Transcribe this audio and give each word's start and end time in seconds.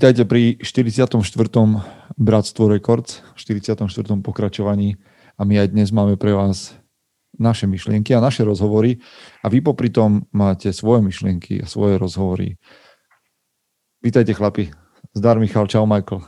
Vítajte 0.00 0.24
pri 0.24 0.56
44. 0.64 1.12
Bratstvo 2.16 2.72
Records, 2.72 3.20
44. 3.36 3.84
pokračovaní 4.24 4.96
a 5.36 5.44
my 5.44 5.60
aj 5.60 5.76
dnes 5.76 5.92
máme 5.92 6.16
pre 6.16 6.32
vás 6.32 6.72
naše 7.36 7.68
myšlienky 7.68 8.16
a 8.16 8.24
naše 8.24 8.40
rozhovory 8.40 8.96
a 9.44 9.52
vy 9.52 9.60
popri 9.60 9.92
tom 9.92 10.24
máte 10.32 10.72
svoje 10.72 11.04
myšlienky 11.04 11.60
a 11.60 11.68
svoje 11.68 12.00
rozhovory. 12.00 12.56
Vítajte 14.00 14.32
chlapi. 14.32 14.72
Zdar 15.12 15.36
Michal, 15.36 15.68
čau 15.68 15.84
Michael. 15.84 16.24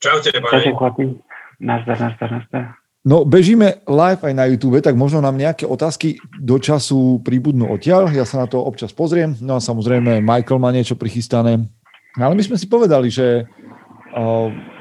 Čaute. 0.00 0.32
Čaute 0.32 0.72
chlapi. 0.72 1.20
Nazdar, 1.60 2.00
nazdar, 2.00 2.40
nazdar. 2.40 2.64
No, 3.04 3.28
bežíme 3.28 3.84
live 3.84 4.24
aj 4.24 4.32
na 4.32 4.48
YouTube, 4.48 4.80
tak 4.80 4.96
možno 4.96 5.20
nám 5.20 5.36
nejaké 5.36 5.68
otázky 5.68 6.16
do 6.40 6.56
času 6.56 7.20
príbudnú 7.20 7.68
odtiaľ. 7.68 8.08
Ja 8.16 8.24
sa 8.24 8.40
na 8.40 8.48
to 8.48 8.64
občas 8.64 8.96
pozriem. 8.96 9.36
No 9.44 9.58
a 9.58 9.60
samozrejme, 9.60 10.24
Michael 10.24 10.56
má 10.56 10.72
niečo 10.72 10.96
prichystané. 10.96 11.68
No, 12.16 12.28
ale 12.28 12.36
my 12.36 12.42
sme 12.44 12.56
si 12.60 12.68
povedali, 12.68 13.08
že, 13.08 13.48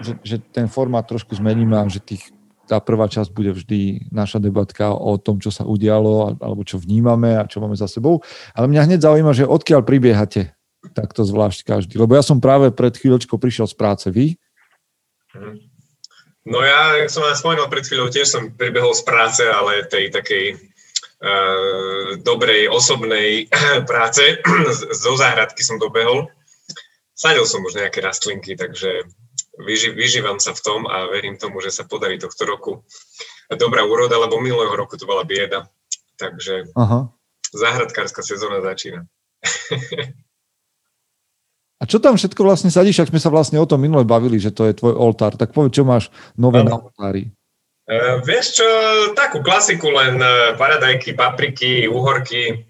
že, 0.04 0.14
že 0.20 0.36
ten 0.52 0.68
formát 0.68 1.08
trošku 1.08 1.32
zmeníme 1.32 1.80
a 1.80 1.88
že 1.88 2.04
tých, 2.04 2.28
tá 2.68 2.84
prvá 2.84 3.08
časť 3.08 3.32
bude 3.32 3.56
vždy 3.56 4.12
naša 4.12 4.44
debatka 4.44 4.92
o 4.92 5.16
tom, 5.16 5.40
čo 5.40 5.48
sa 5.48 5.64
udialo 5.64 6.36
alebo 6.44 6.68
čo 6.68 6.76
vnímame 6.76 7.40
a 7.40 7.48
čo 7.48 7.64
máme 7.64 7.80
za 7.80 7.88
sebou. 7.88 8.20
Ale 8.52 8.68
mňa 8.68 8.88
hneď 8.88 9.00
zaujíma, 9.08 9.32
že 9.32 9.48
odkiaľ 9.48 9.88
pribiehate 9.88 10.52
takto 10.92 11.24
zvlášť 11.24 11.64
každý. 11.64 11.96
Lebo 11.96 12.20
ja 12.20 12.24
som 12.26 12.44
práve 12.44 12.74
pred 12.74 12.92
chvíľočkou 12.92 13.40
prišiel 13.40 13.70
z 13.70 13.76
práce. 13.80 14.08
Vy? 14.12 14.36
No 16.42 16.60
ja, 16.66 17.06
som 17.08 17.24
vám 17.24 17.38
spomenul 17.38 17.70
pred 17.70 17.86
chvíľou, 17.86 18.10
tiež 18.10 18.28
som 18.28 18.52
pribehol 18.52 18.92
z 18.98 19.06
práce, 19.06 19.46
ale 19.46 19.86
tej 19.88 20.10
takej 20.10 20.58
uh, 20.58 22.18
dobrej 22.26 22.68
osobnej 22.74 23.48
práce. 23.90 24.42
Zo 25.06 25.16
záhradky 25.16 25.62
som 25.64 25.80
dobehol 25.80 26.28
sadil 27.22 27.46
som 27.46 27.62
už 27.62 27.78
nejaké 27.78 28.02
rastlinky, 28.02 28.58
takže 28.58 29.06
vyži, 29.62 29.94
vyžívam 29.94 30.42
sa 30.42 30.58
v 30.58 30.62
tom 30.66 30.90
a 30.90 31.06
verím 31.06 31.38
tomu, 31.38 31.62
že 31.62 31.70
sa 31.70 31.86
podarí 31.86 32.18
tohto 32.18 32.50
roku 32.50 32.82
dobrá 33.54 33.86
úroda, 33.86 34.18
lebo 34.18 34.42
minulého 34.42 34.74
roku 34.74 34.98
to 34.98 35.06
bola 35.06 35.22
bieda. 35.22 35.70
Takže 36.18 36.74
Aha. 36.74 37.14
záhradkárska 37.54 38.26
sezóna 38.26 38.66
začína. 38.66 39.06
A 41.82 41.90
čo 41.90 41.98
tam 41.98 42.14
všetko 42.14 42.46
vlastne 42.46 42.70
sadíš, 42.70 43.02
ak 43.02 43.10
sme 43.10 43.18
sa 43.18 43.34
vlastne 43.34 43.58
o 43.58 43.66
tom 43.66 43.82
minule 43.82 44.06
bavili, 44.06 44.38
že 44.38 44.54
to 44.54 44.70
je 44.70 44.78
tvoj 44.78 44.94
oltár, 44.94 45.34
tak 45.34 45.50
povedz, 45.50 45.82
čo 45.82 45.82
máš 45.82 46.14
nové 46.38 46.62
na 46.62 46.78
oltári. 46.78 47.34
Uh, 47.90 48.22
vieš 48.22 48.62
čo, 48.62 48.68
takú 49.18 49.42
klasiku, 49.42 49.90
len 49.90 50.22
uh, 50.22 50.54
paradajky, 50.62 51.18
papriky, 51.18 51.90
uhorky, 51.90 52.70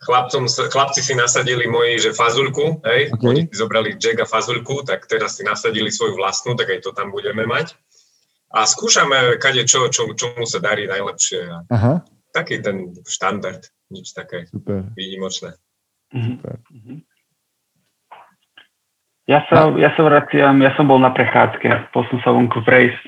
Chlapcom, 0.00 0.48
chlapci 0.48 1.04
si 1.04 1.12
nasadili 1.12 1.68
moji, 1.68 2.00
že 2.00 2.16
fazulku, 2.16 2.80
hej, 2.88 3.12
okay. 3.12 3.28
oni 3.28 3.40
si 3.44 3.52
zobrali 3.52 4.00
Jacka 4.00 4.24
fazulku, 4.24 4.80
tak 4.80 5.04
teraz 5.04 5.36
si 5.36 5.44
nasadili 5.44 5.92
svoju 5.92 6.16
vlastnú, 6.16 6.56
tak 6.56 6.72
aj 6.72 6.80
to 6.80 6.96
tam 6.96 7.12
budeme 7.12 7.44
mať. 7.44 7.76
A 8.50 8.64
skúšame 8.64 9.36
kade 9.36 9.68
čo, 9.68 9.92
čo 9.92 10.08
čomu 10.16 10.48
sa 10.48 10.58
darí 10.58 10.88
najlepšie. 10.88 11.68
Aha. 11.68 12.00
Taký 12.32 12.64
ten 12.64 12.96
štandard, 13.04 13.60
nič 13.92 14.16
také 14.16 14.48
Super. 14.48 14.88
výnimočné. 14.96 15.60
Mhm. 16.16 16.32
Super. 16.32 16.54
Mhm. 16.72 16.94
Ja 19.28 19.46
sa, 19.46 19.70
ja 19.78 19.94
sa 19.94 20.02
vraciam, 20.02 20.58
ja 20.58 20.74
som 20.74 20.90
bol 20.90 20.98
na 20.98 21.14
prechádzke, 21.14 21.94
pol 21.94 22.02
som 22.10 22.18
sa 22.24 22.34
vonku 22.34 22.66
prejsť. 22.66 23.04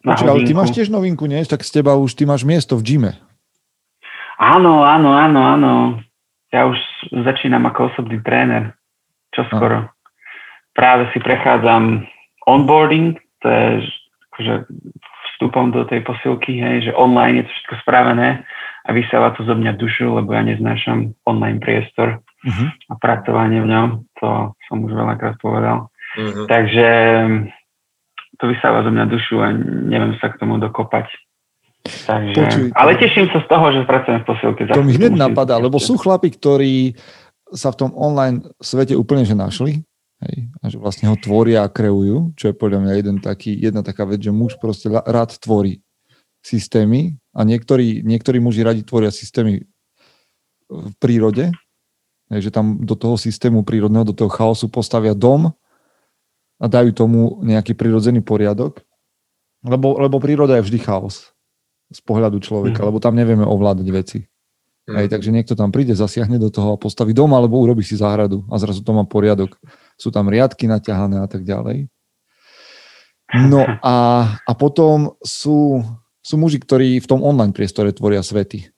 Počkaj, 0.00 0.32
ale 0.32 0.48
ty 0.48 0.56
máš 0.56 0.72
tiež 0.72 0.88
novinku, 0.88 1.28
nie? 1.28 1.44
Tak 1.44 1.60
z 1.60 1.82
teba 1.82 1.92
už, 1.92 2.16
ty 2.16 2.24
máš 2.24 2.48
miesto 2.48 2.72
v 2.80 2.86
gyme. 2.88 3.12
Áno, 4.40 4.80
áno, 4.80 5.12
áno, 5.12 5.40
áno. 5.44 5.72
Ja 6.48 6.64
už 6.64 6.80
začínam 7.12 7.68
ako 7.68 7.92
osobný 7.92 8.24
tréner. 8.24 8.72
Čo 9.36 9.46
skoro. 9.52 9.86
Práve 10.72 11.12
si 11.12 11.20
prechádzam 11.20 12.08
onboarding, 12.48 13.20
to 13.44 13.46
je 13.46 13.66
akože 14.32 14.54
vstupom 15.36 15.70
do 15.70 15.84
tej 15.86 16.02
posilky, 16.02 16.58
hej, 16.58 16.90
že 16.90 16.96
online 16.96 17.40
je 17.40 17.44
to 17.46 17.52
všetko 17.52 17.74
spravené 17.84 18.28
a 18.84 18.88
vysáva 18.90 19.36
to 19.36 19.44
zo 19.44 19.54
mňa 19.54 19.76
dušu, 19.76 20.08
lebo 20.18 20.32
ja 20.32 20.42
neznášam 20.42 21.14
online 21.28 21.60
priestor 21.60 22.18
uh-huh. 22.20 22.68
a 22.90 22.92
pracovanie 22.96 23.60
v 23.60 23.70
ňom, 23.70 23.88
to 24.18 24.56
som 24.66 24.76
už 24.82 24.92
veľakrát 24.96 25.36
povedal. 25.38 25.92
Uh-huh. 26.16 26.48
Takže 26.48 26.88
to 28.40 28.44
vysáva 28.48 28.82
zo 28.82 28.90
mňa 28.90 29.04
dušu 29.06 29.36
a 29.40 29.52
neviem 29.86 30.16
sa 30.18 30.32
k 30.32 30.40
tomu 30.40 30.56
dokopať. 30.56 31.06
Takže, 31.80 32.36
Počuj, 32.36 32.66
ale 32.76 32.92
teším 33.00 33.32
sa 33.32 33.40
z 33.40 33.46
toho, 33.48 33.66
že 33.72 33.80
pracujem 33.88 34.20
v 34.20 34.26
posilke. 34.28 34.60
To 34.68 34.84
mi 34.84 35.00
hneď 35.00 35.16
napadá, 35.16 35.56
lebo 35.56 35.80
sú 35.80 35.96
chlapi, 35.96 36.28
ktorí 36.28 36.92
sa 37.56 37.72
v 37.72 37.86
tom 37.86 37.90
online 37.96 38.44
svete 38.60 38.92
úplne 38.94 39.24
že 39.24 39.32
našli 39.32 39.80
hej, 40.28 40.36
a 40.60 40.64
že 40.68 40.76
vlastne 40.76 41.08
ho 41.08 41.16
tvoria 41.16 41.64
a 41.64 41.72
kreujú, 41.72 42.36
čo 42.36 42.52
je 42.52 42.54
podľa 42.54 42.84
mňa 42.84 42.92
jeden 43.00 43.16
taký, 43.18 43.56
jedna 43.56 43.80
taká 43.80 44.04
vec, 44.04 44.20
že 44.20 44.30
muž 44.30 44.60
proste 44.60 44.92
rád 44.92 45.34
tvorí 45.40 45.80
systémy 46.44 47.16
a 47.32 47.42
niektorí, 47.42 48.04
niektorí 48.04 48.38
muži 48.38 48.60
radi 48.60 48.84
tvoria 48.84 49.08
systémy 49.08 49.64
v 50.70 50.92
prírode, 51.02 51.50
hej, 52.30 52.40
že 52.44 52.50
tam 52.52 52.78
do 52.84 52.94
toho 52.94 53.16
systému 53.16 53.64
prírodného, 53.64 54.06
do 54.06 54.14
toho 54.14 54.30
chaosu 54.30 54.68
postavia 54.68 55.16
dom 55.16 55.50
a 56.60 56.66
dajú 56.68 56.92
tomu 56.92 57.40
nejaký 57.40 57.72
prírodzený 57.72 58.20
poriadok, 58.20 58.84
lebo, 59.64 59.96
lebo 59.96 60.20
príroda 60.20 60.60
je 60.60 60.68
vždy 60.68 60.78
chaos 60.84 61.29
z 61.90 62.00
pohľadu 62.06 62.38
človeka, 62.38 62.80
mm. 62.82 62.86
lebo 62.86 62.98
tam 63.02 63.18
nevieme 63.18 63.42
ovládať 63.42 63.88
veci. 63.90 64.18
Mm. 64.86 64.96
Hej, 64.96 65.06
takže 65.10 65.30
niekto 65.34 65.54
tam 65.58 65.74
príde, 65.74 65.92
zasiahne 65.92 66.38
do 66.38 66.48
toho 66.48 66.74
a 66.74 66.80
postaví 66.80 67.10
dom, 67.10 67.34
alebo 67.34 67.58
urobí 67.58 67.82
si 67.82 67.98
záhradu 67.98 68.46
a 68.48 68.56
zrazu 68.56 68.80
to 68.82 68.94
má 68.94 69.02
poriadok. 69.04 69.58
Sú 69.98 70.14
tam 70.14 70.30
riadky 70.30 70.70
naťahané 70.70 71.22
a 71.22 71.28
tak 71.28 71.42
ďalej. 71.42 71.90
No 73.50 73.62
a, 73.82 73.96
a 74.38 74.52
potom 74.54 75.14
sú, 75.22 75.82
sú 76.22 76.34
muži, 76.38 76.62
ktorí 76.62 77.02
v 77.02 77.10
tom 77.10 77.22
online 77.22 77.54
priestore 77.54 77.94
tvoria 77.94 78.22
svety. 78.22 78.70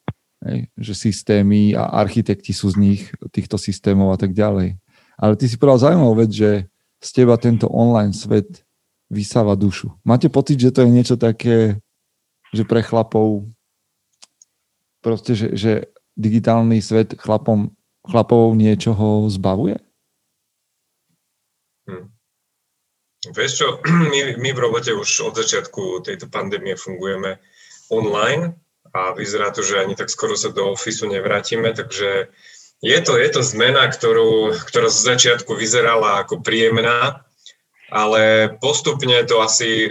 Hej, 0.43 0.67
že 0.75 0.93
systémy 1.07 1.71
a 1.71 2.03
architekti 2.03 2.51
sú 2.51 2.67
z 2.67 2.75
nich, 2.75 3.01
týchto 3.31 3.55
systémov 3.55 4.11
a 4.11 4.19
tak 4.19 4.35
ďalej. 4.35 4.75
Ale 5.15 5.33
ty 5.39 5.47
si 5.47 5.55
povedal 5.55 5.87
zaujímavú 5.87 6.19
vec, 6.19 6.35
že 6.35 6.67
z 6.99 7.09
teba 7.15 7.39
tento 7.39 7.71
online 7.71 8.11
svet 8.11 8.67
vysáva 9.07 9.55
dušu. 9.55 9.95
Máte 10.03 10.27
pocit, 10.27 10.59
že 10.59 10.75
to 10.75 10.83
je 10.83 10.89
niečo 10.91 11.15
také 11.15 11.79
že 12.53 12.63
pre 12.63 12.85
chlapov 12.85 13.49
proste, 15.03 15.35
že, 15.35 15.47
že 15.57 15.71
digitálny 16.15 16.79
svet 16.79 17.17
chlapom, 17.19 17.75
chlapov 18.05 18.55
niečoho 18.55 19.27
zbavuje? 19.27 19.81
Hm. 21.89 22.07
Vieš 23.33 23.51
čo, 23.57 23.67
my, 24.11 24.39
my 24.39 24.49
v 24.55 24.59
robote 24.61 24.95
už 24.95 25.27
od 25.27 25.35
začiatku 25.35 26.05
tejto 26.07 26.31
pandémie 26.31 26.79
fungujeme 26.79 27.41
online 27.91 28.55
a 28.93 29.11
vyzerá 29.11 29.51
to, 29.51 29.65
že 29.65 29.81
ani 29.81 29.97
tak 29.97 30.07
skoro 30.07 30.37
sa 30.37 30.53
do 30.53 30.71
ofisu 30.71 31.09
nevrátime, 31.09 31.73
takže 31.73 32.29
je 32.83 32.99
to, 32.99 33.15
je 33.15 33.29
to 33.31 33.41
zmena, 33.41 33.87
ktorú, 33.87 34.53
ktorá 34.67 34.91
z 34.91 34.99
začiatku 35.15 35.55
vyzerala 35.55 36.23
ako 36.23 36.43
príjemná, 36.43 37.23
ale 37.87 38.53
postupne 38.59 39.23
to 39.23 39.39
asi 39.39 39.87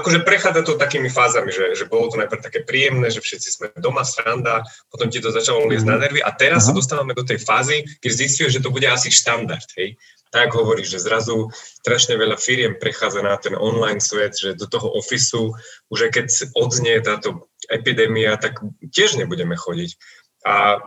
akože 0.00 0.26
prechádza 0.26 0.62
to 0.64 0.80
takými 0.80 1.12
fázami, 1.12 1.50
že, 1.50 1.74
že 1.78 1.84
bolo 1.86 2.10
to 2.10 2.18
najprv 2.18 2.40
také 2.40 2.60
príjemné, 2.62 3.10
že 3.10 3.20
všetci 3.20 3.48
sme 3.50 3.66
doma, 3.78 4.02
sranda, 4.06 4.64
potom 4.90 5.10
ti 5.10 5.18
to 5.20 5.34
začalo 5.34 5.66
liesť 5.68 5.86
na 5.86 5.96
nervy 6.00 6.20
a 6.22 6.30
teraz 6.34 6.66
Aha. 6.66 6.66
sa 6.70 6.78
dostávame 6.78 7.12
do 7.14 7.26
tej 7.26 7.42
fázy, 7.42 7.86
keď 8.02 8.10
zistuješ, 8.10 8.58
že 8.58 8.64
to 8.64 8.74
bude 8.74 8.86
asi 8.86 9.10
štandard, 9.10 9.66
hej. 9.78 9.98
Tak 10.34 10.50
hovoríš, 10.50 10.98
že 10.98 11.06
zrazu 11.06 11.54
strašne 11.54 12.18
veľa 12.18 12.34
firiem 12.34 12.74
prechádza 12.74 13.22
na 13.22 13.38
ten 13.38 13.54
online 13.54 14.02
svet, 14.02 14.34
že 14.34 14.58
do 14.58 14.66
toho 14.66 14.90
ofisu, 14.98 15.54
už 15.94 16.10
aj 16.10 16.10
keď 16.10 16.26
odznie 16.58 16.98
táto 16.98 17.46
epidémia, 17.70 18.34
tak 18.34 18.58
tiež 18.82 19.14
nebudeme 19.14 19.54
chodiť. 19.54 19.94
A 20.42 20.82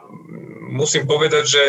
musím 0.68 1.08
povedať, 1.08 1.44
že 1.48 1.64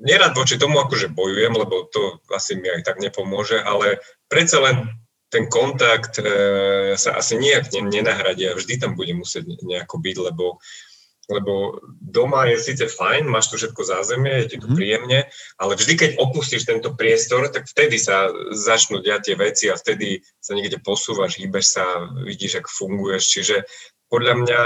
nerad 0.00 0.34
voči 0.34 0.56
tomu 0.56 0.80
akože 0.80 1.12
bojujem, 1.12 1.54
lebo 1.54 1.86
to 1.92 2.18
asi 2.32 2.58
mi 2.58 2.72
aj 2.72 2.82
tak 2.82 2.98
nepomôže, 2.98 3.62
ale 3.62 4.02
predsa 4.26 4.58
len 4.64 4.90
ten 5.34 5.50
kontakt 5.50 6.22
e, 6.22 6.94
sa 6.94 7.18
asi 7.18 7.34
nejak 7.34 7.74
nenahradí 7.74 8.46
a 8.46 8.54
vždy 8.54 8.78
tam 8.78 8.94
bude 8.94 9.10
musieť 9.18 9.50
nejako 9.66 9.98
byť, 9.98 10.16
lebo 10.30 10.62
lebo 11.28 11.80
doma 12.04 12.44
je 12.52 12.60
síce 12.60 12.84
fajn, 12.84 13.24
máš 13.24 13.48
tu 13.48 13.56
všetko 13.56 13.80
zázemie, 13.80 14.44
je 14.44 14.48
ti 14.52 14.56
tu 14.60 14.68
mm. 14.68 14.76
príjemne, 14.76 15.20
ale 15.56 15.72
vždy, 15.72 15.94
keď 15.96 16.10
opustíš 16.20 16.68
tento 16.68 16.92
priestor, 16.92 17.48
tak 17.48 17.64
vtedy 17.64 17.96
sa 17.96 18.28
začnú 18.52 19.00
diať 19.00 19.32
tie 19.32 19.36
veci 19.40 19.64
a 19.72 19.78
vtedy 19.78 20.20
sa 20.36 20.52
niekde 20.52 20.84
posúvaš, 20.84 21.40
hýbeš 21.40 21.80
sa, 21.80 22.12
vidíš, 22.28 22.60
ako 22.60 22.70
funguješ. 22.76 23.24
Čiže 23.24 23.56
podľa 24.12 24.34
mňa 24.44 24.60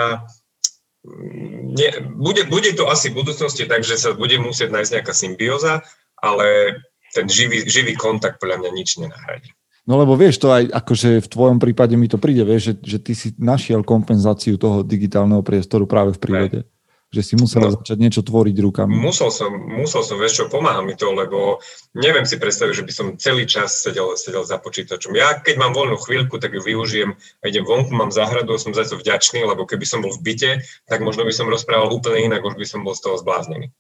mm, 1.06 1.58
nie, 1.78 1.90
bude, 2.18 2.42
bude 2.50 2.74
to 2.74 2.90
asi 2.90 3.14
v 3.14 3.22
budúcnosti 3.22 3.62
tak, 3.70 3.86
že 3.86 3.94
sa 3.94 4.18
bude 4.18 4.34
musieť 4.42 4.74
nájsť 4.74 4.92
nejaká 4.98 5.14
symbióza, 5.14 5.86
ale 6.18 6.78
ten 7.14 7.30
živý, 7.30 7.64
živý 7.70 7.94
kontakt 7.94 8.42
podľa 8.42 8.66
mňa 8.66 8.70
nič 8.74 8.98
nenahradí. 8.98 9.54
No 9.88 9.96
lebo 9.96 10.20
vieš, 10.20 10.44
to 10.44 10.52
aj 10.52 10.68
akože 10.68 11.24
v 11.24 11.28
tvojom 11.32 11.56
prípade 11.56 11.96
mi 11.96 12.12
to 12.12 12.20
príde, 12.20 12.44
vieš, 12.44 12.62
že, 12.62 12.74
že 12.84 12.98
ty 13.00 13.12
si 13.16 13.32
našiel 13.40 13.80
kompenzáciu 13.80 14.60
toho 14.60 14.84
digitálneho 14.84 15.40
priestoru 15.40 15.88
práve 15.88 16.12
v 16.12 16.20
prírode. 16.20 16.60
že 17.08 17.24
si 17.24 17.34
musel 17.40 17.64
no, 17.64 17.72
začať 17.72 17.96
niečo 17.96 18.20
tvoriť 18.20 18.56
rukami. 18.68 18.92
Musel 18.92 19.32
som, 19.32 19.48
musel 19.48 20.04
som, 20.04 20.20
vieš 20.20 20.44
čo, 20.44 20.52
pomáha 20.52 20.84
mi 20.84 20.92
to, 20.92 21.08
lebo 21.16 21.56
neviem 21.96 22.28
si 22.28 22.36
predstaviť, 22.36 22.74
že 22.76 22.84
by 22.84 22.92
som 22.92 23.06
celý 23.16 23.48
čas 23.48 23.80
sedel, 23.80 24.12
sedel 24.20 24.44
za 24.44 24.60
počítačom. 24.60 25.16
Ja 25.16 25.40
keď 25.40 25.56
mám 25.56 25.72
voľnú 25.72 25.96
chvíľku, 25.96 26.36
tak 26.36 26.52
ju 26.52 26.60
využijem 26.60 27.16
a 27.16 27.44
idem 27.48 27.64
vonku, 27.64 27.96
mám 27.96 28.12
záhradu 28.12 28.60
som 28.60 28.76
za 28.76 28.84
to 28.84 29.00
vďačný, 29.00 29.40
lebo 29.40 29.64
keby 29.64 29.88
som 29.88 30.04
bol 30.04 30.12
v 30.12 30.20
byte, 30.20 30.68
tak 30.84 31.00
možno 31.00 31.24
by 31.24 31.32
som 31.32 31.48
rozprával 31.48 31.88
úplne 31.88 32.28
inak, 32.28 32.44
už 32.44 32.60
by 32.60 32.66
som 32.68 32.84
bol 32.84 32.92
z 32.92 33.08
toho 33.08 33.16
zbláznený. 33.16 33.72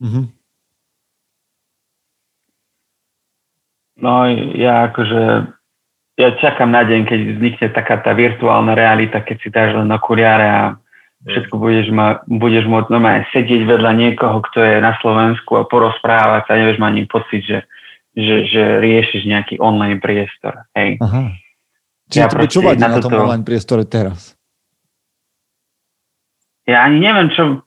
Mm-hmm. 0.00 0.24
No 3.96 4.28
ja 4.54 4.92
akože 4.92 5.56
ja 6.16 6.28
čakám 6.40 6.72
na 6.72 6.84
deň, 6.84 7.00
keď 7.04 7.20
vznikne 7.36 7.66
taká 7.76 8.00
tá 8.00 8.16
virtuálna 8.16 8.72
realita, 8.72 9.20
keď 9.20 9.36
si 9.40 9.48
dáš 9.52 9.76
len 9.76 9.92
okuliare 9.92 10.48
a 10.48 10.62
všetko 11.28 11.54
budeš, 11.60 11.92
ma, 11.92 12.24
budeš 12.24 12.64
môcť 12.64 12.88
normálne 12.88 13.28
sedieť 13.36 13.68
vedľa 13.68 13.92
niekoho, 13.92 14.40
kto 14.48 14.64
je 14.64 14.76
na 14.80 14.96
Slovensku 15.04 15.60
a 15.60 15.68
porozprávať 15.68 16.48
a 16.48 16.56
nevieš 16.56 16.80
ma 16.80 16.88
ani 16.88 17.04
pocit, 17.04 17.44
že, 17.44 17.58
že, 18.16 18.48
že 18.48 18.62
riešiš 18.80 19.28
nejaký 19.28 19.60
online 19.60 20.00
priestor. 20.00 20.64
Hej. 20.72 20.96
Aha. 21.04 21.36
Čiže 22.08 22.20
ja 22.22 22.30
tebe 22.32 22.48
čo 22.48 22.64
vadí 22.64 22.80
na, 22.80 22.96
na 22.96 23.02
tom 23.02 23.12
online 23.12 23.44
priestore 23.44 23.84
teraz? 23.84 24.32
Ja 26.64 26.86
ani 26.88 27.04
neviem, 27.04 27.28
čo... 27.28 27.60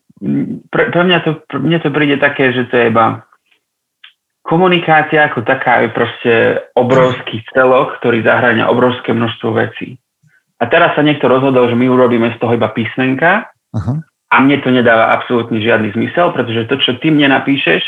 Pre, 0.68 0.84
pre 0.92 1.02
mňa 1.08 1.20
to, 1.24 1.32
pre 1.48 1.64
mňa 1.64 1.80
to 1.80 1.90
príde 1.96 2.20
také, 2.20 2.52
že 2.52 2.68
to 2.68 2.76
je 2.76 2.92
iba 2.92 3.24
komunikácia 4.50 5.30
ako 5.30 5.46
taká 5.46 5.86
je 5.86 5.90
proste 5.94 6.34
obrovský 6.74 7.46
celok, 7.54 8.02
ktorý 8.02 8.26
zahrania 8.26 8.66
obrovské 8.66 9.14
množstvo 9.14 9.54
vecí. 9.54 10.02
A 10.58 10.66
teraz 10.66 10.98
sa 10.98 11.06
niekto 11.06 11.30
rozhodol, 11.30 11.70
že 11.70 11.78
my 11.78 11.86
urobíme 11.86 12.34
z 12.34 12.38
toho 12.42 12.58
iba 12.58 12.68
písmenka 12.74 13.48
uh-huh. 13.72 14.02
a 14.04 14.36
mne 14.42 14.58
to 14.60 14.74
nedáva 14.74 15.14
absolútne 15.14 15.62
žiadny 15.62 15.94
zmysel, 15.94 16.34
pretože 16.34 16.68
to, 16.68 16.76
čo 16.82 16.98
ty 16.98 17.14
mne 17.14 17.32
napíšeš, 17.32 17.86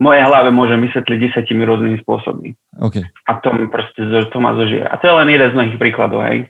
v 0.00 0.08
mojej 0.08 0.24
hlave 0.24 0.48
môže 0.48 0.80
vysvetliť 0.80 1.18
desetimi 1.28 1.62
rôznymi 1.68 2.00
spôsobmi. 2.00 2.56
Okay. 2.80 3.04
A 3.28 3.36
to, 3.44 3.52
proste, 3.68 4.00
to 4.32 4.38
ma 4.40 4.56
zožije. 4.56 4.88
A 4.88 4.96
to 4.96 5.12
je 5.12 5.14
len 5.20 5.28
jeden 5.28 5.48
z 5.52 5.56
mnohých 5.60 5.76
príkladov, 5.76 6.24
hej. 6.24 6.48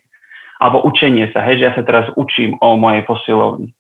Alebo 0.62 0.87
učenie 0.87 1.35
sa, 1.35 1.43
hej, 1.50 1.58
že 1.58 1.67
ja 1.67 1.73
sa 1.75 1.82
teraz 1.82 2.06
učím 2.14 2.55
o 2.62 2.79
mojej 2.79 3.03
posilovni. 3.03 3.75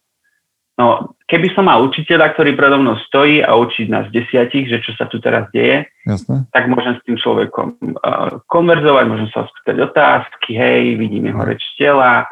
No, 0.80 1.12
keby 1.28 1.52
som 1.52 1.68
mal 1.68 1.84
učiteľa, 1.84 2.32
ktorý 2.32 2.56
predo 2.56 2.80
mnou 2.80 2.96
stojí 3.04 3.44
a 3.44 3.52
učí 3.52 3.84
nás 3.84 4.08
desiatich, 4.08 4.64
že 4.64 4.80
čo 4.80 4.96
sa 4.96 5.04
tu 5.12 5.20
teraz 5.20 5.44
deje, 5.52 5.84
Jasne. 6.08 6.48
tak 6.56 6.72
môžem 6.72 6.96
s 6.96 7.04
tým 7.04 7.20
človekom 7.20 7.68
uh, 8.00 8.40
konverzovať, 8.48 9.04
môžem 9.04 9.28
sa 9.28 9.44
spýtať 9.44 9.76
otázky, 9.92 10.56
hej, 10.56 10.96
vidím 10.96 11.28
jeho 11.28 11.44
reč 11.44 11.60
tela, 11.76 12.24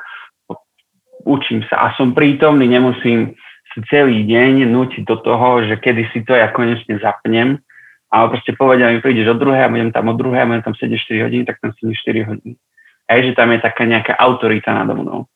učím 1.28 1.60
sa 1.68 1.92
a 1.92 1.94
som 2.00 2.16
prítomný, 2.16 2.72
nemusím 2.72 3.36
si 3.76 3.78
celý 3.92 4.24
deň 4.24 4.64
nutiť 4.64 5.04
do 5.04 5.20
toho, 5.20 5.68
že 5.68 5.76
kedy 5.76 6.08
si 6.16 6.24
to 6.24 6.32
ja 6.32 6.48
konečne 6.48 6.96
zapnem, 7.04 7.60
ale 8.08 8.32
proste 8.32 8.56
povedia 8.56 8.88
mi, 8.88 9.04
prídeš 9.04 9.36
od 9.36 9.44
druhé 9.44 9.60
a 9.60 9.68
budem 9.68 9.92
tam 9.92 10.08
od 10.08 10.16
druhé 10.16 10.40
a 10.40 10.48
budem 10.48 10.64
tam 10.64 10.72
sedieť 10.72 11.04
4 11.04 11.26
hodiny, 11.28 11.42
tak 11.44 11.60
tam 11.60 11.76
sedím 11.76 11.92
4 11.92 12.32
hodiny. 12.32 12.56
Hej, 13.12 13.20
že 13.28 13.32
tam 13.36 13.52
je 13.52 13.60
taká 13.60 13.84
nejaká 13.84 14.16
autorita 14.16 14.72
nado 14.72 14.96
mnou. 14.96 15.28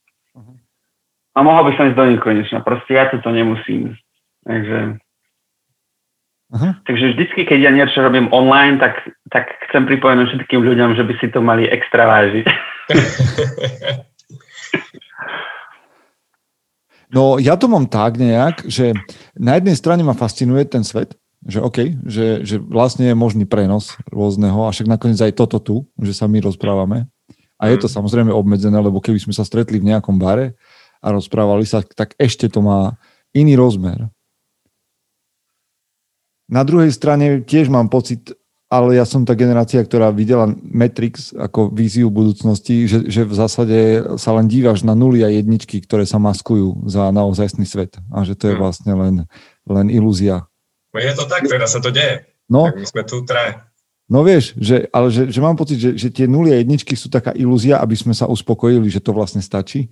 A 1.32 1.38
mohol 1.40 1.70
by 1.70 1.72
som 1.76 1.88
ísť 1.88 1.96
do 1.96 2.06
nekonečna. 2.12 2.58
Proste 2.60 2.92
ja 2.96 3.08
toto 3.08 3.32
nemusím. 3.32 3.96
Takže... 4.44 5.00
Uh-huh. 6.52 6.72
Takže 6.84 7.16
vždycky, 7.16 7.48
keď 7.48 7.58
ja 7.64 7.70
niečo 7.72 8.04
robím 8.04 8.28
online, 8.28 8.76
tak, 8.76 9.00
tak 9.32 9.48
chcem 9.68 9.88
pripomenúť 9.88 10.28
všetkým 10.28 10.60
ľuďom, 10.60 10.92
že 11.00 11.04
by 11.08 11.14
si 11.16 11.32
to 11.32 11.40
mali 11.40 11.64
extra 11.64 12.04
vážiť. 12.04 12.46
No 17.12 17.36
ja 17.36 17.60
to 17.60 17.68
mám 17.68 17.92
tak 17.92 18.16
nejak, 18.16 18.64
že 18.64 18.96
na 19.36 19.60
jednej 19.60 19.76
strane 19.76 20.00
ma 20.00 20.16
fascinuje 20.16 20.64
ten 20.64 20.80
svet, 20.80 21.12
že 21.44 21.60
OK, 21.60 22.08
že, 22.08 22.40
že 22.40 22.56
vlastne 22.56 23.12
je 23.12 23.16
možný 23.16 23.44
prenos 23.44 24.00
rôzneho 24.08 24.64
a 24.64 24.72
však 24.72 24.88
nakoniec 24.88 25.20
aj 25.20 25.36
toto 25.36 25.60
tu, 25.60 25.76
že 26.00 26.16
sa 26.16 26.24
my 26.24 26.40
rozprávame. 26.40 27.12
A 27.60 27.68
je 27.68 27.76
to 27.84 27.86
mm. 27.86 27.94
samozrejme 28.00 28.32
obmedzené, 28.32 28.80
lebo 28.80 28.98
keby 28.98 29.20
sme 29.20 29.36
sa 29.36 29.44
stretli 29.44 29.76
v 29.76 29.92
nejakom 29.92 30.16
bare, 30.16 30.56
a 31.02 31.06
rozprávali 31.10 31.66
sa, 31.66 31.82
tak 31.82 32.14
ešte 32.16 32.46
to 32.46 32.62
má 32.62 32.96
iný 33.34 33.58
rozmer. 33.58 34.08
Na 36.46 36.62
druhej 36.62 36.94
strane 36.94 37.42
tiež 37.42 37.66
mám 37.72 37.90
pocit, 37.90 38.30
ale 38.72 38.96
ja 38.96 39.04
som 39.04 39.24
tá 39.24 39.36
generácia, 39.36 39.84
ktorá 39.84 40.08
videla 40.08 40.48
Matrix 40.48 41.36
ako 41.36 41.68
víziu 41.72 42.08
budúcnosti, 42.08 42.88
že, 42.88 43.04
že 43.04 43.28
v 43.28 43.34
zásade 43.36 43.78
sa 44.16 44.32
len 44.32 44.48
dívaš 44.48 44.80
na 44.80 44.96
nuly 44.96 45.20
a 45.20 45.28
jedničky, 45.28 45.80
ktoré 45.84 46.08
sa 46.08 46.16
maskujú 46.16 46.88
za 46.88 47.12
naozajstný 47.12 47.68
svet 47.68 48.00
a 48.08 48.24
že 48.24 48.32
to 48.32 48.52
je 48.52 48.54
hm. 48.56 48.60
vlastne 48.60 48.92
len, 48.96 49.14
len 49.68 49.86
ilúzia. 49.92 50.48
No 50.92 50.98
je 51.00 51.12
to 51.12 51.24
tak, 51.24 51.44
teraz 51.48 51.72
sa 51.72 51.80
to 51.80 51.92
deje. 51.92 52.24
No, 52.52 52.68
tak 52.68 52.80
my 52.80 52.88
sme 52.88 53.02
tu 53.08 53.24
traje. 53.24 53.56
No 54.12 54.20
vieš, 54.20 54.52
že, 54.60 54.92
ale 54.92 55.08
že, 55.08 55.32
že 55.32 55.40
mám 55.40 55.56
pocit, 55.56 55.80
že, 55.80 55.96
že 55.96 56.12
tie 56.12 56.28
nuly 56.28 56.52
a 56.52 56.60
jedničky 56.60 56.92
sú 56.92 57.08
taká 57.08 57.32
ilúzia, 57.32 57.80
aby 57.80 57.96
sme 57.96 58.12
sa 58.12 58.28
uspokojili, 58.28 58.84
že 58.92 59.00
to 59.00 59.16
vlastne 59.16 59.40
stačí. 59.40 59.88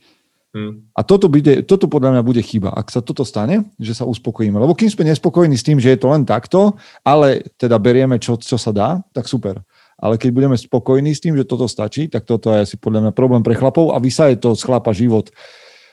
Hmm. 0.51 0.91
A 0.99 1.07
toto, 1.07 1.31
bude, 1.31 1.63
toto 1.63 1.87
podľa 1.87 2.19
mňa 2.19 2.23
bude 2.27 2.43
chyba. 2.43 2.75
Ak 2.75 2.91
sa 2.91 2.99
toto 2.99 3.23
stane, 3.23 3.71
že 3.79 3.95
sa 3.95 4.03
uspokojíme. 4.03 4.59
Lebo 4.59 4.75
kým 4.75 4.91
sme 4.91 5.07
nespokojní 5.07 5.55
s 5.55 5.63
tým, 5.63 5.79
že 5.79 5.95
je 5.95 5.99
to 6.03 6.11
len 6.11 6.27
takto, 6.27 6.75
ale 7.07 7.47
teda 7.55 7.79
berieme, 7.79 8.19
čo, 8.19 8.35
čo 8.35 8.59
sa 8.59 8.75
dá, 8.75 8.99
tak 9.15 9.31
super. 9.31 9.63
Ale 10.01 10.19
keď 10.19 10.31
budeme 10.35 10.57
spokojní 10.59 11.15
s 11.15 11.23
tým, 11.23 11.39
že 11.39 11.47
toto 11.47 11.71
stačí, 11.71 12.11
tak 12.11 12.27
toto 12.27 12.51
je 12.51 12.67
asi 12.67 12.77
podľa 12.81 13.09
mňa 13.09 13.13
problém 13.15 13.47
pre 13.47 13.55
chlapov 13.55 13.95
a 13.95 14.03
vysaje 14.03 14.35
to 14.43 14.59
z 14.59 14.63
chlapa 14.67 14.91
život. 14.91 15.31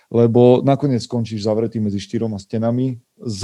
Lebo 0.10 0.66
nakoniec 0.66 1.06
skončíš 1.06 1.46
zavretý 1.46 1.78
medzi 1.78 2.02
štyroma 2.02 2.42
stenami 2.42 2.98
s 3.20 3.44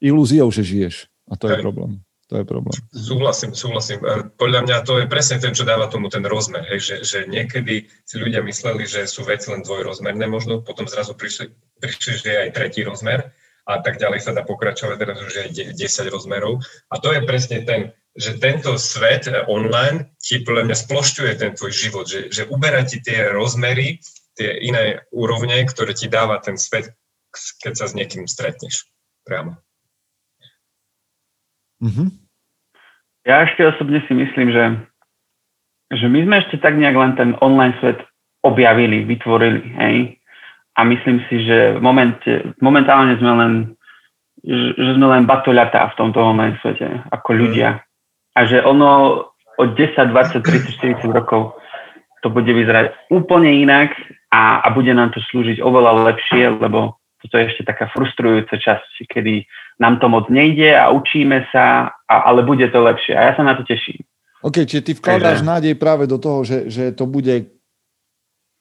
ilúziou, 0.00 0.48
že 0.48 0.64
žiješ. 0.64 1.10
A 1.28 1.36
to 1.36 1.52
je 1.52 1.60
problém. 1.60 2.00
To 2.34 2.42
je 2.42 2.50
problém. 2.50 2.74
Súhlasím, 2.90 3.54
súhlasím. 3.54 4.02
Podľa 4.34 4.66
mňa 4.66 4.76
to 4.82 4.98
je 4.98 5.06
presne 5.06 5.38
ten, 5.38 5.54
čo 5.54 5.62
dáva 5.62 5.86
tomu 5.86 6.10
ten 6.10 6.26
rozmer. 6.26 6.66
Hej, 6.66 6.80
že, 6.82 6.96
že 7.06 7.18
niekedy 7.30 7.86
si 8.02 8.16
ľudia 8.18 8.42
mysleli, 8.42 8.90
že 8.90 9.06
sú 9.06 9.22
veci 9.22 9.54
len 9.54 9.62
dvojrozmerné 9.62 10.26
možno, 10.26 10.58
potom 10.58 10.90
zrazu 10.90 11.14
prišli, 11.14 11.54
prišli 11.78 12.12
že 12.18 12.26
je 12.26 12.38
aj 12.42 12.50
tretí 12.50 12.82
rozmer 12.82 13.30
a 13.70 13.78
tak 13.78 14.02
ďalej 14.02 14.18
sa 14.18 14.34
dá 14.34 14.42
pokračovať, 14.42 14.98
teraz 14.98 15.22
už 15.22 15.32
je 15.54 15.78
10 15.78 15.78
rozmerov. 16.10 16.58
A 16.90 16.98
to 16.98 17.14
je 17.14 17.22
presne 17.22 17.62
ten, 17.62 17.94
že 18.18 18.34
tento 18.42 18.74
svet 18.82 19.30
online 19.46 20.10
ti 20.18 20.42
podľa 20.42 20.74
mňa 20.74 20.76
splošťuje 20.90 21.32
ten 21.38 21.54
tvoj 21.54 21.70
život, 21.70 22.10
že, 22.10 22.34
že 22.34 22.50
uberá 22.50 22.82
ti 22.82 22.98
tie 22.98 23.30
rozmery, 23.30 24.02
tie 24.34 24.58
iné 24.58 25.06
úrovne, 25.14 25.62
ktoré 25.70 25.94
ti 25.94 26.10
dáva 26.10 26.42
ten 26.42 26.58
svet, 26.58 26.98
keď 27.62 27.78
sa 27.78 27.86
s 27.86 27.94
niekým 27.94 28.26
stretneš. 28.26 28.90
Priamo. 29.22 29.54
Mm-hmm. 31.78 32.23
Ja 33.24 33.48
ešte 33.48 33.64
osobne 33.64 34.04
si 34.04 34.12
myslím, 34.12 34.52
že, 34.52 34.64
že 35.96 36.06
my 36.12 36.28
sme 36.28 36.34
ešte 36.44 36.60
tak 36.60 36.76
nejak 36.76 36.96
len 36.96 37.12
ten 37.16 37.30
online 37.40 37.72
svet 37.80 38.04
objavili, 38.44 39.08
vytvorili, 39.08 39.64
hej? 39.80 39.96
A 40.76 40.84
myslím 40.84 41.24
si, 41.30 41.48
že 41.48 41.78
v 41.78 41.80
momente, 41.80 42.52
momentálne 42.60 43.16
sme 43.16 43.32
len, 43.32 43.52
že, 44.44 44.76
že 44.76 44.90
sme 45.00 45.06
len 45.08 45.24
batoľatá 45.24 45.88
v 45.94 45.96
tomto 45.96 46.20
online 46.20 46.60
svete, 46.60 46.84
ako 47.08 47.32
mhm. 47.32 47.38
ľudia. 47.40 47.68
A 48.34 48.40
že 48.44 48.60
ono 48.60 49.22
od 49.56 49.68
10, 49.78 49.96
20, 50.10 50.42
30, 50.42 51.00
40 51.00 51.14
rokov 51.14 51.56
to 52.20 52.28
bude 52.32 52.48
vyzerať 52.48 53.12
úplne 53.12 53.52
inak 53.62 53.94
a, 54.32 54.64
a 54.64 54.66
bude 54.74 54.90
nám 54.90 55.14
to 55.14 55.22
slúžiť 55.30 55.62
oveľa 55.62 56.12
lepšie, 56.12 56.58
lebo 56.58 56.98
toto 57.24 57.40
je 57.40 57.48
ešte 57.48 57.64
taká 57.64 57.88
frustrujúca 57.88 58.60
časť, 58.60 59.08
kedy 59.08 59.48
nám 59.80 59.96
to 59.96 60.12
moc 60.12 60.28
nejde 60.28 60.76
a 60.76 60.92
učíme 60.92 61.48
sa, 61.48 61.88
a, 62.04 62.14
ale 62.28 62.44
bude 62.44 62.68
to 62.68 62.84
lepšie. 62.84 63.16
A 63.16 63.32
ja 63.32 63.32
sa 63.32 63.42
na 63.42 63.56
to 63.56 63.64
teším. 63.64 64.04
OK, 64.44 64.68
čiže 64.68 64.84
ty 64.84 64.92
vkladáš 64.92 65.40
Takže... 65.40 65.48
nádej 65.48 65.74
práve 65.80 66.04
do 66.04 66.20
toho, 66.20 66.44
že, 66.44 66.68
že 66.68 66.92
to 66.92 67.08
bude 67.08 67.48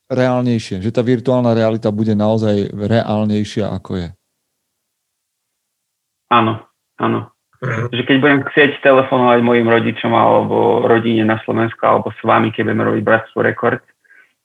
reálnejšie, 0.08 0.80
že 0.80 0.96
tá 0.96 1.04
virtuálna 1.04 1.52
realita 1.52 1.92
bude 1.92 2.16
naozaj 2.16 2.72
reálnejšia, 2.72 3.68
ako 3.68 3.92
je. 4.00 4.08
Áno, 6.32 6.64
áno. 6.96 7.20
Mhm. 7.64 7.96
Že 7.96 8.02
keď 8.08 8.18
budem 8.20 8.42
chcieť 8.48 8.72
telefonovať 8.84 9.40
mojim 9.44 9.68
rodičom 9.68 10.12
alebo 10.12 10.84
rodine 10.84 11.24
na 11.28 11.40
Slovensku 11.44 11.80
alebo 11.84 12.12
s 12.12 12.20
vami, 12.24 12.52
keď 12.52 12.72
budeme 12.72 12.88
robiť 12.88 13.04
Bratstvo 13.04 13.40
Rekord, 13.44 13.84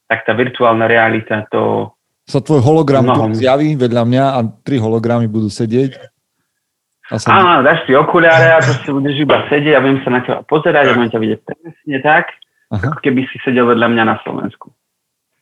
tak 0.07 0.23
tá 0.27 0.33
virtuálna 0.35 0.87
realita 0.87 1.47
to 1.51 1.93
sa 2.28 2.44
tvoj 2.44 2.61
hologram 2.61 3.08
no. 3.08 3.32
zjaví 3.32 3.73
vedľa 3.80 4.02
mňa 4.04 4.25
a 4.37 4.38
tri 4.61 4.76
hologramy 4.76 5.25
budú 5.26 5.49
sedieť. 5.49 5.97
A 7.08 7.16
sa... 7.16 7.40
Áno, 7.40 7.64
dáš 7.64 7.88
si 7.88 7.97
okuliare 7.97 8.52
a 8.52 8.61
proste 8.61 8.92
budeš 8.92 9.25
iba 9.25 9.49
sedieť 9.49 9.75
a 9.75 9.80
budem 9.80 10.00
sa 10.04 10.11
na 10.12 10.20
teba 10.20 10.38
pozerať 10.44 10.92
a 10.92 10.97
budem 11.00 11.11
ťa 11.16 11.20
vidieť 11.25 11.40
presne 11.40 11.99
tak, 12.04 12.37
Aha. 12.68 12.92
ako 12.92 13.00
keby 13.00 13.25
si 13.32 13.40
sedel 13.40 13.64
vedľa 13.64 13.88
mňa 13.88 14.04
na 14.04 14.16
Slovensku. 14.20 14.68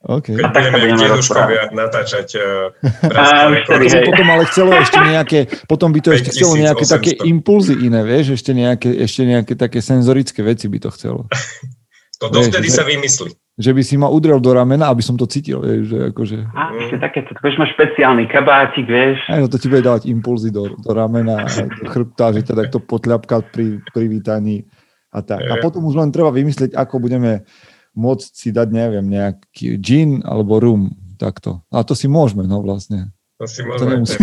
Okay. 0.06 0.38
A 0.38 0.54
tak 0.54 0.70
sa 0.70 0.78
budeme 0.78 1.02
rozprávať. 1.10 1.74
natáčať 1.74 2.28
uh, 2.38 4.06
potom 4.06 4.26
ale 4.30 4.46
chcelo 4.46 4.70
ešte 4.78 4.98
nejaké, 5.02 5.38
potom 5.66 5.90
by 5.90 5.98
to 5.98 6.14
ešte 6.14 6.30
chcelo 6.30 6.54
nejaké 6.54 6.86
také 6.86 7.18
impulzy 7.26 7.74
iné, 7.74 8.06
vieš, 8.06 8.38
ešte 8.38 8.54
nejaké, 8.54 8.86
ešte 9.02 9.26
nejaké 9.26 9.58
také 9.58 9.82
senzorické 9.82 10.46
veci 10.46 10.70
by 10.70 10.78
to 10.78 10.94
chcelo. 10.94 11.26
to 12.22 12.30
dovtedy 12.30 12.70
sa 12.70 12.86
vymyslí. 12.86 13.34
Že 13.56 13.72
by 13.72 13.82
si 13.82 13.96
ma 13.96 14.12
udrel 14.12 14.36
do 14.36 14.52
ramena, 14.52 14.92
aby 14.92 15.00
som 15.00 15.16
to 15.16 15.24
cítil, 15.24 15.64
vieš, 15.64 15.88
že 15.88 15.98
akože... 16.12 16.38
A, 16.52 16.76
ešte 16.76 16.96
takéto, 17.00 17.32
to 17.32 17.40
máš 17.56 17.72
špeciálny 17.72 18.28
kabátik, 18.28 18.84
vieš. 18.84 19.16
Aj, 19.32 19.40
no 19.40 19.48
to 19.48 19.56
ti 19.56 19.72
bude 19.72 19.80
dávať 19.80 20.12
impulzy 20.12 20.52
do, 20.52 20.76
do 20.76 20.90
ramena, 20.92 21.48
do 21.80 21.88
chrbta, 21.88 22.36
že 22.36 22.44
teda 22.44 22.68
to 22.68 22.84
potľapka 22.84 23.48
pri, 23.48 23.80
pri 23.96 24.06
vítaní 24.12 24.68
a 25.08 25.24
tak. 25.24 25.40
A 25.48 25.56
potom 25.64 25.88
už 25.88 25.96
len 25.96 26.12
treba 26.12 26.28
vymyslieť, 26.28 26.76
ako 26.76 27.00
budeme 27.00 27.48
môcť 27.96 28.30
si 28.36 28.52
dať, 28.52 28.68
neviem, 28.68 29.08
nejaký 29.08 29.80
gin 29.80 30.20
alebo 30.20 30.60
rum, 30.60 30.92
takto. 31.16 31.64
A 31.72 31.80
to 31.80 31.96
si 31.96 32.12
môžeme, 32.12 32.44
no 32.44 32.60
vlastne. 32.60 33.08
To 33.40 33.48
si 33.48 33.64
môžeme. 33.64 34.04
To 34.04 34.16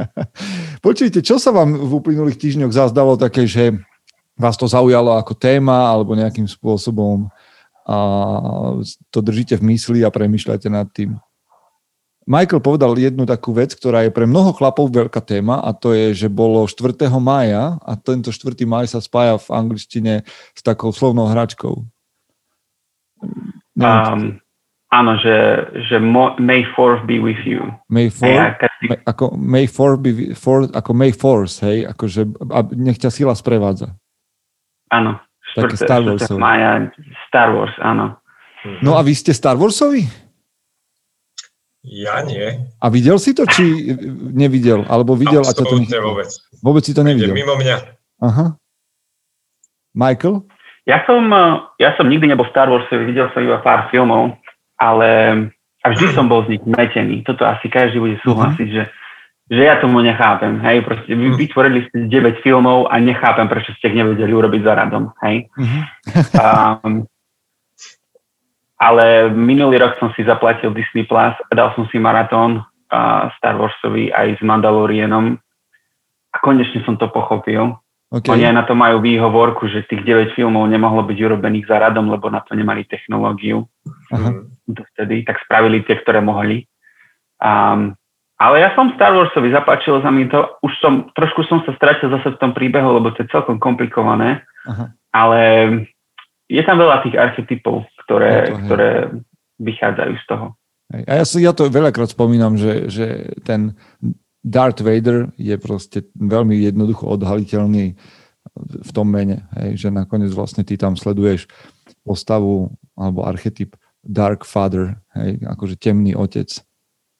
Počujte, 0.88 1.20
čo 1.20 1.36
sa 1.36 1.52
vám 1.52 1.76
v 1.76 1.92
uplynulých 2.00 2.40
týždňoch 2.40 2.72
zazdalo 2.72 3.20
také, 3.20 3.44
že 3.44 3.76
vás 4.40 4.56
to 4.56 4.64
zaujalo 4.64 5.20
ako 5.20 5.36
téma 5.36 5.92
alebo 5.92 6.16
nejakým 6.16 6.48
spôsobom 6.48 7.28
a 7.84 7.96
to 9.12 9.18
držíte 9.20 9.60
v 9.60 9.76
mysli 9.76 10.00
a 10.04 10.10
premyšľate 10.10 10.68
nad 10.72 10.88
tým. 10.88 11.20
Michael 12.24 12.64
povedal 12.64 12.96
jednu 12.96 13.28
takú 13.28 13.52
vec, 13.52 13.76
ktorá 13.76 14.08
je 14.08 14.12
pre 14.12 14.24
mnoho 14.24 14.56
chlapov 14.56 14.88
veľká 14.88 15.20
téma 15.20 15.60
a 15.60 15.76
to 15.76 15.92
je, 15.92 16.24
že 16.24 16.28
bolo 16.32 16.64
4. 16.64 16.96
maja 17.20 17.76
a 17.84 17.92
tento 18.00 18.32
4. 18.32 18.64
maj 18.64 18.88
sa 18.88 19.04
spája 19.04 19.36
v 19.36 19.48
angličtine 19.52 20.24
s 20.56 20.60
takou 20.64 20.88
slovnou 20.88 21.28
hračkou. 21.28 21.84
Um, 23.76 24.40
áno, 24.88 25.12
že, 25.20 25.68
že 25.84 26.00
May 26.40 26.64
4 26.72 27.04
be 27.04 27.20
with 27.20 27.44
you. 27.44 27.60
May 27.92 28.08
4, 28.08 28.24
hey, 28.24 28.56
každý... 28.56 28.84
ako 29.04 29.24
May 29.36 29.68
4 29.68 30.00
be, 30.00 30.10
for, 30.32 30.64
ako 30.72 30.90
May 30.96 31.12
Force, 31.12 31.60
hej, 31.60 31.84
akože 31.92 32.24
nech 32.72 32.96
ťa 32.96 33.12
sila 33.12 33.36
sprevádza. 33.36 33.92
Áno, 34.88 35.20
Také 35.54 35.76
Star 35.78 36.02
Warsový. 36.02 36.38
Maja, 36.38 36.70
Star 37.30 37.48
Wars, 37.54 37.74
áno. 37.78 38.18
No 38.82 38.96
a 38.98 39.04
vy 39.04 39.12
ste 39.14 39.30
Star 39.30 39.54
Warsovi? 39.60 40.08
Ja 41.84 42.24
nie. 42.24 42.64
A 42.80 42.86
videl 42.88 43.20
si 43.20 43.36
to, 43.36 43.44
či 43.44 43.92
nevidel? 44.32 44.88
Alebo 44.88 45.12
videl 45.14 45.44
Absolutne 45.44 45.84
a 45.84 46.00
to 46.00 46.00
vôbec. 46.00 46.30
Vôbec 46.64 46.82
si 46.82 46.96
to 46.96 47.04
nevidel? 47.04 47.36
Mimo 47.36 47.60
mňa. 47.60 47.76
Aha. 48.24 48.56
Michael? 49.92 50.48
Ja 50.88 51.04
som, 51.04 51.28
ja 51.76 51.92
som 51.96 52.08
nikdy 52.08 52.32
nebol 52.32 52.48
Star 52.48 52.72
Warsový, 52.72 53.04
videl 53.08 53.28
som 53.36 53.44
iba 53.44 53.60
pár 53.60 53.92
filmov, 53.92 54.36
ale 54.80 55.08
a 55.84 55.86
vždy 55.92 56.06
som 56.16 56.26
bol 56.26 56.42
z 56.48 56.56
nich 56.56 56.64
metený. 56.64 57.20
Toto 57.22 57.44
asi 57.44 57.68
každý 57.68 58.00
bude 58.00 58.16
súhlasiť, 58.24 58.68
uh-huh. 58.68 58.76
že 58.80 58.82
že 59.44 59.60
ja 59.60 59.76
tomu 59.76 60.00
nechápem, 60.00 60.56
hej, 60.64 60.80
proste 60.88 61.12
vy 61.12 61.32
hm. 61.32 61.36
vytvorili 61.36 61.80
ste 61.88 62.08
9 62.08 62.40
filmov 62.40 62.88
a 62.88 62.96
nechápem, 62.96 63.44
prečo 63.44 63.76
ste 63.76 63.92
ich 63.92 63.98
nevedeli 64.00 64.32
urobiť 64.32 64.60
za 64.64 64.72
radom, 64.72 65.12
hej. 65.20 65.52
Mm-hmm. 65.52 65.82
um, 66.40 66.94
ale 68.80 69.30
minulý 69.30 69.80
rok 69.80 70.00
som 70.00 70.12
si 70.16 70.24
zaplatil 70.26 70.72
Disney 70.72 71.04
Plus 71.08 71.32
a 71.32 71.52
dal 71.52 71.72
som 71.76 71.88
si 71.88 71.96
maratón 71.96 72.60
uh, 72.60 73.32
Star 73.38 73.56
Warsový 73.56 74.12
aj 74.12 74.36
s 74.36 74.40
Mandalorianom 74.42 75.40
a 76.34 76.36
konečne 76.42 76.82
som 76.82 76.98
to 76.98 77.06
pochopil. 77.08 77.78
Okay. 78.14 78.30
Oni 78.30 78.46
aj 78.46 78.54
na 78.54 78.62
to 78.62 78.78
majú 78.78 79.02
výhovorku, 79.02 79.66
že 79.70 79.88
tých 79.90 80.06
9 80.06 80.36
filmov 80.38 80.70
nemohlo 80.70 81.02
byť 81.02 81.18
urobených 81.18 81.66
za 81.66 81.82
radom, 81.82 82.10
lebo 82.10 82.30
na 82.30 82.44
to 82.46 82.54
nemali 82.54 82.86
technológiu. 82.86 83.66
Uh-huh. 83.86 84.46
Dovtedy, 84.70 85.26
tak 85.26 85.42
spravili 85.42 85.82
tie, 85.82 85.98
ktoré 85.98 86.22
mohli. 86.22 86.62
Um, 87.42 87.98
ale 88.34 88.66
ja 88.66 88.74
som 88.74 88.90
Star 88.98 89.14
Warsovi, 89.14 89.54
zapáčilo 89.54 90.02
sa 90.02 90.10
mi 90.10 90.26
to. 90.26 90.58
Už 90.60 90.74
som, 90.82 91.06
trošku 91.14 91.46
som 91.46 91.62
sa 91.62 91.72
stratil 91.78 92.10
zase 92.10 92.34
v 92.34 92.40
tom 92.42 92.50
príbehu, 92.50 92.98
lebo 92.98 93.14
to 93.14 93.22
je 93.22 93.30
celkom 93.30 93.62
komplikované. 93.62 94.42
Aha. 94.66 94.90
Ale 95.14 95.40
je 96.50 96.62
tam 96.66 96.82
veľa 96.82 97.06
tých 97.06 97.14
archetypov, 97.14 97.86
ktoré, 98.04 98.50
to, 98.50 98.54
ktoré 98.66 98.88
vychádzajú 99.62 100.12
z 100.18 100.24
toho. 100.26 100.46
A 100.92 101.22
ja, 101.22 101.24
ja 101.24 101.52
to 101.54 101.70
veľakrát 101.70 102.10
spomínam, 102.10 102.58
že, 102.58 102.90
že 102.90 103.32
ten 103.46 103.78
Darth 104.44 104.84
Vader 104.84 105.32
je 105.40 105.56
proste 105.56 106.04
veľmi 106.12 106.60
jednoducho 106.60 107.08
odhaliteľný 107.08 107.96
v 108.60 108.90
tom 108.92 109.08
mene, 109.08 109.48
hej, 109.56 109.86
že 109.86 109.88
nakoniec 109.88 110.30
vlastne 110.36 110.62
ty 110.62 110.76
tam 110.76 111.00
sleduješ 111.00 111.48
postavu 112.04 112.68
alebo 112.92 113.24
archetyp 113.24 113.72
Dark 114.04 114.44
Father, 114.44 115.00
hej, 115.16 115.40
akože 115.48 115.80
temný 115.80 116.12
otec. 116.12 116.52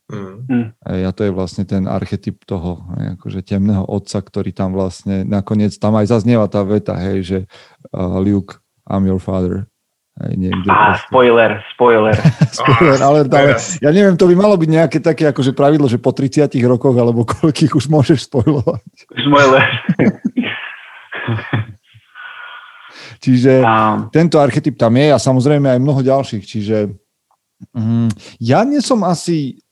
Mm. 0.05 0.77
A 0.85 1.11
to 1.17 1.25
je 1.25 1.33
vlastne 1.33 1.65
ten 1.65 1.89
archetyp 1.89 2.45
toho 2.45 2.85
akože 3.17 3.41
temného 3.41 3.89
otca, 3.89 4.21
ktorý 4.21 4.53
tam 4.53 4.77
vlastne 4.77 5.25
nakoniec, 5.25 5.73
tam 5.81 5.97
aj 5.97 6.13
zaznieva 6.13 6.45
tá 6.45 6.61
veta, 6.61 6.93
hej, 7.01 7.19
že 7.25 7.39
uh, 7.97 8.21
Luke, 8.21 8.61
I'm 8.85 9.09
your 9.09 9.17
father. 9.17 9.65
Hej, 10.21 10.33
niekde 10.37 10.69
Á, 10.77 11.01
spoiler, 11.09 11.65
spoiler. 11.73 12.13
spoiler, 12.53 13.01
ale, 13.01 13.25
ale 13.25 13.57
ja 13.81 13.91
neviem, 13.91 14.13
to 14.21 14.29
by 14.29 14.37
malo 14.37 14.61
byť 14.61 14.71
nejaké 14.71 14.99
také 15.01 15.25
akože 15.33 15.57
pravidlo, 15.57 15.89
že 15.89 15.97
po 15.97 16.13
30 16.13 16.53
rokoch 16.69 16.95
alebo 16.95 17.25
koľkých 17.25 17.73
už 17.73 17.89
môžeš 17.89 18.29
spoilovať. 18.29 18.85
Spoiler. 19.09 19.65
čiže 23.25 23.65
um. 23.65 24.13
tento 24.13 24.37
archetyp 24.37 24.77
tam 24.77 24.93
je 25.01 25.09
a 25.09 25.17
samozrejme 25.17 25.65
aj 25.73 25.81
mnoho 25.81 26.05
ďalších, 26.05 26.45
čiže 26.45 26.93
mm, 27.73 28.39
ja 28.45 28.61
nie 28.69 28.85
som 28.85 29.01
asi 29.01 29.64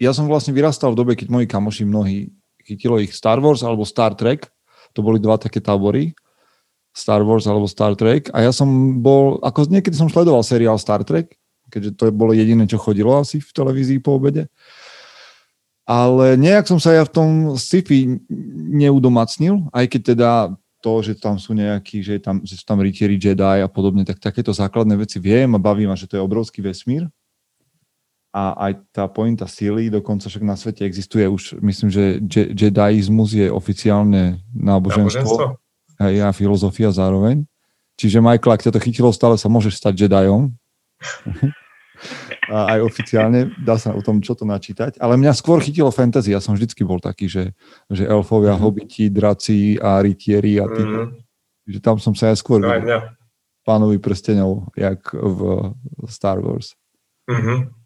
ja 0.00 0.16
som 0.16 0.24
vlastne 0.24 0.56
vyrastal 0.56 0.96
v 0.96 0.98
dobe, 1.04 1.12
keď 1.12 1.28
moji 1.28 1.46
kamoši 1.46 1.84
mnohí 1.84 2.32
chytilo 2.64 2.96
ich 2.96 3.12
Star 3.12 3.36
Wars 3.36 3.60
alebo 3.60 3.84
Star 3.84 4.16
Trek. 4.16 4.48
To 4.96 5.04
boli 5.04 5.20
dva 5.20 5.36
také 5.36 5.60
tábory. 5.60 6.16
Star 6.96 7.20
Wars 7.22 7.44
alebo 7.44 7.68
Star 7.68 7.92
Trek. 7.94 8.32
A 8.32 8.42
ja 8.42 8.50
som 8.50 8.66
bol, 8.98 9.38
ako 9.44 9.68
niekedy 9.68 9.94
som 9.94 10.08
sledoval 10.08 10.40
seriál 10.40 10.80
Star 10.80 11.04
Trek, 11.04 11.36
keďže 11.68 12.00
to 12.00 12.04
bolo 12.10 12.32
jediné, 12.32 12.64
čo 12.64 12.80
chodilo 12.80 13.14
asi 13.14 13.38
v 13.38 13.50
televízii 13.52 14.00
po 14.00 14.16
obede. 14.16 14.48
Ale 15.84 16.34
nejak 16.40 16.66
som 16.66 16.80
sa 16.80 16.96
ja 16.96 17.04
v 17.04 17.12
tom 17.12 17.30
sci-fi 17.54 18.18
neudomacnil, 18.72 19.70
aj 19.70 19.84
keď 19.90 20.00
teda 20.16 20.30
to, 20.80 20.92
že 21.04 21.20
tam 21.20 21.36
sú 21.36 21.52
nejakí, 21.52 22.00
že, 22.00 22.16
tam, 22.18 22.40
že 22.40 22.56
sú 22.56 22.64
tam 22.64 22.80
rytieri 22.80 23.20
Jedi 23.20 23.60
a 23.60 23.68
podobne, 23.68 24.02
tak 24.02 24.16
takéto 24.16 24.50
základné 24.50 24.96
veci 24.96 25.20
viem 25.20 25.52
a 25.52 25.60
baví 25.60 25.84
ma, 25.84 25.92
že 25.92 26.08
to 26.08 26.16
je 26.16 26.24
obrovský 26.24 26.64
vesmír 26.64 27.04
a 28.30 28.70
aj 28.70 28.72
tá 28.94 29.10
pointa 29.10 29.50
síly, 29.50 29.90
dokonca 29.90 30.30
však 30.30 30.44
na 30.46 30.54
svete 30.54 30.86
existuje 30.86 31.26
už, 31.26 31.58
myslím, 31.58 31.90
že 31.90 32.22
je, 32.22 32.42
jedaizmus 32.54 33.34
je 33.34 33.50
oficiálne 33.50 34.38
náboženstvo, 34.54 35.58
hej, 35.98 36.14
a 36.22 36.30
filozofia 36.30 36.94
zároveň. 36.94 37.42
Čiže 37.98 38.22
Michael, 38.22 38.54
ak 38.54 38.64
ťa 38.64 38.72
to 38.72 38.80
chytilo, 38.80 39.10
stále 39.10 39.34
sa 39.34 39.50
môžeš 39.50 39.82
stať 39.82 40.06
Jedajom. 40.06 40.54
a 42.54 42.76
aj 42.76 42.80
oficiálne, 42.86 43.52
dá 43.60 43.76
sa 43.76 43.92
o 43.92 44.00
tom 44.00 44.22
čo 44.22 44.38
to 44.38 44.46
načítať. 44.46 44.96
Ale 45.02 45.18
mňa 45.18 45.36
skôr 45.36 45.60
chytilo 45.60 45.92
fantasy, 45.92 46.32
ja 46.32 46.40
som 46.40 46.56
vždycky 46.56 46.86
bol 46.86 47.02
taký, 47.02 47.28
že, 47.28 47.52
že 47.90 48.06
elfovia, 48.06 48.56
mm-hmm. 48.56 48.64
hobiti, 48.64 49.04
draci 49.12 49.76
a 49.76 50.00
rytieri 50.00 50.62
a 50.62 50.66
tí, 50.70 50.82
mm-hmm. 50.82 51.06
že 51.76 51.78
tam 51.82 51.98
som 52.00 52.16
sa 52.16 52.32
aj 52.32 52.40
skôr 52.40 52.62
no, 52.62 52.70
pánovi 53.66 54.00
prstenov, 54.00 54.70
jak 54.78 55.02
v 55.12 55.74
Star 56.08 56.40
Wars. 56.40 56.74
Mm-hmm. 57.28 57.79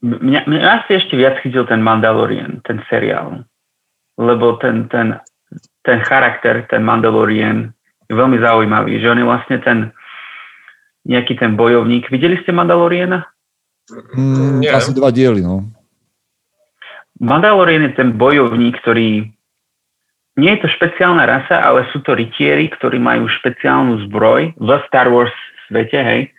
Mňa, 0.00 0.48
mňa 0.48 0.60
asi 0.80 0.96
ešte 0.96 1.12
viac 1.12 1.36
chytil 1.44 1.68
ten 1.68 1.84
Mandalorian, 1.84 2.64
ten 2.64 2.80
seriál. 2.88 3.44
Lebo 4.16 4.56
ten, 4.56 4.88
ten, 4.88 5.20
ten 5.84 5.98
charakter, 6.08 6.64
ten 6.72 6.80
Mandalorian 6.80 7.68
je 8.08 8.16
veľmi 8.16 8.40
zaujímavý. 8.40 8.96
Že 8.96 9.10
on 9.12 9.20
je 9.20 9.26
vlastne 9.28 9.56
ten 9.60 9.78
nejaký 11.04 11.36
ten 11.36 11.52
bojovník. 11.52 12.08
Videli 12.08 12.40
ste 12.40 12.52
Mandaloriana? 12.52 13.28
Mm, 14.16 14.64
asi 14.72 14.96
dva 14.96 15.12
diely, 15.12 15.44
no. 15.44 15.68
Mandalorian 17.20 17.84
je 17.84 17.92
ten 17.92 18.16
bojovník, 18.16 18.80
ktorý 18.80 19.28
nie 20.40 20.52
je 20.56 20.60
to 20.64 20.68
špeciálna 20.80 21.28
rasa, 21.28 21.60
ale 21.60 21.84
sú 21.92 22.00
to 22.00 22.16
rytieri, 22.16 22.72
ktorí 22.72 22.96
majú 22.96 23.28
špeciálnu 23.28 24.08
zbroj 24.08 24.56
v 24.56 24.68
Star 24.88 25.12
Wars 25.12 25.32
svete, 25.68 26.00
hej 26.00 26.32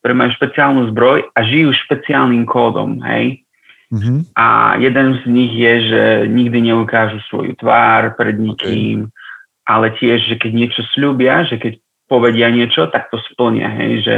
ktoré 0.00 0.12
majú 0.16 0.30
špeciálnu 0.32 0.82
zbroj 0.96 1.28
a 1.36 1.38
žijú 1.44 1.76
špeciálnym 1.76 2.48
kódom, 2.48 3.04
hej. 3.04 3.44
Mm-hmm. 3.90 4.32
A 4.38 4.78
jeden 4.78 5.08
z 5.20 5.22
nich 5.28 5.52
je, 5.52 5.74
že 5.92 6.02
nikdy 6.30 6.72
neukážu 6.72 7.18
svoju 7.26 7.58
tvár 7.58 8.14
pred 8.14 8.38
nikým, 8.38 9.10
okay. 9.10 9.66
ale 9.68 9.92
tiež, 9.98 10.30
že 10.30 10.34
keď 10.40 10.50
niečo 10.56 10.82
slúbia, 10.94 11.42
že 11.44 11.58
keď 11.58 11.76
povedia 12.06 12.48
niečo, 12.48 12.88
tak 12.88 13.12
to 13.12 13.20
splnia, 13.30 13.68
hej, 13.76 13.92
že, 14.02 14.16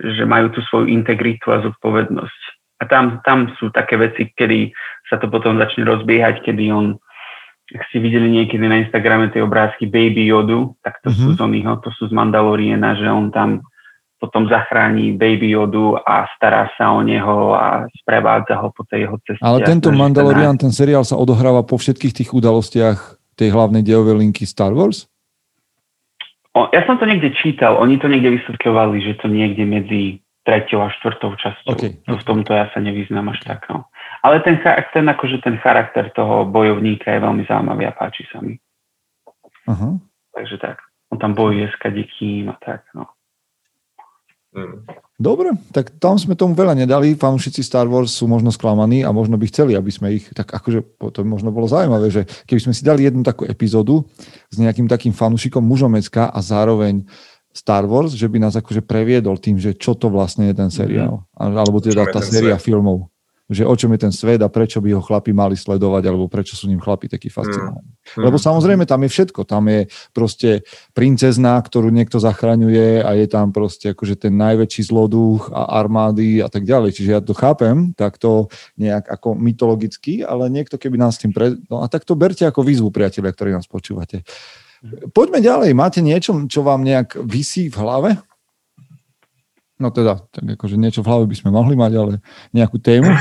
že 0.00 0.22
majú 0.28 0.52
tú 0.52 0.60
svoju 0.68 0.92
integritu 0.92 1.50
a 1.50 1.64
zodpovednosť. 1.64 2.40
A 2.76 2.82
tam, 2.84 3.24
tam 3.24 3.50
sú 3.56 3.72
také 3.72 3.96
veci, 3.96 4.28
kedy 4.36 4.70
sa 5.08 5.16
to 5.16 5.32
potom 5.32 5.56
začne 5.56 5.88
rozbiehať, 5.88 6.44
kedy 6.44 6.68
on, 6.68 7.00
ak 7.72 7.82
ste 7.88 7.98
videli 8.04 8.28
niekedy 8.28 8.60
na 8.62 8.84
Instagrame 8.84 9.32
tie 9.32 9.40
obrázky 9.40 9.88
Baby 9.88 10.28
Yodu, 10.28 10.76
tak 10.84 11.00
to 11.00 11.08
mm-hmm. 11.08 11.24
sú 11.26 11.28
z 11.34 11.40
oného, 11.40 11.72
to 11.80 11.88
sú 11.96 12.06
z 12.06 12.12
Mandaloriena, 12.12 12.92
že 12.94 13.08
on 13.08 13.32
tam 13.32 13.64
potom 14.26 14.50
zachráni 14.50 15.14
Baby 15.14 15.54
Yodu 15.54 15.94
a 16.02 16.26
stará 16.34 16.66
sa 16.74 16.90
o 16.90 17.00
neho 17.06 17.54
a 17.54 17.86
sprevádza 18.02 18.58
ho 18.58 18.74
po 18.74 18.82
tej 18.90 19.06
jeho 19.06 19.16
ceste. 19.22 19.42
Ale 19.46 19.62
tento 19.62 19.94
Mandalorian, 19.94 20.58
ten 20.58 20.74
seriál 20.74 21.06
sa 21.06 21.14
odohráva 21.14 21.62
po 21.62 21.78
všetkých 21.78 22.10
tých 22.10 22.30
udalostiach 22.34 22.98
tej 23.38 23.54
hlavnej 23.54 23.86
dejovej 23.86 24.26
linky 24.26 24.42
Star 24.42 24.74
Wars? 24.74 25.06
O, 26.56 26.66
ja 26.74 26.82
som 26.88 26.98
to 26.98 27.06
niekde 27.06 27.30
čítal, 27.36 27.78
oni 27.78 28.00
to 28.02 28.10
niekde 28.10 28.42
vysvetľovali, 28.42 28.96
že 29.04 29.12
to 29.20 29.30
niekde 29.30 29.62
medzi 29.62 30.24
treťou 30.48 30.82
a 30.82 30.88
štvrtou 30.88 31.36
časťou. 31.36 31.74
Okay, 31.74 32.00
okay. 32.00 32.16
V 32.16 32.24
tomto 32.24 32.56
ja 32.56 32.72
sa 32.72 32.80
nevyznám 32.80 33.34
až 33.34 33.44
tak. 33.44 33.68
No. 33.68 33.90
Ale 34.24 34.40
ten, 34.40 34.56
ten, 34.62 35.04
akože 35.04 35.42
ten 35.44 35.60
charakter 35.60 36.08
toho 36.16 36.48
bojovníka 36.48 37.12
je 37.12 37.20
veľmi 37.20 37.44
zaujímavý 37.44 37.84
a 37.86 37.92
páči 37.92 38.24
sa 38.30 38.40
mi. 38.40 38.56
Uh-huh. 39.68 39.98
Takže 40.32 40.56
tak. 40.62 40.80
On 41.10 41.18
tam 41.18 41.34
bojuje 41.34 41.66
s 41.70 41.76
kadekým 41.76 42.50
a 42.50 42.56
tak. 42.62 42.86
No. 42.94 43.10
Dobre, 45.16 45.56
tak 45.72 45.96
tam 45.96 46.20
sme 46.20 46.36
tomu 46.36 46.52
veľa 46.52 46.76
nedali. 46.76 47.16
Fanúšici 47.16 47.64
Star 47.64 47.88
Wars 47.88 48.12
sú 48.12 48.28
možno 48.28 48.52
sklamaní 48.52 49.00
a 49.00 49.12
možno 49.16 49.40
by 49.40 49.48
chceli, 49.48 49.72
aby 49.72 49.88
sme 49.88 50.20
ich, 50.20 50.28
tak 50.36 50.52
akože 50.52 51.00
to 51.00 51.24
možno 51.24 51.48
bolo 51.48 51.64
zaujímavé, 51.64 52.12
že 52.12 52.22
keby 52.44 52.60
sme 52.60 52.74
si 52.76 52.84
dali 52.84 53.08
jednu 53.08 53.24
takú 53.24 53.48
epizódu 53.48 54.04
s 54.52 54.56
nejakým 54.60 54.84
takým 54.84 55.16
fanúšikom 55.16 55.64
mužomecka 55.64 56.28
a 56.28 56.38
zároveň 56.44 57.08
Star 57.56 57.88
Wars, 57.88 58.12
že 58.12 58.28
by 58.28 58.44
nás 58.44 58.52
akože 58.60 58.84
previedol 58.84 59.40
tým, 59.40 59.56
že 59.56 59.72
čo 59.72 59.96
to 59.96 60.12
vlastne 60.12 60.52
je 60.52 60.54
ten 60.60 60.68
seriál. 60.68 61.24
Mm-hmm. 61.32 61.56
Alebo 61.56 61.80
teda 61.80 62.04
tá 62.12 62.20
séria 62.20 62.60
filmov 62.60 63.08
že 63.46 63.62
o 63.62 63.74
čom 63.78 63.94
je 63.94 64.00
ten 64.02 64.10
svet 64.10 64.42
a 64.42 64.50
prečo 64.50 64.82
by 64.82 64.90
ho 64.98 65.02
chlapi 65.02 65.30
mali 65.30 65.54
sledovať, 65.54 66.02
alebo 66.10 66.26
prečo 66.26 66.58
sú 66.58 66.66
ním 66.66 66.82
chlapi 66.82 67.06
takí 67.06 67.30
fascinovaní. 67.30 67.86
Mm. 68.18 68.26
Lebo 68.26 68.42
samozrejme 68.42 68.90
tam 68.90 69.06
je 69.06 69.10
všetko. 69.10 69.46
Tam 69.46 69.70
je 69.70 69.86
proste 70.10 70.66
princezná, 70.98 71.54
ktorú 71.62 71.94
niekto 71.94 72.18
zachraňuje 72.18 73.06
a 73.06 73.10
je 73.14 73.26
tam 73.30 73.54
proste 73.54 73.94
akože 73.94 74.26
ten 74.26 74.34
najväčší 74.34 74.90
zloduch 74.90 75.54
a 75.54 75.78
armády 75.78 76.42
a 76.42 76.50
tak 76.50 76.66
ďalej. 76.66 76.98
Čiže 76.98 77.10
ja 77.14 77.20
to 77.22 77.38
chápem 77.38 77.94
takto 77.94 78.50
nejak 78.74 79.06
ako 79.06 79.38
mytologicky, 79.38 80.26
ale 80.26 80.50
niekto 80.50 80.74
keby 80.74 80.98
nás 80.98 81.14
tým... 81.14 81.30
Pre... 81.30 81.54
No 81.70 81.82
a 81.82 81.86
tak 81.86 82.02
to 82.02 82.18
berte 82.18 82.42
ako 82.42 82.66
výzvu, 82.66 82.90
priatelia, 82.90 83.30
ktorí 83.30 83.54
nás 83.54 83.70
počúvate. 83.70 84.26
Poďme 85.14 85.38
ďalej. 85.38 85.70
Máte 85.72 86.02
niečo, 86.02 86.34
čo 86.50 86.66
vám 86.66 86.82
nejak 86.82 87.18
vysí 87.22 87.70
v 87.70 87.78
hlave? 87.78 88.10
No 89.76 89.92
teda, 89.92 90.24
tak 90.32 90.56
akože 90.56 90.80
niečo 90.80 91.04
v 91.04 91.08
hlave 91.12 91.24
by 91.28 91.36
sme 91.36 91.50
mohli 91.52 91.76
mať, 91.76 91.92
ale 92.00 92.12
nejakú 92.56 92.80
tému? 92.80 93.12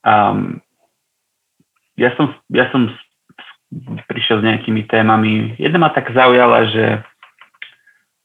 Um, 0.00 0.64
ja, 2.00 2.16
som, 2.16 2.32
ja 2.48 2.72
som 2.72 2.88
prišiel 4.08 4.40
s 4.40 4.46
nejakými 4.48 4.88
témami. 4.88 5.60
Jedna 5.60 5.76
ma 5.76 5.92
tak 5.92 6.08
zaujala, 6.16 6.72
že 6.72 6.84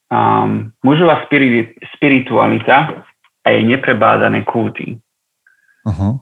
um, 0.08 0.72
mužová 0.80 1.28
spirit, 1.28 1.76
spiritualita 2.00 3.04
a 3.44 3.46
jej 3.52 3.60
neprebádané 3.60 4.42
kúty. 4.48 4.96
Uh-huh. 5.84 6.16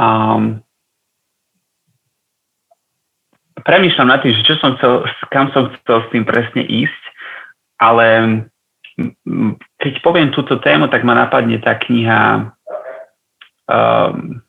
Um, 0.00 0.64
premýšľam 3.62 4.08
nad 4.16 4.24
tým, 4.24 4.32
že 4.34 4.48
čo 4.48 4.56
som 4.58 4.80
chcel, 4.80 5.04
kam 5.28 5.52
som 5.52 5.68
chcel 5.84 5.98
s 6.02 6.08
tým 6.10 6.24
presne 6.24 6.64
ísť 6.64 7.02
ale 7.80 8.06
keď 9.80 9.92
poviem 10.04 10.28
túto 10.36 10.60
tému, 10.60 10.92
tak 10.92 11.02
ma 11.08 11.16
napadne 11.16 11.56
tá 11.56 11.80
kniha, 11.80 12.52
um, 13.64 14.44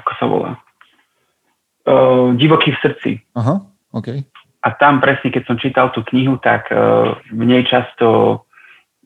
ako 0.00 0.10
sa 0.16 0.24
volá, 0.24 0.50
uh, 1.84 2.32
Divoký 2.32 2.72
v 2.72 2.80
srdci. 2.80 3.10
Aha, 3.36 3.60
okay. 3.92 4.24
A 4.64 4.72
tam 4.80 5.04
presne, 5.04 5.28
keď 5.28 5.42
som 5.46 5.60
čítal 5.60 5.92
tú 5.92 6.00
knihu, 6.08 6.40
tak 6.40 6.72
uh, 6.72 7.20
v 7.28 7.44
nej 7.44 7.62
často 7.68 8.40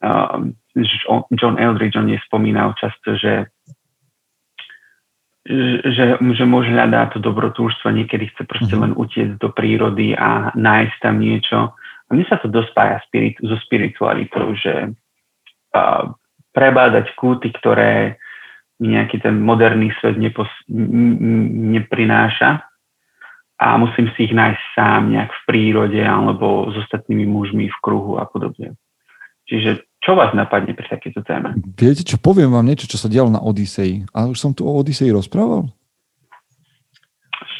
uh, 0.06 0.38
John 1.34 1.58
Eldridge, 1.58 1.98
on 1.98 2.06
nespomínal 2.06 2.78
často, 2.78 3.18
že 3.18 3.50
že, 5.50 6.20
že 6.20 6.44
muž 6.44 6.68
hľadá 6.68 7.10
to 7.10 7.18
dobrotúžstvo, 7.18 7.90
niekedy 7.90 8.28
chce 8.30 8.44
proste 8.44 8.76
mhm. 8.76 8.82
len 8.86 8.92
utiecť 8.92 9.34
do 9.40 9.48
prírody 9.50 10.12
a 10.14 10.52
nájsť 10.54 10.96
tam 11.00 11.16
niečo 11.18 11.74
mne 12.10 12.26
sa 12.26 12.42
to 12.42 12.50
dospája 12.50 12.98
spirit, 13.06 13.38
so 13.38 13.54
spiritualitou, 13.62 14.52
že 14.58 14.90
uh, 14.90 16.04
prebádať 16.50 17.14
kúty, 17.14 17.54
ktoré 17.54 18.18
mi 18.82 18.98
nejaký 18.98 19.22
ten 19.22 19.38
moderný 19.38 19.94
svet 20.02 20.18
nepos, 20.18 20.48
neprináša 20.66 22.64
a 23.60 23.76
musím 23.76 24.08
si 24.16 24.24
ich 24.26 24.34
nájsť 24.34 24.62
sám 24.72 25.12
nejak 25.12 25.30
v 25.30 25.40
prírode 25.46 26.00
alebo 26.00 26.72
s 26.72 26.80
ostatnými 26.88 27.28
mužmi 27.28 27.68
v 27.68 27.78
kruhu 27.84 28.16
a 28.16 28.24
podobne. 28.24 28.74
Čiže 29.44 29.84
čo 30.00 30.16
vás 30.16 30.32
napadne 30.32 30.72
pri 30.72 30.88
takéto 30.88 31.20
téme? 31.20 31.52
Viete 31.76 32.00
čo, 32.00 32.16
poviem 32.16 32.48
vám 32.48 32.64
niečo, 32.64 32.88
čo 32.88 32.96
sa 32.96 33.12
dialo 33.12 33.28
na 33.28 33.44
Odiseji. 33.44 34.08
A 34.16 34.32
už 34.32 34.40
som 34.40 34.56
tu 34.56 34.64
o 34.64 34.72
Odiseji 34.72 35.12
rozprával? 35.12 35.68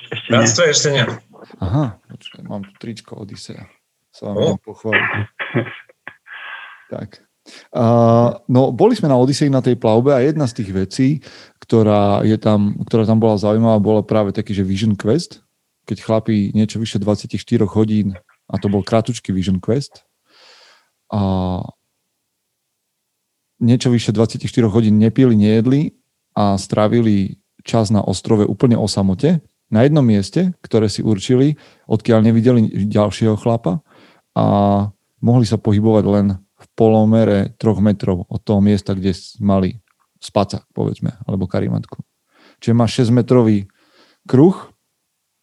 Ešte 0.09 0.33
nie. 0.33 0.49
ešte 0.49 0.89
nie. 0.89 1.05
Aha, 1.61 2.01
počkaj, 2.09 2.43
mám 2.49 2.65
tu 2.65 2.73
tričko 2.81 3.21
Odiseja 3.21 3.69
sa 4.11 4.35
vám 4.35 4.55
oh. 4.55 4.59
pochváliť. 4.63 5.09
tak. 6.95 7.23
Uh, 7.75 8.37
no, 8.47 8.71
boli 8.71 8.95
sme 8.95 9.11
na 9.11 9.19
Odisei 9.19 9.51
na 9.51 9.65
tej 9.65 9.75
plavbe 9.75 10.15
a 10.15 10.23
jedna 10.23 10.47
z 10.47 10.63
tých 10.63 10.71
vecí, 10.71 11.09
ktorá, 11.63 12.23
je 12.23 12.37
tam, 12.37 12.79
ktorá 12.87 13.09
tam 13.09 13.19
bola 13.19 13.41
zaujímavá, 13.41 13.79
bola 13.81 14.03
práve 14.05 14.31
taký, 14.31 14.55
že 14.55 14.67
Vision 14.67 14.95
Quest, 14.95 15.43
keď 15.89 15.99
chlapí 16.05 16.53
niečo 16.55 16.79
vyše 16.79 17.01
24 17.03 17.35
hodín, 17.67 18.15
a 18.51 18.55
to 18.61 18.71
bol 18.71 18.85
kratučký 18.85 19.35
Vision 19.35 19.59
Quest, 19.59 20.07
a 21.11 21.21
niečo 23.59 23.91
vyše 23.91 24.15
24 24.15 24.47
hodín 24.71 25.03
nepili, 25.03 25.35
nejedli 25.35 25.99
a 26.39 26.55
strávili 26.55 27.43
čas 27.67 27.91
na 27.91 28.01
ostrove 28.01 28.47
úplne 28.47 28.79
o 28.79 28.87
samote, 28.87 29.43
na 29.71 29.87
jednom 29.87 30.03
mieste, 30.03 30.51
ktoré 30.67 30.91
si 30.91 31.03
určili, 31.03 31.55
odkiaľ 31.87 32.27
nevideli 32.27 32.67
ďalšieho 32.91 33.39
chlapa 33.39 33.83
a 34.37 34.45
mohli 35.21 35.45
sa 35.45 35.61
pohybovať 35.61 36.05
len 36.07 36.27
v 36.61 36.67
polomere 36.77 37.57
troch 37.57 37.81
metrov 37.81 38.29
od 38.29 38.41
toho 38.45 38.61
miesta, 38.61 38.93
kde 38.93 39.17
mali 39.41 39.81
spacák, 40.21 40.69
povedzme, 40.77 41.17
alebo 41.25 41.49
karimatku. 41.49 42.05
Čiže 42.61 42.77
máš 42.77 43.01
6-metrový 43.01 43.65
kruh 44.29 44.57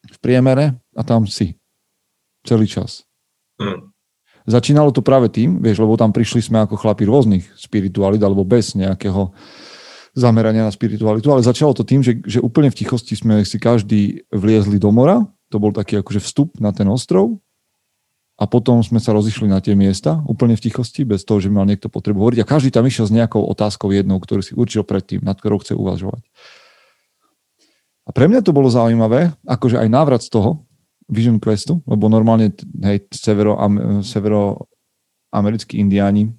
v 0.05 0.17
priemere 0.21 0.77
a 0.93 1.01
tam 1.01 1.25
si 1.25 1.57
celý 2.45 2.69
čas. 2.69 3.09
Mm. 3.57 3.89
Začínalo 4.47 4.95
to 4.95 5.03
práve 5.03 5.27
tým, 5.27 5.59
vieš, 5.59 5.83
lebo 5.83 5.99
tam 5.99 6.15
prišli 6.15 6.39
sme 6.39 6.63
ako 6.63 6.79
chlapi 6.79 7.03
rôznych 7.03 7.43
spiritualit 7.59 8.21
alebo 8.23 8.47
bez 8.47 8.77
nejakého 8.79 9.33
zamerania 10.15 10.63
na 10.63 10.71
spiritualitu, 10.71 11.29
ale 11.29 11.43
začalo 11.43 11.75
to 11.75 11.83
tým, 11.83 12.01
že, 12.01 12.23
že 12.23 12.39
úplne 12.39 12.71
v 12.71 12.79
tichosti 12.79 13.13
sme 13.13 13.43
si 13.43 13.59
každý 13.59 14.23
vliezli 14.31 14.79
do 14.79 14.89
mora, 14.89 15.27
to 15.51 15.59
bol 15.59 15.75
taký 15.75 15.99
akože 15.99 16.23
vstup 16.23 16.57
na 16.63 16.71
ten 16.71 16.87
ostrov 16.87 17.37
a 18.37 18.45
potom 18.45 18.85
sme 18.85 19.01
sa 19.01 19.17
rozišli 19.17 19.49
na 19.49 19.57
tie 19.57 19.73
miesta 19.73 20.21
úplne 20.29 20.53
v 20.53 20.69
tichosti, 20.69 21.01
bez 21.01 21.25
toho, 21.25 21.41
že 21.41 21.49
mal 21.49 21.65
niekto 21.65 21.89
potrebu 21.89 22.21
hovoriť 22.21 22.45
a 22.45 22.49
každý 22.49 22.69
tam 22.69 22.85
išiel 22.85 23.09
s 23.09 23.13
nejakou 23.13 23.41
otázkou 23.41 23.89
jednou, 23.89 24.21
ktorú 24.21 24.45
si 24.45 24.53
určil 24.53 24.85
predtým, 24.85 25.25
nad 25.25 25.41
ktorou 25.41 25.57
chce 25.57 25.73
uvažovať. 25.73 26.21
A 28.07 28.13
pre 28.13 28.29
mňa 28.29 28.45
to 28.45 28.55
bolo 28.55 28.69
zaujímavé, 28.69 29.33
akože 29.43 29.81
aj 29.81 29.89
návrat 29.89 30.21
z 30.21 30.31
toho 30.31 30.63
Vision 31.09 31.41
Questu, 31.41 31.81
lebo 31.89 32.07
normálne 32.07 32.53
hej, 32.85 33.09
severo, 33.09 33.57
severoamerickí 34.05 35.81
indiáni 35.81 36.31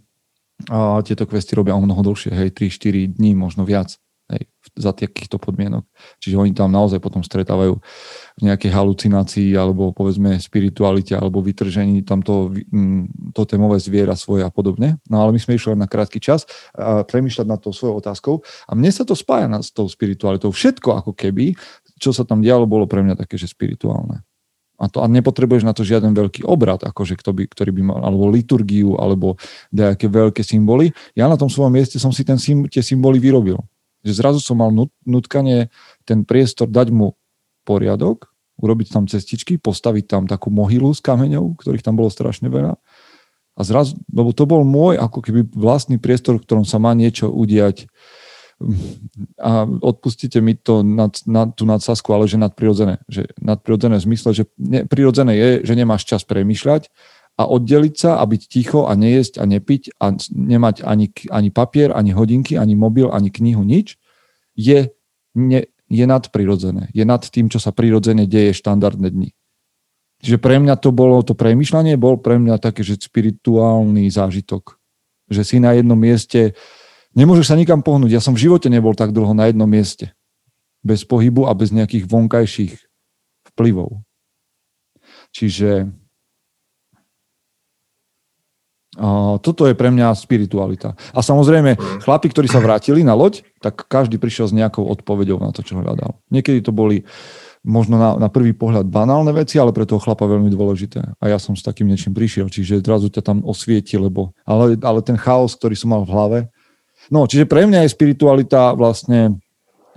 a 0.71 0.99
tieto 1.07 1.23
questy 1.23 1.55
robia 1.55 1.79
o 1.79 1.83
mnoho 1.83 2.03
dlhšie, 2.03 2.35
hej, 2.35 2.51
3-4 2.51 3.15
dní, 3.15 3.39
možno 3.39 3.63
viac 3.63 3.95
hej, 4.29 4.43
za 4.77 4.93
takýchto 4.93 5.41
podmienok. 5.41 5.89
Čiže 6.21 6.37
oni 6.37 6.53
tam 6.53 6.69
naozaj 6.71 7.01
potom 7.01 7.25
stretávajú 7.25 7.81
v 8.39 8.41
nejakej 8.45 8.71
halucinácii 8.71 9.57
alebo 9.57 9.91
povedzme 9.97 10.37
spiritualite 10.39 11.17
alebo 11.17 11.41
vytržení 11.41 12.05
tamto 12.05 12.53
mm, 12.53 13.33
to 13.33 13.43
témové 13.49 13.81
zviera 13.81 14.13
svoje 14.15 14.45
a 14.45 14.53
podobne. 14.53 15.01
No 15.09 15.25
ale 15.25 15.33
my 15.33 15.41
sme 15.41 15.57
išli 15.57 15.75
na 15.75 15.89
krátky 15.89 16.21
čas 16.21 16.45
a 16.77 17.03
premýšľať 17.03 17.47
nad 17.49 17.61
tou 17.61 17.73
svojou 17.73 17.99
otázkou 17.99 18.45
a 18.69 18.73
mne 18.77 18.93
sa 18.93 19.03
to 19.09 19.17
spája 19.17 19.49
s 19.59 19.73
tou 19.73 19.89
spiritualitou. 19.89 20.53
Všetko 20.53 21.01
ako 21.01 21.13
keby, 21.17 21.57
čo 21.97 22.13
sa 22.13 22.29
tam 22.29 22.45
dialo, 22.45 22.69
bolo 22.69 22.85
pre 22.85 23.01
mňa 23.01 23.17
také, 23.17 23.41
že 23.41 23.49
spirituálne. 23.49 24.23
A, 24.79 24.87
to, 24.87 25.03
a 25.03 25.11
nepotrebuješ 25.11 25.67
na 25.67 25.75
to 25.75 25.83
žiaden 25.83 26.15
veľký 26.15 26.47
obrad, 26.47 26.87
akože 26.87 27.19
kto 27.19 27.35
by, 27.35 27.51
ktorý 27.51 27.75
by 27.75 27.83
mal, 27.83 27.99
alebo 28.07 28.31
liturgiu, 28.31 28.95
alebo 28.95 29.35
nejaké 29.75 30.07
veľké 30.07 30.47
symboly. 30.47 30.95
Ja 31.19 31.27
na 31.27 31.35
tom 31.35 31.51
svojom 31.51 31.75
mieste 31.75 31.99
som 31.99 32.15
si 32.15 32.23
ten, 32.23 32.39
tie 32.71 32.79
symboly 32.79 33.19
vyrobil. 33.19 33.59
Že 34.07 34.13
zrazu 34.15 34.41
som 34.43 34.59
mal 34.59 34.71
nutkanie 35.03 35.73
ten 36.07 36.23
priestor 36.23 36.71
dať 36.71 36.95
mu 36.95 37.19
poriadok, 37.67 38.31
urobiť 38.59 38.89
tam 38.91 39.05
cestičky, 39.07 39.59
postaviť 39.59 40.05
tam 40.11 40.23
takú 40.27 40.51
mohylu 40.51 40.91
s 40.91 40.99
kameňou, 40.99 41.59
ktorých 41.59 41.85
tam 41.85 41.95
bolo 41.95 42.11
strašne 42.11 42.51
veľa. 42.51 42.75
A 43.59 43.61
zrazu, 43.67 43.99
lebo 44.11 44.31
to 44.31 44.47
bol 44.47 44.63
môj 44.63 44.99
ako 44.99 45.19
keby 45.19 45.47
vlastný 45.51 45.99
priestor, 45.99 46.39
v 46.39 46.47
ktorom 46.47 46.67
sa 46.67 46.79
má 46.79 46.95
niečo 46.95 47.31
udiať 47.31 47.91
a 49.39 49.63
odpustite 49.67 50.43
mi 50.43 50.59
to 50.59 50.83
nad, 50.83 51.15
nad, 51.31 51.55
tú 51.55 51.63
nadsázku, 51.63 52.11
ale 52.11 52.27
že 52.27 52.43
nadprirodzené. 52.43 52.99
Že 53.07 53.31
nadprirodzené 53.39 54.03
v 54.03 54.07
zmysle, 54.11 54.31
že 54.35 54.45
prirodzené 54.91 55.39
je, 55.39 55.49
že 55.63 55.79
nemáš 55.79 56.03
čas 56.11 56.27
premyšľať 56.27 56.91
a 57.39 57.47
oddeliť 57.47 57.95
sa 57.95 58.11
a 58.19 58.27
byť 58.27 58.43
ticho 58.51 58.91
a 58.91 58.99
nejesť 58.99 59.39
a 59.39 59.45
nepiť 59.47 59.83
a 60.03 60.11
nemať 60.35 60.83
ani, 60.83 61.07
ani 61.31 61.49
papier, 61.55 61.95
ani 61.95 62.11
hodinky, 62.11 62.59
ani 62.59 62.75
mobil, 62.75 63.15
ani 63.15 63.31
knihu, 63.31 63.63
nič, 63.63 63.95
je, 64.59 64.91
ne, 65.39 65.71
je 65.87 66.05
nadprirodzené. 66.05 66.91
Je 66.91 67.07
nad 67.07 67.23
tým, 67.23 67.47
čo 67.47 67.63
sa 67.63 67.71
prirodzene 67.71 68.27
deje 68.27 68.59
štandardné 68.59 69.15
dni. 69.15 69.31
Čiže 70.19 70.43
pre 70.43 70.59
mňa 70.59 70.75
to 70.83 70.91
bolo, 70.91 71.23
to 71.23 71.39
premyšľanie 71.39 71.95
bol 71.95 72.19
pre 72.19 72.43
mňa 72.43 72.59
také, 72.59 72.83
že 72.83 72.99
spirituálny 72.99 74.11
zážitok. 74.11 74.75
Že 75.31 75.43
si 75.47 75.57
na 75.63 75.79
jednom 75.79 75.95
mieste, 75.95 76.59
nemôžeš 77.15 77.55
sa 77.55 77.57
nikam 77.57 77.87
pohnúť. 77.87 78.19
Ja 78.19 78.23
som 78.23 78.35
v 78.35 78.51
živote 78.51 78.67
nebol 78.67 78.99
tak 78.99 79.15
dlho 79.15 79.31
na 79.31 79.47
jednom 79.47 79.71
mieste. 79.71 80.11
Bez 80.83 81.07
pohybu 81.07 81.47
a 81.47 81.55
bez 81.55 81.71
nejakých 81.71 82.11
vonkajších 82.11 82.75
vplyvov. 83.55 84.03
Čiže 85.31 85.87
toto 89.39 89.65
je 89.65 89.79
pre 89.79 89.95
mňa 89.95 90.11
spiritualita. 90.19 90.99
A 91.15 91.21
samozrejme, 91.23 91.79
chlapi, 92.03 92.27
ktorí 92.29 92.51
sa 92.51 92.59
vrátili 92.59 93.07
na 93.07 93.15
loď, 93.15 93.47
tak 93.63 93.87
každý 93.87 94.19
prišiel 94.19 94.51
s 94.51 94.57
nejakou 94.57 94.83
odpoveďou 94.87 95.39
na 95.39 95.55
to, 95.55 95.63
čo 95.63 95.79
hľadal. 95.79 96.19
Niekedy 96.35 96.67
to 96.67 96.75
boli 96.75 97.07
možno 97.67 97.99
na, 97.99 98.15
na 98.17 98.29
prvý 98.31 98.55
pohľad 98.55 98.87
banálne 98.87 99.35
veci, 99.35 99.59
ale 99.59 99.75
pre 99.75 99.87
toho 99.87 99.99
chlapa 100.03 100.27
veľmi 100.27 100.51
dôležité. 100.51 101.19
A 101.19 101.25
ja 101.31 101.39
som 101.43 101.59
s 101.59 101.67
takým 101.67 101.91
niečím 101.91 102.15
prišiel, 102.15 102.51
čiže 102.51 102.83
zrazu 102.83 103.11
ťa 103.11 103.23
tam 103.23 103.39
osvieti, 103.43 103.99
lebo, 103.99 104.35
ale, 104.47 104.79
ale 104.83 105.01
ten 105.03 105.19
chaos, 105.19 105.59
ktorý 105.59 105.75
som 105.75 105.95
mal 105.95 106.03
v 106.07 106.13
hlave. 106.15 106.39
No, 107.11 107.27
čiže 107.27 107.47
pre 107.47 107.67
mňa 107.67 107.87
je 107.87 107.95
spiritualita 107.95 108.75
vlastne 108.75 109.39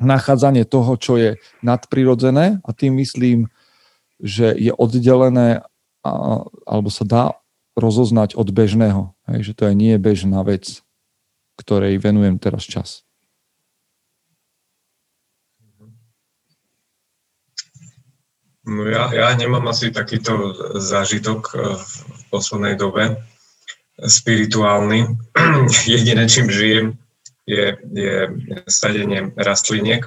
nachádzanie 0.02 0.66
toho, 0.66 0.98
čo 0.98 1.16
je 1.18 1.38
nadprirodzené 1.62 2.60
a 2.66 2.70
tým 2.74 2.98
myslím, 2.98 3.46
že 4.22 4.54
je 4.58 4.74
oddelené 4.74 5.62
a, 6.02 6.12
alebo 6.66 6.90
sa 6.90 7.06
dá 7.06 7.24
rozoznať 7.76 8.36
od 8.36 8.52
bežného. 8.52 9.16
Hej, 9.28 9.52
že 9.52 9.54
to 9.56 9.64
je 9.72 9.74
nie 9.76 9.96
bežná 9.96 10.44
vec, 10.44 10.84
ktorej 11.56 12.02
venujem 12.02 12.40
teraz 12.42 12.68
čas. 12.68 13.04
No 18.62 18.86
ja, 18.86 19.10
ja 19.10 19.34
nemám 19.34 19.66
asi 19.74 19.90
takýto 19.90 20.54
zážitok 20.78 21.42
eh, 21.52 21.58
v 21.76 22.22
poslednej 22.30 22.78
dobe 22.78 23.18
spirituálny. 23.98 25.18
Jediné, 25.90 26.30
čím 26.30 26.48
žijem, 26.50 26.98
je, 27.50 27.78
je 27.94 28.14
sadenie 28.70 29.34
rastliniek. 29.34 30.06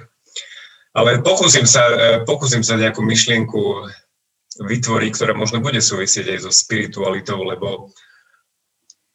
Ale 0.95 1.19
pokúsim 1.27 1.67
sa, 1.67 1.83
eh, 1.91 2.19
pokúsim 2.23 2.63
sa 2.63 2.79
nejakú 2.79 3.03
myšlienku 3.03 3.91
vytvoriť, 4.61 5.11
ktorá 5.15 5.33
možno 5.35 5.59
bude 5.59 5.83
súvisieť 5.83 6.31
aj 6.35 6.39
so 6.47 6.53
spiritualitou, 6.55 7.43
lebo 7.43 7.91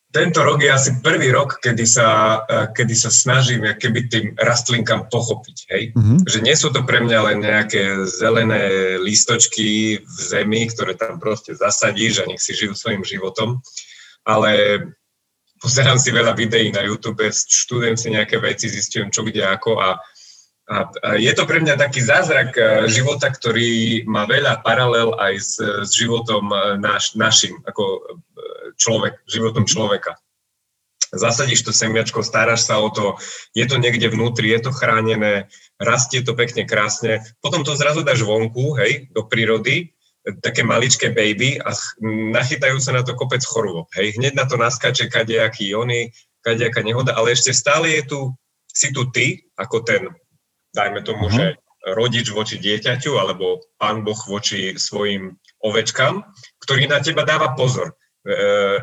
tento 0.10 0.41
rok 0.41 0.58
je 0.58 0.73
asi 0.73 0.91
prvý 1.06 1.30
rok, 1.30 1.62
kedy 1.62 1.86
sa, 1.86 2.41
e, 2.49 2.73
kedy 2.73 2.95
sa 2.97 3.13
snažím 3.13 3.62
keby 3.78 3.99
tým 4.10 4.25
rastlinkám 4.41 5.06
pochopiť. 5.06 5.58
Hej? 5.69 5.84
Mm-hmm. 5.93 6.19
Že 6.25 6.39
nie 6.41 6.56
sú 6.58 6.73
to 6.73 6.82
pre 6.82 6.97
mňa 7.06 7.19
len 7.30 7.38
nejaké 7.45 8.10
zelené 8.10 8.97
lístočky 8.97 10.02
v 10.02 10.17
zemi, 10.17 10.65
ktoré 10.65 10.97
tam 10.97 11.21
proste 11.21 11.54
zasadíš 11.54 12.25
a 12.25 12.28
nech 12.28 12.41
si 12.41 12.58
žijú 12.58 12.73
svojim 12.73 13.06
životom, 13.06 13.62
ale 14.25 14.82
pozerám 15.62 16.02
si 16.02 16.10
veľa 16.10 16.34
videí 16.34 16.73
na 16.73 16.82
YouTube, 16.82 17.30
študujem 17.30 17.93
si 17.93 18.10
nejaké 18.10 18.41
veci, 18.41 18.65
zistujem 18.65 19.13
čo 19.13 19.21
kde 19.21 19.45
ako 19.45 19.78
a, 19.78 20.02
a, 20.69 21.17
je 21.17 21.34
to 21.34 21.49
pre 21.49 21.65
mňa 21.65 21.82
taký 21.82 22.05
zázrak 22.05 22.53
e, 22.53 22.62
života, 22.93 23.34
ktorý 23.34 24.05
má 24.05 24.29
veľa 24.29 24.62
paralel 24.62 25.17
aj 25.17 25.34
s, 25.41 25.53
s 25.58 25.91
životom 25.97 26.45
e, 26.53 26.77
naš, 26.77 27.17
našim, 27.17 27.58
ako 27.65 28.05
človek, 28.77 29.19
životom 29.27 29.65
človeka. 29.65 30.15
Zasadíš 31.10 31.65
to 31.65 31.73
semiačko, 31.73 32.21
staráš 32.21 32.69
sa 32.69 32.77
o 32.77 32.93
to, 32.93 33.17
je 33.58 33.65
to 33.65 33.82
niekde 33.82 34.13
vnútri, 34.13 34.53
je 34.53 34.69
to 34.69 34.71
chránené, 34.71 35.49
rastie 35.82 36.21
to 36.21 36.38
pekne, 36.38 36.69
krásne, 36.69 37.25
potom 37.41 37.65
to 37.65 37.73
zrazu 37.73 38.05
dáš 38.05 38.21
vonku, 38.21 38.77
hej, 38.77 39.10
do 39.10 39.25
prírody, 39.25 39.89
také 40.45 40.62
maličké 40.62 41.10
baby 41.10 41.58
a 41.58 41.73
nachytajú 42.05 42.77
sa 42.77 42.93
na 42.93 43.01
to 43.01 43.17
kopec 43.17 43.41
chorôb, 43.41 43.89
hej, 43.97 44.21
hneď 44.21 44.38
na 44.38 44.45
to 44.45 44.53
naskače 44.62 45.10
kadejaký 45.10 45.73
jony, 45.73 46.13
kadejaká 46.45 46.86
nehoda, 46.86 47.17
ale 47.17 47.34
ešte 47.34 47.58
stále 47.58 47.89
je 47.89 48.03
tu, 48.05 48.19
si 48.69 48.93
tu 48.93 49.10
ty, 49.10 49.49
ako 49.58 49.82
ten, 49.82 50.13
dajme 50.75 51.01
tomu, 51.01 51.27
uh-huh. 51.27 51.38
že 51.38 51.45
rodič 51.95 52.29
voči 52.29 52.60
dieťaťu, 52.60 53.15
alebo 53.15 53.63
pán 53.79 54.03
Boh 54.03 54.17
voči 54.27 54.75
svojim 54.75 55.39
ovečkám, 55.63 56.27
ktorý 56.60 56.91
na 56.91 56.99
teba 56.99 57.23
dáva 57.23 57.55
pozor. 57.55 57.95
E, 58.27 58.34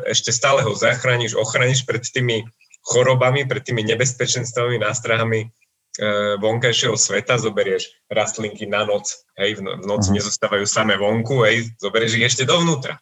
ešte 0.09 0.33
stále 0.33 0.65
ho 0.65 0.73
zachrániš, 0.73 1.37
ochrániš 1.37 1.85
pred 1.85 2.01
tými 2.01 2.45
chorobami, 2.81 3.45
pred 3.45 3.61
tými 3.61 3.85
nebezpečenstvami, 3.85 4.81
nástrahami 4.81 5.45
e, 5.45 5.47
vonkajšieho 6.41 6.97
sveta, 6.97 7.37
zoberieš 7.37 7.89
rastlinky 8.09 8.65
na 8.65 8.81
noc, 8.81 9.13
hej, 9.37 9.61
v, 9.61 9.61
no, 9.61 9.77
noci 9.77 10.09
uh-huh. 10.09 10.17
nezostávajú 10.17 10.65
samé 10.65 10.97
vonku, 10.97 11.45
hej, 11.45 11.69
zoberieš 11.77 12.17
ich 12.17 12.27
ešte 12.27 12.49
dovnútra. 12.49 12.97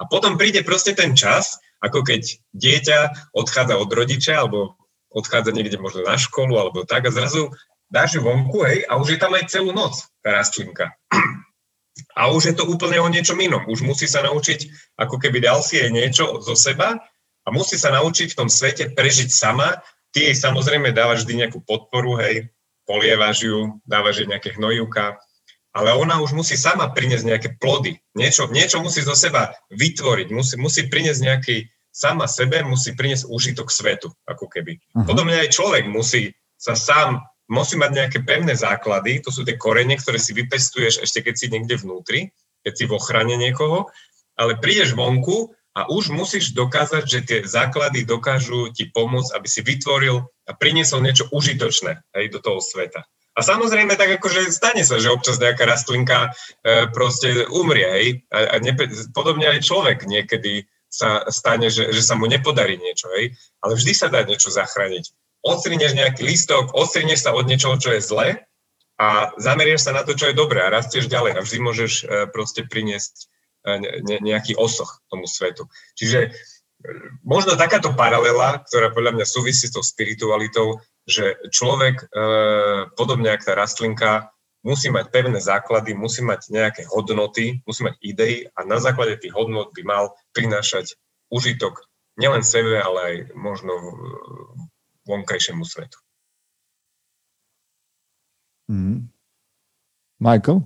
A 0.00 0.08
potom 0.08 0.40
príde 0.40 0.64
proste 0.64 0.96
ten 0.96 1.12
čas, 1.12 1.60
ako 1.82 2.06
keď 2.06 2.22
dieťa 2.56 2.98
odchádza 3.34 3.76
od 3.76 3.90
rodiča, 3.90 4.46
alebo 4.46 4.78
odchádza 5.10 5.50
niekde 5.50 5.76
možno 5.76 6.06
na 6.06 6.14
školu, 6.14 6.54
alebo 6.56 6.86
tak, 6.86 7.08
a 7.08 7.10
zrazu 7.10 7.50
dáš 7.90 8.16
ju 8.16 8.20
vonku, 8.22 8.62
hej, 8.64 8.86
a 8.86 8.96
už 8.96 9.14
je 9.14 9.18
tam 9.18 9.34
aj 9.34 9.50
celú 9.50 9.74
noc 9.74 9.98
tá 10.22 10.38
rastlinka. 10.38 10.94
A 12.16 12.30
už 12.30 12.42
je 12.50 12.54
to 12.56 12.64
úplne 12.64 13.02
o 13.02 13.10
niečom 13.10 13.36
inom. 13.36 13.66
Už 13.66 13.82
musí 13.82 14.06
sa 14.06 14.22
naučiť, 14.24 14.70
ako 14.96 15.18
keby 15.20 15.42
dal 15.42 15.60
si 15.60 15.76
jej 15.76 15.90
niečo 15.90 16.38
zo 16.40 16.54
seba 16.54 16.96
a 17.44 17.48
musí 17.50 17.76
sa 17.76 17.92
naučiť 17.92 18.32
v 18.32 18.38
tom 18.38 18.48
svete 18.48 18.94
prežiť 18.94 19.28
sama. 19.28 19.82
Ty 20.14 20.30
jej 20.30 20.36
samozrejme 20.38 20.94
dávaš 20.94 21.26
vždy 21.26 21.44
nejakú 21.44 21.60
podporu, 21.66 22.18
hej, 22.22 22.48
polievaš 22.88 23.44
ju, 23.44 23.78
dávaš 23.84 24.22
jej 24.22 24.28
nejaké 24.30 24.54
hnojivka, 24.56 25.18
ale 25.70 25.94
ona 25.94 26.18
už 26.18 26.34
musí 26.34 26.58
sama 26.58 26.90
priniesť 26.90 27.26
nejaké 27.26 27.48
plody. 27.62 27.98
Niečo, 28.18 28.50
niečo 28.50 28.82
musí 28.82 29.06
zo 29.06 29.14
seba 29.14 29.54
vytvoriť, 29.70 30.28
musí, 30.34 30.54
musí 30.58 30.90
priniesť 30.90 31.20
nejaký, 31.22 31.56
sama 31.90 32.30
sebe 32.30 32.62
musí 32.62 32.94
priniesť 32.94 33.26
užitok 33.26 33.68
svetu, 33.70 34.08
ako 34.26 34.46
keby. 34.46 34.78
Uh-huh. 34.78 35.06
Podobne 35.06 35.42
aj 35.42 35.54
človek 35.54 35.90
musí 35.90 36.34
sa 36.54 36.78
sám 36.78 37.22
musí 37.50 37.74
mať 37.74 37.90
nejaké 37.90 38.18
pevné 38.22 38.54
základy, 38.54 39.18
to 39.20 39.34
sú 39.34 39.42
tie 39.42 39.58
korene, 39.58 39.98
ktoré 39.98 40.22
si 40.22 40.30
vypestuješ 40.32 41.02
ešte 41.02 41.26
keď 41.26 41.34
si 41.34 41.46
niekde 41.50 41.76
vnútri, 41.82 42.30
keď 42.62 42.72
si 42.78 42.84
v 42.86 42.94
ochrane 42.94 43.34
niekoho, 43.34 43.90
ale 44.38 44.56
prídeš 44.62 44.94
vonku 44.94 45.50
a 45.74 45.90
už 45.90 46.14
musíš 46.14 46.54
dokázať, 46.54 47.04
že 47.06 47.20
tie 47.26 47.38
základy 47.42 48.06
dokážu 48.06 48.70
ti 48.70 48.86
pomôcť, 48.90 49.34
aby 49.34 49.48
si 49.50 49.60
vytvoril 49.66 50.22
a 50.22 50.50
priniesol 50.54 51.02
niečo 51.02 51.26
užitočné 51.34 52.06
aj 52.14 52.24
do 52.30 52.38
toho 52.38 52.62
sveta. 52.62 53.02
A 53.38 53.40
samozrejme, 53.46 53.94
tak 53.94 54.18
akože 54.18 54.50
stane 54.50 54.82
sa, 54.82 54.98
že 54.98 55.10
občas 55.10 55.38
nejaká 55.38 55.62
rastlinka 55.62 56.34
e, 56.66 56.90
proste 56.90 57.46
umrie, 57.46 57.86
hej. 57.86 58.06
A, 58.34 58.52
a 58.52 58.54
nepe, 58.58 58.90
podobne 59.14 59.46
aj 59.46 59.62
človek 59.62 60.02
niekedy 60.02 60.66
sa 60.90 61.22
stane, 61.30 61.70
že, 61.70 61.94
že 61.94 62.02
sa 62.02 62.18
mu 62.18 62.26
nepodarí 62.26 62.74
niečo, 62.74 63.06
hej. 63.14 63.38
Ale 63.62 63.78
vždy 63.78 63.92
sa 63.94 64.10
dá 64.10 64.26
niečo 64.26 64.50
zachrániť 64.50 65.14
odstrineš 65.40 65.96
nejaký 65.96 66.22
listok, 66.24 66.72
odstrineš 66.76 67.24
sa 67.24 67.30
od 67.32 67.48
niečoho, 67.48 67.76
čo 67.80 67.96
je 67.96 68.00
zlé 68.04 68.28
a 69.00 69.32
zamerieš 69.40 69.88
sa 69.88 69.96
na 69.96 70.04
to, 70.04 70.12
čo 70.12 70.28
je 70.28 70.36
dobré 70.36 70.60
a 70.60 70.72
rastieš 70.72 71.08
ďalej 71.08 71.40
a 71.40 71.44
vždy 71.44 71.58
môžeš 71.64 71.92
e, 71.92 72.04
proste 72.28 72.68
priniesť 72.68 73.14
e, 73.64 74.20
nejaký 74.20 74.60
osoch 74.60 75.00
tomu 75.08 75.24
svetu. 75.24 75.64
Čiže 75.96 76.28
e, 76.28 76.30
možno 77.24 77.56
takáto 77.56 77.96
paralela, 77.96 78.60
ktorá 78.68 78.92
podľa 78.92 79.16
mňa 79.16 79.26
súvisí 79.26 79.72
s 79.72 79.72
tou 79.72 79.80
spiritualitou, 79.80 80.84
že 81.08 81.40
človek, 81.50 82.06
podobne 82.94 83.34
ako 83.34 83.44
tá 83.50 83.54
rastlinka, 83.56 84.10
musí 84.62 84.92
mať 84.92 85.10
pevné 85.10 85.40
základy, 85.40 85.96
musí 85.96 86.22
mať 86.22 86.52
nejaké 86.52 86.82
hodnoty, 86.86 87.64
musí 87.64 87.82
mať 87.82 87.96
idei 88.04 88.46
a 88.52 88.62
na 88.68 88.78
základe 88.78 89.16
tých 89.18 89.32
hodnot 89.32 89.72
by 89.72 89.82
mal 89.82 90.14
prinášať 90.36 90.94
užitok 91.32 91.88
nielen 92.20 92.44
sebe, 92.44 92.76
ale 92.78 92.98
aj 93.00 93.14
možno 93.32 93.72
vonkajšiemu 95.06 95.64
svetu. 95.64 95.98
Mm. 98.70 99.10
Michael? 100.20 100.62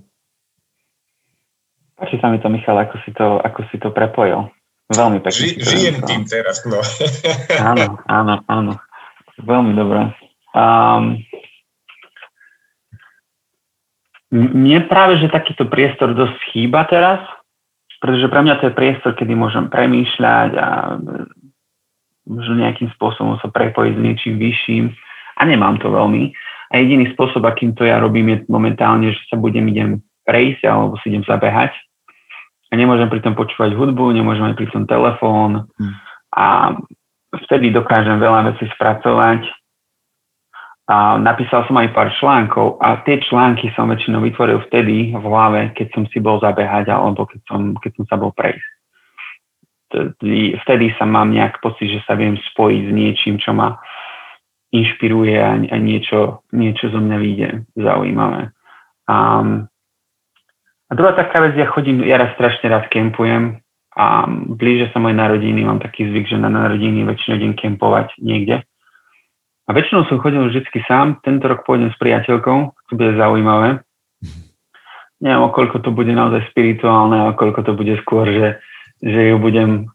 Páči 1.95 2.19
sa 2.19 2.27
mi 2.27 2.43
to, 2.43 2.51
Michal, 2.51 2.77
ako 2.77 2.95
si 3.07 3.11
to, 3.15 3.39
ako 3.39 3.59
si 3.71 3.79
to 3.79 3.89
prepojil. 3.89 4.51
Veľmi 4.91 5.23
pekne. 5.23 5.33
Ži, 5.33 5.57
žijem 5.57 5.97
tým 6.05 6.27
teraz, 6.27 6.61
no. 6.67 6.83
áno, 7.71 7.97
áno, 8.05 8.35
áno. 8.45 8.73
Veľmi 9.41 9.73
dobré. 9.73 10.11
Um, 10.55 11.19
mne 14.31 14.79
práve, 14.91 15.17
že 15.23 15.31
takýto 15.31 15.65
priestor 15.65 16.11
dosť 16.13 16.35
chýba 16.51 16.85
teraz, 16.91 17.23
pretože 18.03 18.27
pre 18.27 18.41
mňa 18.43 18.55
to 18.59 18.63
je 18.69 18.77
priestor, 18.77 19.11
kedy 19.15 19.33
môžem 19.33 19.71
premýšľať 19.71 20.51
a 20.59 20.67
možno 22.25 22.59
nejakým 22.59 22.89
spôsobom 22.97 23.37
sa 23.39 23.49
prepojiť 23.49 23.93
s 23.95 24.01
niečím 24.01 24.35
vyšším 24.41 24.85
a 25.37 25.41
nemám 25.45 25.77
to 25.81 25.89
veľmi. 25.89 26.33
A 26.73 26.81
jediný 26.81 27.07
spôsob, 27.13 27.45
akým 27.45 27.77
to 27.77 27.85
ja 27.85 28.01
robím, 28.01 28.33
je 28.33 28.37
momentálne, 28.49 29.13
že 29.13 29.21
sa 29.29 29.37
budem 29.37 29.69
idem 29.69 30.01
prejsť 30.25 30.65
alebo 30.65 30.97
si 30.99 31.13
idem 31.13 31.21
zabehať 31.23 31.71
a 32.69 32.73
nemôžem 32.73 33.07
pri 33.07 33.21
tom 33.21 33.37
počúvať 33.37 33.77
hudbu, 33.77 34.11
nemôžem 34.11 34.49
aj 34.49 34.57
pri 34.57 34.67
tom 34.73 34.89
telefón 34.89 35.69
hmm. 35.69 35.95
a 36.33 36.73
vtedy 37.45 37.69
dokážem 37.69 38.17
veľa 38.17 38.51
vecí 38.53 38.65
spracovať 38.73 39.45
a 40.85 41.17
napísal 41.17 41.65
som 41.65 41.81
aj 41.81 41.97
pár 41.97 42.13
článkov 42.13 42.77
a 42.77 43.01
tie 43.09 43.17
články 43.17 43.73
som 43.73 43.89
väčšinou 43.89 44.21
vytvoril 44.21 44.61
vtedy 44.69 45.17
v 45.17 45.25
hlave, 45.25 45.73
keď 45.73 45.87
som 45.97 46.03
si 46.13 46.21
bol 46.21 46.37
zabehať 46.37 46.93
alebo 46.93 47.25
keď 47.25 47.41
som, 47.49 47.73
keď 47.81 47.91
som 48.01 48.05
sa 48.05 48.15
bol 48.21 48.29
prejsť. 48.37 48.74
Vtedy 50.65 50.85
sa 50.99 51.05
mám 51.07 51.31
nejak 51.31 51.59
pocit, 51.63 51.91
že 51.91 52.01
sa 52.07 52.15
viem 52.15 52.35
spojiť 52.35 52.81
s 52.87 52.91
niečím, 52.91 53.35
čo 53.39 53.55
ma 53.55 53.79
inšpiruje 54.75 55.35
a, 55.39 55.55
a 55.55 55.77
niečo, 55.79 56.43
niečo 56.51 56.91
zo 56.91 56.99
mňa 56.99 57.17
vyjde 57.17 57.49
zaujímavé. 57.79 58.51
Um, 59.07 59.71
a 60.89 60.91
druhá 60.93 61.15
taká 61.15 61.41
vec, 61.41 61.55
ja 61.55 61.69
chodím, 61.71 62.03
ja 62.03 62.19
raz 62.19 62.35
strašne 62.35 62.69
rád 62.69 62.91
kempujem 62.91 63.63
a 63.95 64.27
blíže 64.29 64.91
sa 64.91 64.99
moje 64.99 65.15
narodiny, 65.15 65.63
mám 65.63 65.79
taký 65.79 66.11
zvyk, 66.11 66.27
že 66.27 66.37
na 66.37 66.51
narodiny 66.51 67.07
väčšinou 67.07 67.35
idem 67.39 67.53
kempovať 67.55 68.19
niekde 68.19 68.65
a 69.65 69.69
väčšinou 69.73 70.05
som 70.05 70.21
chodil 70.21 70.45
vždy 70.45 70.61
sám, 70.85 71.17
tento 71.25 71.49
rok 71.49 71.65
pôjdem 71.65 71.89
s 71.89 71.97
priateľkou, 71.97 72.57
to 72.85 72.91
bude 72.93 73.17
zaujímavé. 73.17 73.81
Neviem, 75.25 75.41
o 75.41 75.49
koľko 75.49 75.81
to 75.81 75.89
bude 75.89 76.13
naozaj 76.13 76.45
spirituálne, 76.53 77.17
a 77.17 77.33
koľko 77.33 77.65
to 77.65 77.73
bude 77.73 77.97
skôr, 78.05 78.29
že, 78.29 78.61
že 79.05 79.29
ju 79.29 79.35
budem 79.37 79.85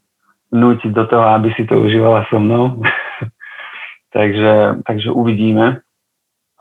nútiť 0.55 0.91
do 0.95 1.03
toho, 1.07 1.25
aby 1.35 1.51
si 1.55 1.67
to 1.67 1.79
užívala 1.83 2.23
so 2.31 2.39
mnou. 2.39 2.79
takže, 4.15 4.79
takže 4.87 5.11
uvidíme. 5.11 5.83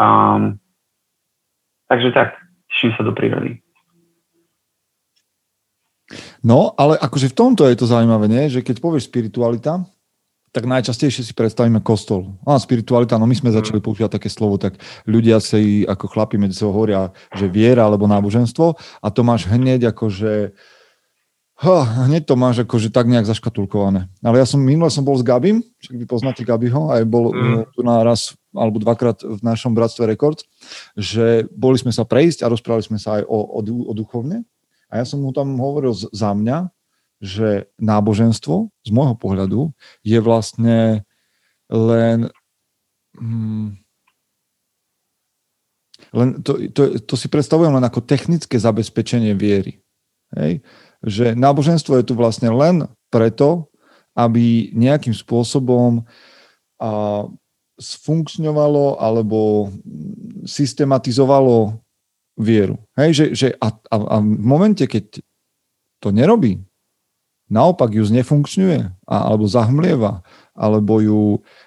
Um, 0.03 0.59
takže 1.87 2.11
tak, 2.11 2.29
teším 2.75 2.93
sa 2.99 3.07
do 3.07 3.15
prírody. 3.15 3.63
No, 6.43 6.75
ale 6.75 6.99
akože 6.99 7.31
v 7.31 7.39
tomto 7.39 7.63
je 7.71 7.79
to 7.79 7.87
zaujímavé, 7.87 8.27
nie? 8.27 8.51
že 8.51 8.67
keď 8.67 8.83
povieš 8.83 9.07
spiritualita, 9.07 9.87
tak 10.51 10.67
najčastejšie 10.67 11.23
si 11.23 11.31
predstavíme 11.31 11.79
kostol. 11.79 12.35
A 12.43 12.59
spiritualita, 12.59 13.15
no 13.15 13.31
my 13.31 13.37
sme 13.39 13.55
začali 13.55 13.79
mhm. 13.79 13.87
používať 13.87 14.19
také 14.19 14.27
slovo, 14.27 14.59
tak 14.59 14.83
ľudia 15.07 15.39
si 15.39 15.87
ako 15.87 16.11
chlapi 16.11 16.43
medzi 16.43 16.59
sebou 16.59 16.75
hovoria, 16.75 17.15
že 17.39 17.47
viera 17.47 17.87
alebo 17.87 18.11
náboženstvo 18.11 18.75
a 18.99 19.07
to 19.15 19.23
máš 19.23 19.47
hneď 19.47 19.95
akože 19.95 20.51
Ha, 21.61 22.09
hneď 22.09 22.25
to 22.25 22.41
máš 22.41 22.65
akože 22.65 22.89
tak 22.89 23.05
nejak 23.05 23.29
zaškatulkované. 23.29 24.09
Ale 24.25 24.41
ja 24.41 24.49
som 24.49 24.65
minule 24.65 24.89
som 24.89 25.05
bol 25.05 25.13
s 25.13 25.21
Gabim, 25.21 25.61
však 25.85 25.93
vy 25.93 26.07
poznáte 26.09 26.41
Gabiho, 26.41 26.89
aj 26.89 27.05
bol 27.05 27.37
mm. 27.37 27.77
tu 27.77 27.85
na 27.85 28.01
raz 28.01 28.33
alebo 28.57 28.81
dvakrát 28.81 29.21
v 29.21 29.45
našom 29.45 29.77
bratstve 29.77 30.09
Rekord, 30.09 30.41
že 30.97 31.45
boli 31.53 31.77
sme 31.77 31.93
sa 31.93 32.09
prejsť 32.09 32.43
a 32.43 32.51
rozprávali 32.51 32.89
sme 32.89 32.97
sa 32.97 33.21
aj 33.21 33.29
o, 33.29 33.61
o, 33.61 33.61
o 33.61 33.93
duchovne. 33.93 34.49
A 34.89 34.99
ja 34.99 35.05
som 35.05 35.21
mu 35.21 35.37
tam 35.37 35.53
hovoril 35.61 35.93
za 35.93 36.33
mňa, 36.33 36.73
že 37.21 37.69
náboženstvo 37.77 38.73
z 38.81 38.91
môjho 38.97 39.15
pohľadu 39.21 39.77
je 40.01 40.17
vlastne 40.17 41.05
len 41.69 42.33
hmm, 43.21 43.77
len 46.17 46.29
to, 46.43 46.57
to, 46.73 46.99
to 47.05 47.15
si 47.15 47.29
predstavujem 47.29 47.77
len 47.77 47.85
ako 47.85 48.01
technické 48.03 48.57
zabezpečenie 48.57 49.37
viery. 49.37 49.79
Hej? 50.35 50.65
Že 51.01 51.33
náboženstvo 51.37 51.97
je 52.01 52.05
tu 52.05 52.15
vlastne 52.19 52.53
len 52.53 52.85
preto, 53.09 53.73
aby 54.15 54.75
nejakým 54.77 55.17
spôsobom 55.17 56.05
a, 56.81 57.25
sfunkčňovalo 57.81 59.01
alebo 59.01 59.73
systematizovalo 60.45 61.81
vieru. 62.37 62.77
Hej? 63.01 63.11
Že, 63.17 63.27
že 63.33 63.49
a, 63.57 63.69
a, 63.73 63.97
a 63.97 64.17
v 64.21 64.45
momente, 64.45 64.85
keď 64.85 65.25
to 66.05 66.13
nerobí, 66.13 66.61
naopak 67.51 67.91
ju 67.91 68.05
znefunkčňuje 68.05 69.09
alebo 69.09 69.45
zahmlieva 69.49 70.23
alebo 70.55 71.01
ju 71.03 71.21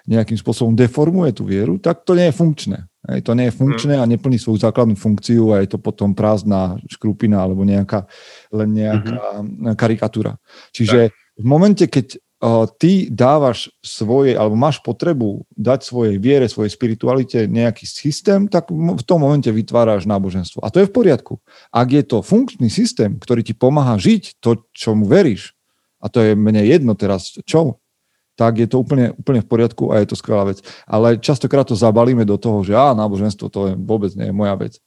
nejakým 0.08 0.38
spôsobom 0.38 0.72
deformuje 0.78 1.34
tú 1.34 1.44
vieru, 1.44 1.76
tak 1.76 2.06
to 2.06 2.16
nie 2.16 2.30
je 2.30 2.38
funkčné. 2.38 2.78
Hej, 3.04 3.20
to 3.20 3.36
nie 3.36 3.52
je 3.52 3.56
funkčné 3.60 4.00
a 4.00 4.08
neplní 4.08 4.40
svoju 4.40 4.64
základnú 4.64 4.96
funkciu 4.96 5.52
a 5.52 5.60
je 5.60 5.76
to 5.76 5.78
potom 5.78 6.16
prázdna 6.16 6.80
škrupina 6.88 7.44
alebo 7.44 7.60
nejaká, 7.60 8.08
len 8.48 8.72
nejaká 8.72 9.44
mm-hmm. 9.44 9.76
karikatúra. 9.76 10.40
Čiže 10.72 11.12
v 11.36 11.44
momente, 11.44 11.84
keď 11.84 12.16
uh, 12.16 12.64
ty 12.80 13.12
dávaš 13.12 13.68
svoje, 13.84 14.32
alebo 14.32 14.56
máš 14.56 14.80
potrebu 14.80 15.44
dať 15.52 15.84
svojej 15.84 16.16
viere, 16.16 16.48
svojej 16.48 16.72
spiritualite 16.72 17.44
nejaký 17.44 17.84
systém, 17.84 18.48
tak 18.48 18.72
v 18.72 19.04
tom 19.04 19.20
momente 19.20 19.52
vytváraš 19.52 20.08
náboženstvo. 20.08 20.64
A 20.64 20.72
to 20.72 20.80
je 20.80 20.88
v 20.88 20.94
poriadku. 20.96 21.44
Ak 21.68 21.92
je 21.92 22.00
to 22.08 22.24
funkčný 22.24 22.72
systém, 22.72 23.20
ktorý 23.20 23.44
ti 23.44 23.52
pomáha 23.52 24.00
žiť 24.00 24.40
to, 24.40 24.64
čomu 24.72 25.04
veríš, 25.04 25.52
a 26.00 26.08
to 26.08 26.24
je 26.24 26.32
mne 26.32 26.64
jedno 26.64 26.96
teraz, 26.96 27.36
čo, 27.44 27.83
tak 28.34 28.58
je 28.58 28.66
to 28.66 28.82
úplne, 28.82 29.14
úplne 29.14 29.40
v 29.42 29.48
poriadku 29.48 29.94
a 29.94 30.02
je 30.02 30.10
to 30.10 30.16
skvelá 30.18 30.50
vec. 30.50 30.58
Ale 30.86 31.18
častokrát 31.22 31.66
to 31.66 31.78
zabalíme 31.78 32.26
do 32.26 32.34
toho, 32.34 32.66
že 32.66 32.74
á, 32.74 32.94
náboženstvo 32.94 33.46
to 33.50 33.60
je, 33.70 33.72
vôbec 33.78 34.10
nie 34.18 34.30
je 34.30 34.34
moja 34.34 34.54
vec. 34.58 34.82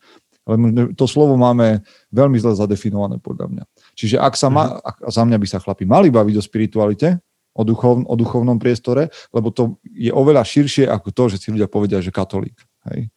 Ale 0.48 0.56
to 0.96 1.06
slovo 1.12 1.36
máme 1.36 1.84
veľmi 2.12 2.40
zle 2.40 2.56
zadefinované 2.56 3.20
podľa 3.20 3.52
mňa. 3.52 3.64
Čiže 4.00 4.16
ak 4.20 4.40
sa 4.40 4.48
ma, 4.48 4.64
mhm. 4.68 4.80
ak 4.84 4.96
za 5.12 5.24
mňa 5.28 5.38
by 5.40 5.48
sa 5.48 5.60
chlapi 5.60 5.84
mali 5.84 6.08
baviť 6.12 6.36
o 6.40 6.44
spiritualite, 6.44 7.20
o, 7.58 7.62
duchov, 7.66 8.06
o 8.06 8.14
duchovnom 8.16 8.62
priestore, 8.62 9.10
lebo 9.34 9.50
to 9.50 9.82
je 9.90 10.14
oveľa 10.14 10.46
širšie 10.46 10.86
ako 10.86 11.10
to, 11.10 11.24
že 11.34 11.38
si 11.42 11.48
ľudia 11.50 11.66
povedia, 11.66 12.00
že 12.00 12.14
katolík. 12.14 12.56
Hej. 12.92 13.10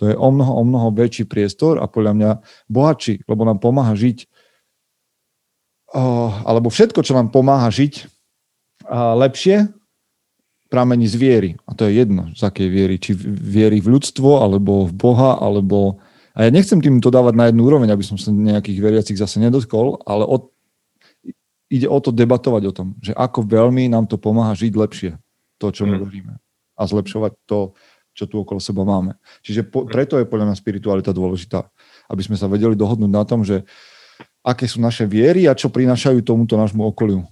To 0.00 0.08
je 0.08 0.16
o 0.16 0.28
mnoho, 0.32 0.52
o 0.56 0.62
mnoho 0.64 0.88
väčší 0.96 1.28
priestor 1.28 1.76
a 1.76 1.84
podľa 1.84 2.12
mňa 2.16 2.30
bohatší, 2.72 3.28
lebo 3.28 3.44
nám 3.44 3.60
pomáha 3.60 3.92
žiť 3.92 4.26
alebo 6.48 6.72
všetko, 6.72 7.04
čo 7.04 7.12
nám 7.12 7.28
pomáha 7.28 7.68
žiť 7.68 8.08
lepšie, 8.92 9.72
pramení 10.72 11.04
z 11.04 11.16
viery. 11.16 11.50
A 11.68 11.76
to 11.76 11.84
je 11.88 12.00
jedno, 12.00 12.32
z 12.32 12.40
akej 12.44 12.68
viery. 12.68 12.96
Či 12.96 13.12
viery 13.16 13.80
v 13.80 13.92
ľudstvo, 13.96 14.40
alebo 14.40 14.88
v 14.88 14.92
Boha, 14.96 15.36
alebo... 15.40 16.00
A 16.32 16.48
ja 16.48 16.50
nechcem 16.52 16.80
tým 16.80 17.00
to 17.04 17.12
dávať 17.12 17.36
na 17.36 17.52
jednu 17.52 17.68
úroveň, 17.68 17.92
aby 17.92 18.00
som 18.00 18.16
sa 18.16 18.32
nejakých 18.32 18.80
veriacich 18.80 19.20
zase 19.20 19.36
nedotkol, 19.36 20.00
ale 20.08 20.24
od... 20.24 20.48
ide 21.68 21.84
o 21.84 21.98
to 22.00 22.08
debatovať 22.08 22.62
o 22.68 22.72
tom, 22.72 22.88
že 23.04 23.12
ako 23.12 23.44
veľmi 23.44 23.92
nám 23.92 24.08
to 24.08 24.16
pomáha 24.16 24.56
žiť 24.56 24.72
lepšie, 24.72 25.10
to, 25.60 25.66
čo 25.68 25.84
my 25.84 26.00
veríme. 26.00 26.40
A 26.76 26.88
zlepšovať 26.88 27.36
to, 27.44 27.76
čo 28.16 28.24
tu 28.28 28.40
okolo 28.40 28.60
seba 28.60 28.84
máme. 28.84 29.16
Čiže 29.44 29.68
po, 29.68 29.84
preto 29.88 30.20
je 30.20 30.28
podľa 30.28 30.52
mňa 30.52 30.56
spiritualita 30.56 31.12
dôležitá. 31.12 31.68
Aby 32.08 32.24
sme 32.24 32.36
sa 32.36 32.48
vedeli 32.48 32.76
dohodnúť 32.76 33.12
na 33.12 33.24
tom, 33.24 33.40
že 33.44 33.64
aké 34.44 34.68
sú 34.68 34.80
naše 34.84 35.08
viery 35.08 35.48
a 35.48 35.56
čo 35.56 35.72
prinášajú 35.72 36.20
tomuto 36.20 36.60
nášmu 36.60 36.84
okoliu. 36.92 37.24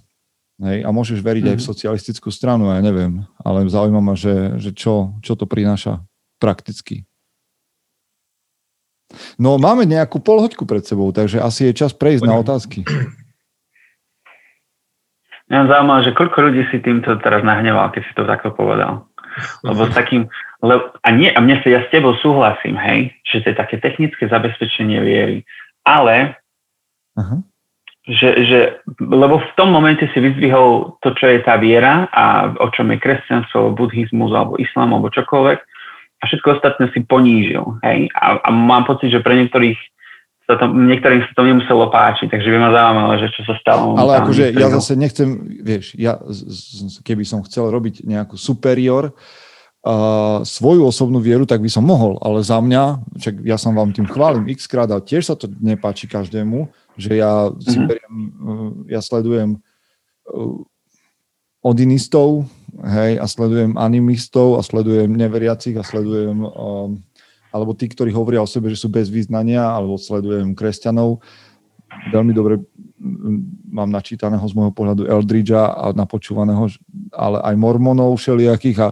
Hej, 0.61 0.85
a 0.85 0.89
môžeš 0.93 1.25
veriť 1.25 1.41
mm-hmm. 1.41 1.57
aj 1.57 1.57
v 1.57 1.65
mhm. 1.65 1.69
socialistickú 1.73 2.29
stranu, 2.29 2.69
ja 2.69 2.81
neviem, 2.85 3.25
ale 3.41 3.65
zaujíma 3.65 4.01
ma, 4.01 4.13
že, 4.13 4.61
že 4.61 4.69
čo, 4.71 5.17
čo 5.25 5.33
to 5.33 5.49
prináša 5.49 6.05
prakticky. 6.37 7.09
No 9.35 9.59
máme 9.59 9.83
nejakú 9.83 10.23
polhoďku 10.23 10.63
pred 10.63 10.85
sebou, 10.85 11.11
takže 11.11 11.41
asi 11.43 11.67
je 11.67 11.73
čas 11.75 11.91
prejsť 11.91 12.23
Poďme. 12.23 12.31
na 12.31 12.35
otázky. 12.39 12.79
Mňa 15.51 15.67
zaujímavé, 15.67 16.01
že 16.07 16.15
koľko 16.15 16.37
ľudí 16.47 16.63
si 16.71 16.79
týmto 16.79 17.11
teraz 17.19 17.43
nahneval, 17.43 17.91
keď 17.91 18.07
si 18.07 18.13
to 18.15 18.23
takto 18.23 18.55
povedal. 18.55 19.03
Lebo 19.67 19.83
s 19.83 19.91
takým, 19.91 20.31
le, 20.63 20.75
a, 21.03 21.09
nie, 21.11 21.27
a 21.27 21.39
mne 21.43 21.59
sa, 21.59 21.67
ja 21.67 21.83
s 21.83 21.91
tebou 21.91 22.15
súhlasím, 22.23 22.79
hej, 22.79 23.11
že 23.27 23.43
to 23.43 23.51
je 23.51 23.55
také 23.59 23.75
technické 23.83 24.31
zabezpečenie 24.31 25.03
viery. 25.03 25.43
Ale 25.83 26.39
Uh-huh. 27.17 27.43
Že, 28.01 28.29
že, 28.49 28.59
lebo 28.97 29.37
v 29.37 29.51
tom 29.53 29.69
momente 29.69 30.09
si 30.09 30.17
vyzvihol 30.17 30.97
to, 31.05 31.13
čo 31.13 31.29
je 31.29 31.39
tá 31.45 31.61
viera 31.61 32.09
a 32.09 32.49
o 32.49 32.67
čom 32.73 32.89
je 32.89 32.97
kresťanstvo, 32.97 33.77
buddhizmus 33.77 34.33
alebo 34.33 34.57
islám 34.57 34.97
alebo 34.97 35.13
čokoľvek 35.13 35.59
a 36.21 36.23
všetko 36.25 36.47
ostatné 36.57 36.89
si 36.97 37.05
ponížil. 37.05 37.61
Hej? 37.85 38.09
A, 38.17 38.41
a 38.41 38.49
mám 38.49 38.89
pocit, 38.89 39.13
že 39.13 39.21
pre 39.21 39.37
niektorých 39.37 39.77
sa 40.49 40.57
to, 40.57 40.65
niektorým 40.73 41.21
sa 41.23 41.31
to 41.37 41.43
nemuselo 41.45 41.87
páčiť, 41.93 42.27
takže 42.27 42.49
by 42.49 42.57
ma 42.57 42.69
zaujímalo, 42.73 43.13
že 43.21 43.27
čo 43.31 43.41
sa 43.45 43.55
stalo. 43.61 43.95
Ale 43.95 44.25
akože 44.25 44.51
ja 44.51 44.67
zase 44.67 44.97
nechcem, 44.97 45.29
vieš, 45.61 45.93
ja 45.95 46.17
keby 47.05 47.23
som 47.23 47.45
chcel 47.45 47.71
robiť 47.71 48.03
nejakú 48.03 48.35
superior, 48.35 49.15
uh, 49.15 50.41
svoju 50.43 50.85
osobnú 50.85 51.23
vieru, 51.23 51.47
tak 51.47 51.63
by 51.63 51.69
som 51.71 51.87
mohol, 51.87 52.19
ale 52.19 52.43
za 52.43 52.59
mňa, 52.59 52.99
čak 53.21 53.39
ja 53.45 53.55
som 53.55 53.77
vám 53.77 53.95
tým 53.95 54.09
chválim 54.09 54.49
x 54.51 54.67
krát 54.67 54.89
a 54.91 54.99
tiež 54.99 55.29
sa 55.29 55.35
to 55.39 55.47
nepáči 55.61 56.05
každému, 56.05 56.67
že 56.97 57.19
ja 57.19 57.49
si 57.59 57.77
mm-hmm. 57.77 57.87
beriem, 57.87 58.15
eh, 58.19 58.71
ja 58.97 59.01
sledujem 59.03 59.57
eh, 59.57 60.57
odinistov, 61.61 62.49
hej, 62.79 63.19
a 63.21 63.25
sledujem 63.27 63.77
animistov 63.77 64.57
a 64.57 64.61
sledujem 64.65 65.13
neveriacich 65.13 65.77
a 65.77 65.85
sledujem 65.85 66.41
um, 66.41 66.97
alebo 67.51 67.75
tí, 67.75 67.91
ktorí 67.91 68.15
hovoria 68.15 68.39
o 68.39 68.47
sebe, 68.47 68.71
že 68.71 68.79
sú 68.79 68.87
bez 68.87 69.11
význania, 69.11 69.59
alebo 69.59 69.99
sledujem 69.99 70.55
kresťanov. 70.55 71.19
Veľmi 72.15 72.31
dobre 72.31 72.63
mám 73.67 73.91
načítaného 73.91 74.43
z 74.47 74.55
môjho 74.55 74.71
pohľadu 74.71 75.03
Eldridgea 75.03 75.67
a 75.67 75.91
napočúvaného, 75.91 76.71
ale 77.11 77.43
aj 77.43 77.55
mormonov 77.59 78.15
všelijakých 78.15 78.77
a 78.79 78.89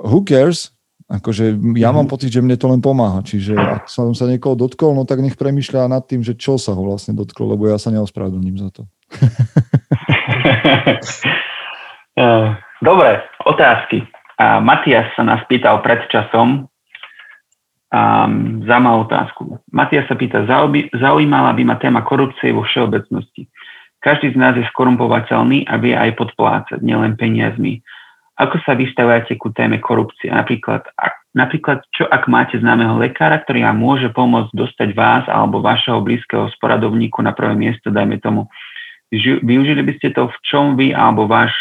who 0.00 0.24
cares, 0.24 0.72
Akože 1.12 1.52
ja 1.76 1.92
mám 1.92 2.08
mhm. 2.08 2.12
pocit, 2.12 2.32
že 2.32 2.40
mne 2.40 2.56
to 2.56 2.72
len 2.72 2.80
pomáha. 2.80 3.20
Čiže 3.20 3.52
ak 3.52 3.84
som 3.92 4.16
sa 4.16 4.24
niekoho 4.24 4.56
dotkol, 4.56 4.96
no 4.96 5.04
tak 5.04 5.20
nech 5.20 5.36
premyšľa 5.36 5.92
nad 5.92 6.08
tým, 6.08 6.24
že 6.24 6.32
čo 6.32 6.56
sa 6.56 6.72
ho 6.72 6.82
vlastne 6.82 7.12
dotklo, 7.12 7.52
lebo 7.52 7.68
ja 7.68 7.76
sa 7.76 7.92
neospravedlním 7.92 8.56
za 8.56 8.68
to. 8.72 8.82
Eh, 12.12 12.48
dobre, 12.84 13.24
otázky. 13.48 14.04
A 14.36 14.60
Matias 14.60 15.08
sa 15.16 15.24
nás 15.24 15.40
pýtal 15.48 15.80
pred 15.80 16.04
časom, 16.12 16.68
Um, 17.92 18.64
zaujímavú 18.64 19.04
otázku. 19.04 19.42
Matias 19.68 20.08
sa 20.08 20.16
pýta, 20.16 20.48
zaujímala 20.96 21.52
by 21.52 21.62
ma 21.68 21.76
téma 21.76 22.00
korupcie 22.00 22.48
vo 22.48 22.64
všeobecnosti. 22.64 23.52
Každý 24.00 24.32
z 24.32 24.40
nás 24.40 24.56
je 24.56 24.64
skorumpovateľný 24.72 25.68
a 25.68 25.76
vie 25.76 25.92
aj 25.92 26.16
podplácať, 26.16 26.80
nielen 26.80 27.20
peniazmi. 27.20 27.84
Ako 28.42 28.58
sa 28.66 28.74
vystavujete 28.74 29.38
ku 29.38 29.54
téme 29.54 29.78
korupcie? 29.78 30.26
Napríklad, 30.26 30.82
ak, 30.98 31.30
napríklad, 31.30 31.86
čo 31.94 32.10
ak 32.10 32.26
máte 32.26 32.58
známeho 32.58 32.98
lekára, 32.98 33.38
ktorý 33.38 33.62
vám 33.62 33.78
môže 33.78 34.10
pomôcť 34.10 34.50
dostať 34.50 34.88
vás 34.98 35.24
alebo 35.30 35.62
vašeho 35.62 36.02
blízkeho 36.02 36.50
sporadovníku 36.58 37.22
na 37.22 37.30
prvé 37.30 37.54
miesto, 37.54 37.94
dajme 37.94 38.18
tomu. 38.18 38.50
Využili 39.14 39.86
by 39.86 39.92
ste 40.00 40.10
to, 40.10 40.26
v 40.26 40.36
čom 40.42 40.74
vy 40.74 40.90
alebo 40.90 41.30
váš 41.30 41.54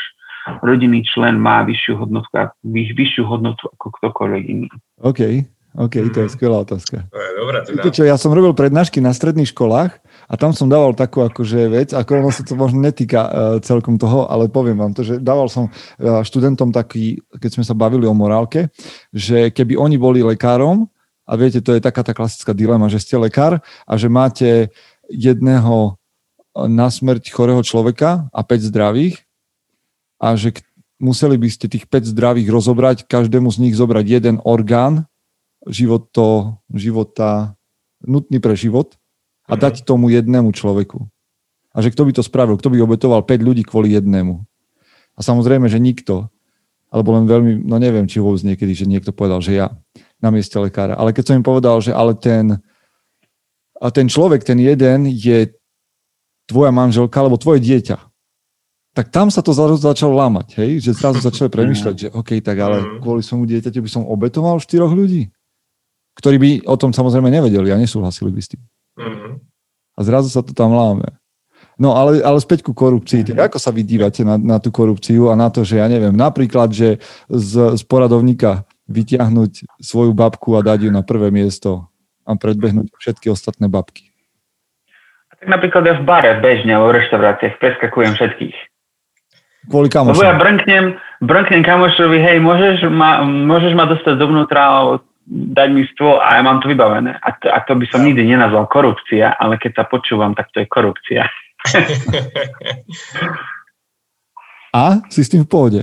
rodinný 0.65 1.05
člen 1.05 1.37
má 1.37 1.61
vyššiu 1.61 2.01
hodnotu, 2.01 2.29
vyššiu 2.65 3.23
hodnotu 3.29 3.69
ako 3.77 3.87
ktokoľvek 4.01 4.43
iný. 4.49 4.67
OK. 5.05 5.45
OK, 5.71 5.93
to 6.11 6.17
je 6.23 6.27
mhm. 6.27 6.33
skvelá 6.35 6.57
otázka. 6.67 7.07
To 7.07 7.19
je 7.19 7.31
dobré, 7.39 7.57
teda. 7.63 7.81
čo, 7.87 8.03
ja 8.03 8.19
som 8.19 8.35
robil 8.35 8.51
prednášky 8.51 8.99
na 8.99 9.15
stredných 9.15 9.55
školách 9.55 9.91
a 10.27 10.33
tam 10.35 10.51
som 10.51 10.67
dával 10.67 10.91
takú 10.91 11.23
akože 11.23 11.71
vec, 11.71 11.89
ako 11.95 12.11
ono 12.19 12.31
sa 12.31 12.43
to 12.43 12.59
možno 12.59 12.83
netýka 12.83 13.21
uh, 13.23 13.31
celkom 13.63 13.95
toho, 13.95 14.27
ale 14.27 14.51
poviem 14.51 14.75
vám 14.79 14.91
to, 14.91 15.07
že 15.07 15.23
dával 15.23 15.47
som 15.47 15.71
uh, 15.71 16.23
študentom 16.27 16.75
taký, 16.75 17.23
keď 17.39 17.51
sme 17.55 17.63
sa 17.63 17.71
bavili 17.71 18.03
o 18.03 18.11
morálke, 18.11 18.67
že 19.15 19.47
keby 19.55 19.79
oni 19.79 19.95
boli 19.95 20.19
lekárom, 20.19 20.91
a 21.31 21.39
viete, 21.39 21.63
to 21.63 21.71
je 21.71 21.79
taká 21.79 22.03
tá 22.03 22.11
klasická 22.11 22.51
dilema, 22.51 22.91
že 22.91 22.99
ste 22.99 23.15
lekár 23.15 23.63
a 23.87 23.93
že 23.95 24.11
máte 24.11 24.73
jedného 25.07 25.75
e, 25.87 26.67
na 26.67 26.91
smrť 26.91 27.31
chorého 27.31 27.63
človeka 27.63 28.27
a 28.35 28.41
5 28.43 28.67
zdravých 28.67 29.23
a 30.19 30.35
že 30.35 30.59
museli 30.99 31.39
by 31.39 31.47
ste 31.47 31.71
tých 31.71 31.87
5 31.87 32.11
zdravých 32.11 32.51
rozobrať, 32.51 32.97
každému 33.07 33.47
z 33.47 33.57
nich 33.63 33.75
zobrať 33.79 34.05
jeden 34.05 34.35
orgán 34.43 35.07
životo, 35.69 36.57
života, 36.73 37.53
nutný 38.01 38.41
pre 38.41 38.57
život 38.57 38.97
a 39.45 39.53
dať 39.53 39.81
mhm. 39.81 39.85
tomu 39.85 40.09
jednému 40.09 40.49
človeku. 40.53 41.05
A 41.71 41.79
že 41.79 41.93
kto 41.93 42.03
by 42.03 42.11
to 42.11 42.23
spravil, 42.25 42.59
kto 42.59 42.67
by 42.67 42.83
obetoval 42.83 43.23
5 43.23 43.47
ľudí 43.47 43.63
kvôli 43.63 43.95
jednému. 43.95 44.43
A 45.15 45.19
samozrejme, 45.23 45.71
že 45.71 45.79
nikto. 45.79 46.27
Alebo 46.91 47.15
len 47.15 47.23
veľmi, 47.23 47.63
no 47.63 47.79
neviem, 47.79 48.03
či 48.03 48.19
vôbec 48.19 48.43
niekedy, 48.43 48.75
že 48.75 48.83
niekto 48.83 49.15
povedal, 49.15 49.39
že 49.39 49.55
ja 49.55 49.71
na 50.19 50.27
mieste 50.27 50.59
lekára. 50.59 50.99
Ale 50.99 51.15
keď 51.15 51.31
som 51.31 51.37
im 51.39 51.47
povedal, 51.47 51.79
že 51.79 51.95
ale 51.95 52.11
ten, 52.19 52.59
a 53.79 53.87
ten 53.87 54.11
človek, 54.11 54.43
ten 54.43 54.59
jeden 54.59 55.07
je 55.07 55.55
tvoja 56.51 56.75
manželka 56.75 57.23
alebo 57.23 57.39
tvoje 57.39 57.63
dieťa, 57.63 57.95
tak 58.91 59.07
tam 59.07 59.31
sa 59.31 59.39
to 59.39 59.55
zrazu 59.55 59.79
začalo 59.79 60.19
lámať, 60.19 60.59
hej? 60.59 60.83
Že 60.83 60.91
zrazu 60.99 61.19
začali 61.23 61.47
premyšľať, 61.55 61.95
že 61.95 62.07
OK, 62.11 62.43
tak 62.43 62.59
ale 62.59 62.83
mhm. 62.83 62.99
kvôli 62.99 63.23
svojmu 63.23 63.47
dieťaťu 63.47 63.79
by 63.79 63.89
som 63.91 64.03
obetoval 64.03 64.59
štyroch 64.59 64.91
ľudí 64.91 65.31
ktorí 66.21 66.37
by 66.37 66.49
o 66.69 66.77
tom 66.77 66.93
samozrejme 66.93 67.33
nevedeli 67.33 67.73
a 67.73 67.81
nesúhlasili 67.81 68.29
by 68.29 68.41
s 68.41 68.53
tým. 68.53 68.61
Mm-hmm. 69.01 69.33
A 69.97 69.99
zrazu 70.05 70.29
sa 70.29 70.45
to 70.45 70.53
tam 70.53 70.71
láme. 70.77 71.09
No 71.81 71.97
ale, 71.97 72.21
ale 72.21 72.37
späť 72.37 72.61
ku 72.61 72.77
korupcii. 72.77 73.33
Tak 73.33 73.49
ako 73.49 73.57
sa 73.57 73.73
vy 73.73 73.81
dívate 73.81 74.21
na, 74.21 74.37
na 74.37 74.61
tú 74.61 74.69
korupciu 74.69 75.33
a 75.33 75.35
na 75.35 75.49
to, 75.49 75.65
že 75.65 75.81
ja 75.81 75.89
neviem, 75.89 76.13
napríklad, 76.13 76.69
že 76.69 77.01
z, 77.25 77.73
z 77.73 77.81
poradovníka 77.89 78.69
vytiahnuť 78.85 79.81
svoju 79.81 80.13
babku 80.13 80.53
a 80.53 80.61
dať 80.61 80.85
ju 80.85 80.91
na 80.93 81.01
prvé 81.01 81.33
miesto 81.33 81.89
a 82.21 82.37
predbehnúť 82.37 82.93
všetky 83.01 83.33
ostatné 83.33 83.65
babky. 83.65 84.13
Tak 85.41 85.49
napríklad 85.49 85.83
ja 85.89 85.95
v 85.97 86.05
bare 86.05 86.37
bežne, 86.37 86.77
alebo 86.77 86.93
v 86.93 87.01
reštauráciách 87.01 87.57
preskakujem 87.57 88.13
všetkých. 88.13 88.57
Kvôli 89.73 89.89
kamošom. 89.89 90.21
Lebo 90.21 90.25
ja 90.25 90.37
brnknem, 90.37 90.85
brnknem 91.21 91.65
kamošovi, 91.65 92.17
hej, 92.21 92.37
môžeš 92.45 92.85
ma, 92.93 93.25
môžeš 93.25 93.73
ma 93.73 93.89
dostať 93.89 94.21
dovnútra, 94.21 94.61
alebo 94.61 95.01
dať 95.29 95.69
mi 95.71 95.85
stôl 95.93 96.17
a 96.17 96.37
ja 96.37 96.41
mám 96.41 96.59
to 96.59 96.67
vybavené. 96.67 97.13
A 97.21 97.29
to, 97.37 97.47
a 97.51 97.59
to 97.63 97.77
by 97.77 97.85
som 97.87 98.01
nikdy 98.01 98.25
nenazval 98.25 98.65
korupcia, 98.67 99.37
ale 99.37 99.61
keď 99.61 99.81
sa 99.81 99.83
počúvam, 99.85 100.33
tak 100.33 100.49
to 100.51 100.65
je 100.65 100.67
korupcia. 100.67 101.23
a? 104.81 104.99
Si 105.13 105.21
s 105.21 105.29
tým 105.29 105.45
v 105.45 105.49
pohode? 105.49 105.81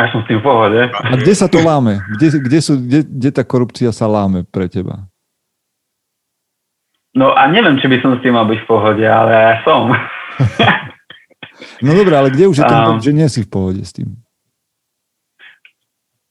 Ja 0.00 0.08
som 0.08 0.24
s 0.24 0.26
tým 0.32 0.40
v 0.40 0.44
pohode. 0.48 0.80
A 0.88 1.12
kde 1.20 1.34
sa 1.36 1.44
to 1.44 1.60
láme? 1.60 2.00
Kde, 2.16 2.40
kde, 2.40 2.58
sú, 2.64 2.80
kde, 2.80 3.04
kde 3.04 3.30
tá 3.36 3.44
korupcia 3.44 3.92
sa 3.92 4.08
láme 4.08 4.48
pre 4.48 4.64
teba? 4.64 5.04
No 7.12 7.34
a 7.34 7.50
neviem, 7.50 7.76
či 7.82 7.90
by 7.90 8.00
som 8.00 8.16
s 8.16 8.22
tým 8.22 8.38
mal 8.38 8.46
byť 8.46 8.64
v 8.64 8.68
pohode, 8.70 9.04
ale 9.04 9.32
ja 9.34 9.54
som. 9.66 9.90
no 11.84 11.90
dobré, 11.92 12.14
ale 12.16 12.30
kde 12.30 12.48
už 12.48 12.56
je 12.62 12.64
ten 12.64 12.80
um, 12.86 13.02
že 13.02 13.12
nie 13.12 13.28
si 13.28 13.42
v 13.44 13.50
pohode 13.50 13.82
s 13.82 13.92
tým? 13.92 14.14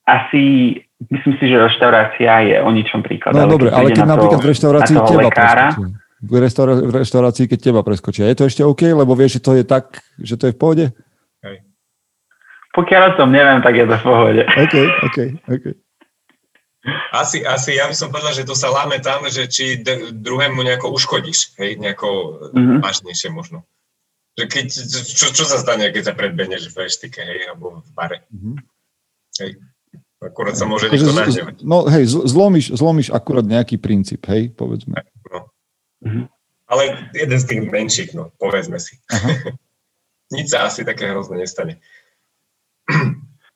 Asi 0.07 0.73
myslím 1.07 1.33
si, 1.39 1.45
že 1.47 1.55
reštaurácia 1.55 2.33
je 2.43 2.57
o 2.59 2.69
ničom 2.69 2.99
príklad. 2.99 3.31
No 3.31 3.47
dobre, 3.47 3.71
ale 3.71 3.95
keď 3.95 4.03
napríklad 4.03 4.43
v 4.43 4.49
reštaurácii 4.51 4.97
teba 4.99 5.21
lekára, 5.31 5.67
v, 6.19 6.33
restaurá- 6.43 6.83
v 6.83 6.91
reštaurácii, 6.91 7.45
keď 7.47 7.59
teba 7.71 7.81
preskočia, 7.81 8.27
je 8.27 8.35
to 8.35 8.43
ešte 8.51 8.61
OK, 8.67 8.83
lebo 8.91 9.15
vieš, 9.15 9.39
že 9.39 9.41
to 9.43 9.51
je 9.55 9.63
tak, 9.63 10.03
že 10.19 10.35
to 10.35 10.51
je 10.51 10.53
v 10.55 10.59
pohode? 10.59 10.85
Hej. 11.47 11.63
Pokiaľ 12.75 13.01
o 13.15 13.17
tom 13.23 13.31
neviem, 13.31 13.63
tak 13.63 13.79
je 13.79 13.85
to 13.87 13.95
v 13.95 14.03
pohode. 14.03 14.41
OK, 14.43 14.75
OK, 15.07 15.17
OK. 15.47 15.65
Asi, 17.11 17.43
asi 17.43 17.75
ja 17.75 17.91
by 17.91 17.95
som 17.95 18.07
povedal, 18.07 18.31
že 18.31 18.47
to 18.47 18.55
sa 18.55 18.71
láme 18.71 19.03
tam, 19.03 19.27
že 19.27 19.51
či 19.51 19.83
d- 19.83 20.15
druhému 20.15 20.63
nejako 20.63 20.95
uškodíš, 20.95 21.59
hej, 21.59 21.75
nejako 21.75 22.39
mm-hmm. 22.55 22.79
vážnejšie 22.79 23.29
možno. 23.35 23.67
Že 24.39 24.45
keď, 24.47 24.65
čo, 25.03 25.27
čo 25.35 25.43
sa 25.43 25.59
stane, 25.59 25.91
keď 25.91 26.11
sa 26.11 26.13
predbehneš 26.15 26.71
v 26.71 26.87
reštike, 26.87 27.19
hej, 27.19 27.51
alebo 27.51 27.83
v 27.83 27.89
bare. 27.91 28.23
Mm-hmm. 28.31 28.55
Hej. 29.43 29.51
Akurát 30.19 30.55
sa 30.59 30.67
môže 30.67 30.91
niekto 30.91 31.15
nahnevať. 31.15 31.63
No 31.63 31.87
hej, 31.87 32.11
zlomíš, 32.11 32.75
zlomíš 32.75 33.07
akurát 33.15 33.47
nejaký 33.47 33.79
princíp, 33.79 34.27
hej, 34.27 34.51
povedzme. 34.51 34.99
No. 35.31 35.47
Mhm. 36.03 36.27
Ale 36.69 37.09
jeden 37.17 37.39
z 37.39 37.45
tých 37.49 37.61
menších, 37.65 38.11
no, 38.13 38.29
povedzme 38.37 38.77
si. 38.77 38.99
Nič 40.35 40.53
sa 40.53 40.69
asi 40.69 40.85
také 40.85 41.09
hrozné 41.09 41.41
nestane. 41.41 41.81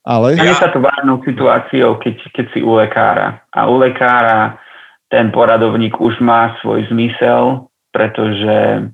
Ale... 0.01 0.33
Ja... 0.39 0.57
sa 0.57 0.73
to 0.73 0.81
vážnou 0.81 1.21
situáciou, 1.21 2.01
keď, 2.01 2.15
keď 2.33 2.45
si 2.55 2.59
u 2.65 2.73
lekára. 2.73 3.45
A 3.53 3.69
u 3.69 3.77
lekára 3.77 4.57
ten 5.13 5.29
poradovník 5.29 6.01
už 6.01 6.17
má 6.25 6.57
svoj 6.65 6.89
zmysel, 6.89 7.69
pretože 7.93 8.89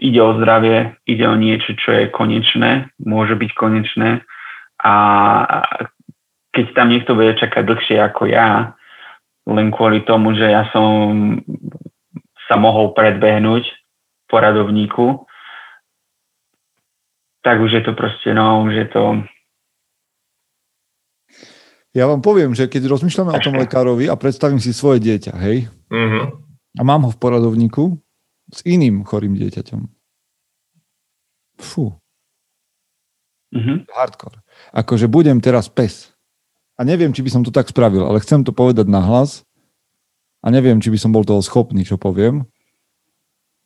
ide 0.00 0.20
o 0.24 0.32
zdravie, 0.40 0.96
ide 1.04 1.28
o 1.28 1.36
niečo, 1.36 1.76
čo 1.76 1.92
je 1.92 2.04
konečné, 2.08 2.88
môže 2.96 3.36
byť 3.36 3.50
konečné 3.52 4.24
a 4.80 4.94
keď 6.58 6.74
tam 6.74 6.90
niekto 6.90 7.14
bude 7.14 7.38
čakať 7.38 7.62
dlhšie 7.62 8.02
ako 8.02 8.26
ja, 8.26 8.74
len 9.46 9.70
kvôli 9.70 10.02
tomu, 10.02 10.34
že 10.34 10.50
ja 10.50 10.66
som 10.74 10.90
sa 12.50 12.58
mohol 12.58 12.90
predbehnúť 12.98 13.62
poradovníku, 14.26 15.22
tak 17.46 17.62
už 17.62 17.78
je 17.78 17.82
to 17.86 17.94
proste, 17.94 18.34
no, 18.34 18.66
už 18.66 18.74
je 18.74 18.86
to... 18.90 19.02
Ja 21.94 22.10
vám 22.10 22.26
poviem, 22.26 22.58
že 22.58 22.66
keď 22.66 22.90
rozmýšľame 22.90 23.38
o 23.38 23.38
tom 23.38 23.54
lekárovi 23.54 24.10
a 24.10 24.18
predstavím 24.18 24.58
si 24.58 24.74
svoje 24.74 24.98
dieťa, 24.98 25.38
hej, 25.38 25.70
mm-hmm. 25.94 26.24
a 26.74 26.82
mám 26.82 27.06
ho 27.06 27.10
v 27.14 27.22
poradovníku 27.22 27.94
s 28.50 28.66
iným 28.66 29.06
chorým 29.06 29.38
dieťaťom. 29.38 29.86
Fú. 31.62 31.94
Mm-hmm. 33.54 33.94
Hardcore. 33.94 34.42
Akože 34.74 35.06
budem 35.06 35.38
teraz 35.38 35.70
pes 35.70 36.17
a 36.78 36.80
neviem, 36.86 37.10
či 37.10 37.26
by 37.26 37.30
som 37.34 37.42
to 37.42 37.50
tak 37.50 37.66
spravil, 37.66 38.06
ale 38.06 38.22
chcem 38.22 38.46
to 38.46 38.54
povedať 38.54 38.86
nahlas 38.86 39.42
a 40.40 40.54
neviem, 40.54 40.78
či 40.78 40.94
by 40.94 40.98
som 41.02 41.10
bol 41.10 41.26
toho 41.26 41.42
schopný, 41.42 41.82
čo 41.82 41.98
poviem, 41.98 42.46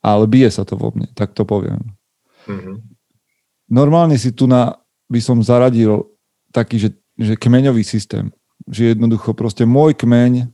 ale 0.01 0.25
bije 0.25 0.49
sa 0.49 0.65
to 0.65 0.81
vo 0.81 0.91
mne, 0.91 1.13
tak 1.13 1.37
to 1.37 1.45
poviem. 1.45 1.93
Mm-hmm. 2.49 2.77
Normálne 3.71 4.17
si 4.17 4.33
tu 4.33 4.49
na, 4.49 4.81
by 5.13 5.21
som 5.21 5.45
zaradil 5.45 6.09
taký, 6.51 6.81
že, 6.81 6.91
že 7.21 7.37
kmeňový 7.37 7.85
systém, 7.85 8.33
že 8.65 8.97
jednoducho 8.97 9.37
proste 9.37 9.69
môj 9.69 9.93
kmeň 9.93 10.49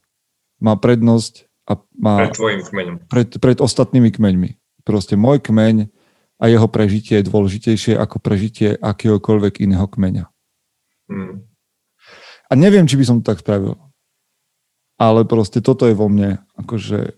má 0.58 0.74
prednosť 0.74 1.46
a 1.70 1.78
má 1.94 2.26
pred 2.26 2.34
tvojim 2.34 2.62
kmeňom. 2.66 2.96
Pred, 3.06 3.28
pred 3.38 3.58
ostatnými 3.62 4.10
kmeňmi. 4.10 4.50
Proste 4.82 5.14
môj 5.14 5.38
kmeň 5.40 5.88
a 6.38 6.44
jeho 6.46 6.68
prežitie 6.70 7.20
je 7.20 7.28
dôležitejšie 7.28 7.94
ako 7.98 8.22
prežitie 8.22 8.78
akéhokoľvek 8.78 9.62
iného 9.62 9.86
kmeňa. 9.86 10.24
Mm. 11.08 11.47
A 12.48 12.52
neviem, 12.56 12.88
či 12.88 12.96
by 12.96 13.04
som 13.04 13.16
to 13.20 13.28
tak 13.28 13.44
spravil. 13.44 13.76
Ale 14.98 15.28
proste 15.28 15.60
toto 15.60 15.86
je 15.86 15.94
vo 15.94 16.08
mne. 16.10 16.42
Akože, 16.58 17.14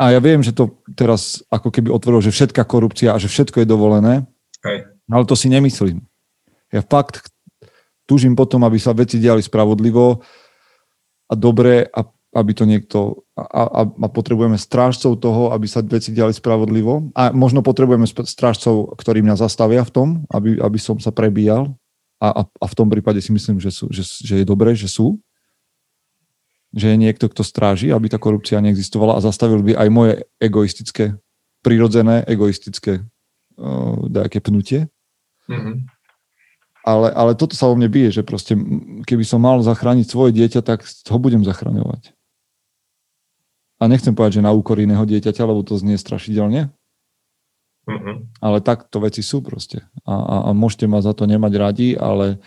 a 0.00 0.04
ja 0.10 0.18
viem, 0.18 0.42
že 0.42 0.56
to 0.56 0.82
teraz 0.96 1.44
ako 1.52 1.70
keby 1.70 1.92
otvorilo, 1.92 2.24
že 2.24 2.34
všetká 2.34 2.64
korupcia 2.66 3.14
a 3.14 3.20
že 3.20 3.30
všetko 3.30 3.62
je 3.62 3.68
dovolené. 3.68 4.26
Hej. 4.64 4.90
Ale 5.06 5.24
to 5.28 5.36
si 5.36 5.52
nemyslím. 5.52 6.02
Ja 6.72 6.80
fakt 6.80 7.30
túžim 8.08 8.34
potom, 8.34 8.64
aby 8.64 8.80
sa 8.80 8.96
veci 8.96 9.20
diali 9.20 9.44
spravodlivo 9.44 10.24
a 11.28 11.34
dobre 11.36 11.86
a 11.86 12.02
aby 12.32 12.52
to 12.56 12.64
niekto 12.64 13.28
a, 13.36 13.44
a, 13.44 13.82
a 13.84 14.06
potrebujeme 14.08 14.56
strážcov 14.56 15.20
toho, 15.20 15.52
aby 15.52 15.68
sa 15.68 15.84
veci 15.84 16.16
diali 16.16 16.32
spravodlivo 16.32 17.12
a 17.12 17.28
možno 17.28 17.60
potrebujeme 17.60 18.08
strážcov, 18.08 18.96
ktorí 18.96 19.20
mňa 19.20 19.36
zastavia 19.36 19.84
v 19.84 19.92
tom, 19.92 20.08
aby, 20.32 20.56
aby 20.56 20.78
som 20.80 20.96
sa 20.96 21.12
prebíjal 21.12 21.76
a, 22.22 22.28
a, 22.30 22.42
a 22.46 22.66
v 22.70 22.76
tom 22.78 22.86
prípade 22.86 23.18
si 23.18 23.34
myslím, 23.34 23.58
že, 23.58 23.74
sú, 23.74 23.90
že, 23.90 24.06
že 24.06 24.34
je 24.40 24.46
dobré, 24.46 24.78
že 24.78 24.86
sú. 24.86 25.18
že 26.72 26.94
je 26.94 26.96
niekto, 26.96 27.28
kto 27.28 27.44
stráži, 27.44 27.92
aby 27.92 28.08
tá 28.08 28.16
korupcia 28.16 28.62
neexistovala 28.64 29.18
a 29.18 29.24
zastavil 29.24 29.60
by 29.60 29.76
aj 29.76 29.88
moje 29.92 30.12
egoistické, 30.40 31.20
prirodzené 31.60 32.24
egoistické 32.24 33.04
uh, 33.60 34.08
nejaké 34.08 34.40
pnutie. 34.40 34.88
Mm-hmm. 35.52 35.84
Ale, 36.82 37.14
ale 37.14 37.32
toto 37.38 37.54
sa 37.54 37.70
o 37.70 37.76
mne 37.76 37.86
bije, 37.92 38.10
že 38.10 38.22
proste 38.26 38.56
keby 39.06 39.22
som 39.22 39.38
mal 39.38 39.60
zachrániť 39.62 40.06
svoje 40.08 40.34
dieťa, 40.34 40.64
tak 40.64 40.82
ho 40.82 41.18
budem 41.20 41.44
zachraňovať. 41.46 42.10
A 43.78 43.86
nechcem 43.86 44.16
povedať, 44.16 44.40
že 44.40 44.46
na 44.46 44.50
úkor 44.50 44.80
iného 44.80 45.02
dieťaťa, 45.04 45.42
lebo 45.46 45.62
to 45.62 45.78
znie 45.78 45.94
strašidelne. 46.00 46.72
Mm-hmm. 47.82 48.38
Ale 48.38 48.58
takto 48.62 49.02
veci 49.02 49.26
sú 49.26 49.42
proste. 49.42 49.82
A, 50.06 50.14
a, 50.14 50.36
a 50.48 50.50
môžete 50.54 50.86
ma 50.86 51.02
za 51.02 51.12
to 51.12 51.26
nemať 51.26 51.52
radi, 51.58 51.88
ale 51.98 52.38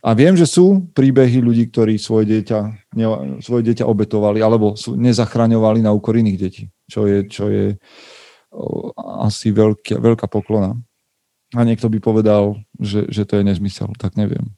a 0.00 0.16
viem, 0.16 0.32
že 0.32 0.48
sú 0.48 0.88
príbehy 0.96 1.44
ľudí, 1.44 1.68
ktorí 1.68 2.00
svoje 2.00 2.24
dieťa, 2.32 2.58
ne, 2.96 3.06
svoje 3.44 3.68
dieťa 3.68 3.84
obetovali 3.84 4.40
alebo 4.40 4.72
sú, 4.72 4.96
nezachraňovali 4.96 5.84
na 5.84 5.92
úkor 5.92 6.16
iných 6.16 6.38
detí, 6.40 6.64
čo 6.88 7.04
je, 7.04 7.28
čo 7.28 7.52
je 7.52 7.76
asi 9.20 9.52
veľká, 9.52 10.00
veľká 10.00 10.26
poklona. 10.26 10.80
A 11.52 11.60
niekto 11.68 11.92
by 11.92 12.00
povedal, 12.00 12.56
že, 12.80 13.10
že 13.12 13.28
to 13.28 13.38
je 13.38 13.44
nezmysel, 13.44 13.92
tak 14.00 14.16
neviem. 14.16 14.56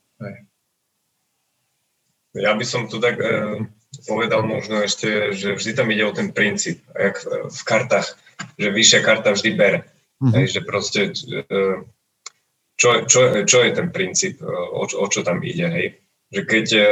Ja 2.33 2.57
by 2.57 2.65
som 2.65 2.89
tu 2.89 2.97
tak 3.03 3.21
e, 3.21 3.67
povedal 4.09 4.47
možno 4.47 4.81
ešte, 4.81 5.37
že 5.37 5.59
vždy 5.59 5.73
tam 5.77 5.91
ide 5.93 6.05
o 6.07 6.17
ten 6.17 6.33
princíp, 6.33 6.81
jak 6.97 7.21
v 7.51 7.63
kartách, 7.67 8.17
že 8.59 8.69
vyššia 8.71 9.01
karta 9.03 9.33
vždy 9.35 9.51
bere. 9.55 9.81
Mm-hmm. 10.23 10.35
Hej, 10.39 10.47
že 10.55 10.61
proste 10.63 11.01
e, 11.11 11.59
čo, 12.79 12.89
čo, 13.11 13.21
čo 13.43 13.59
je 13.63 13.71
ten 13.75 13.89
princíp, 13.91 14.39
e, 14.39 14.47
o, 14.47 14.87
o 14.87 15.07
čo 15.11 15.21
tam 15.27 15.43
ide, 15.43 15.67
hej? 15.67 15.87
Že 16.33 16.41
keď 16.47 16.67
e, 16.73 16.85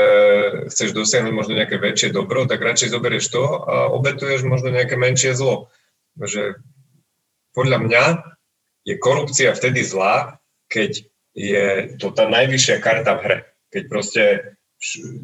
chceš 0.68 0.90
dosiahnuť 0.92 1.32
možno 1.32 1.54
nejaké 1.54 1.78
väčšie 1.78 2.10
dobro, 2.10 2.44
tak 2.50 2.60
radšej 2.60 2.90
zoberieš 2.90 3.30
to 3.30 3.42
a 3.42 3.88
obetuješ 3.94 4.42
možno 4.42 4.74
nejaké 4.74 4.98
menšie 4.98 5.32
zlo. 5.32 5.70
Že 6.18 6.58
podľa 7.54 7.78
mňa 7.86 8.04
je 8.84 8.94
korupcia 8.98 9.54
vtedy 9.54 9.86
zlá, 9.86 10.42
keď 10.66 11.06
je 11.34 11.96
to 12.02 12.10
tá 12.10 12.26
najvyššia 12.26 12.82
karta 12.82 13.14
v 13.14 13.20
hre. 13.22 13.38
Keď 13.70 13.82
proste 13.86 14.22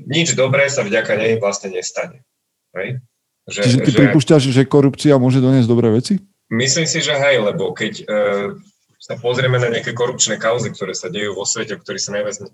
nič 0.07 0.39
dobré 0.39 0.71
sa 0.71 0.87
vďaka 0.87 1.19
nej 1.19 1.43
vlastne 1.43 1.75
nestane. 1.75 2.23
Hej? 2.77 3.03
Že, 3.47 3.61
Čiže 3.63 3.79
ty 3.87 3.91
že, 3.95 3.99
pripúšťaš, 4.03 4.43
že 4.51 4.63
korupcia 4.67 5.15
môže 5.23 5.39
doniesť 5.39 5.71
dobré 5.71 5.95
veci? 5.95 6.19
Myslím 6.51 6.87
si, 6.91 6.99
že 6.99 7.15
hej, 7.15 7.43
lebo 7.43 7.71
keď 7.71 7.93
e, 8.03 8.05
sa 8.99 9.15
pozrieme 9.19 9.63
na 9.63 9.71
nejaké 9.71 9.95
korupčné 9.95 10.35
kauzy, 10.35 10.75
ktoré 10.75 10.99
sa 10.99 11.07
dejú 11.07 11.39
vo 11.39 11.47
svete, 11.47 11.79
o 11.79 11.83
ktorých 11.83 12.03
sa 12.03 12.15
najviac 12.19 12.37
e, 12.43 12.47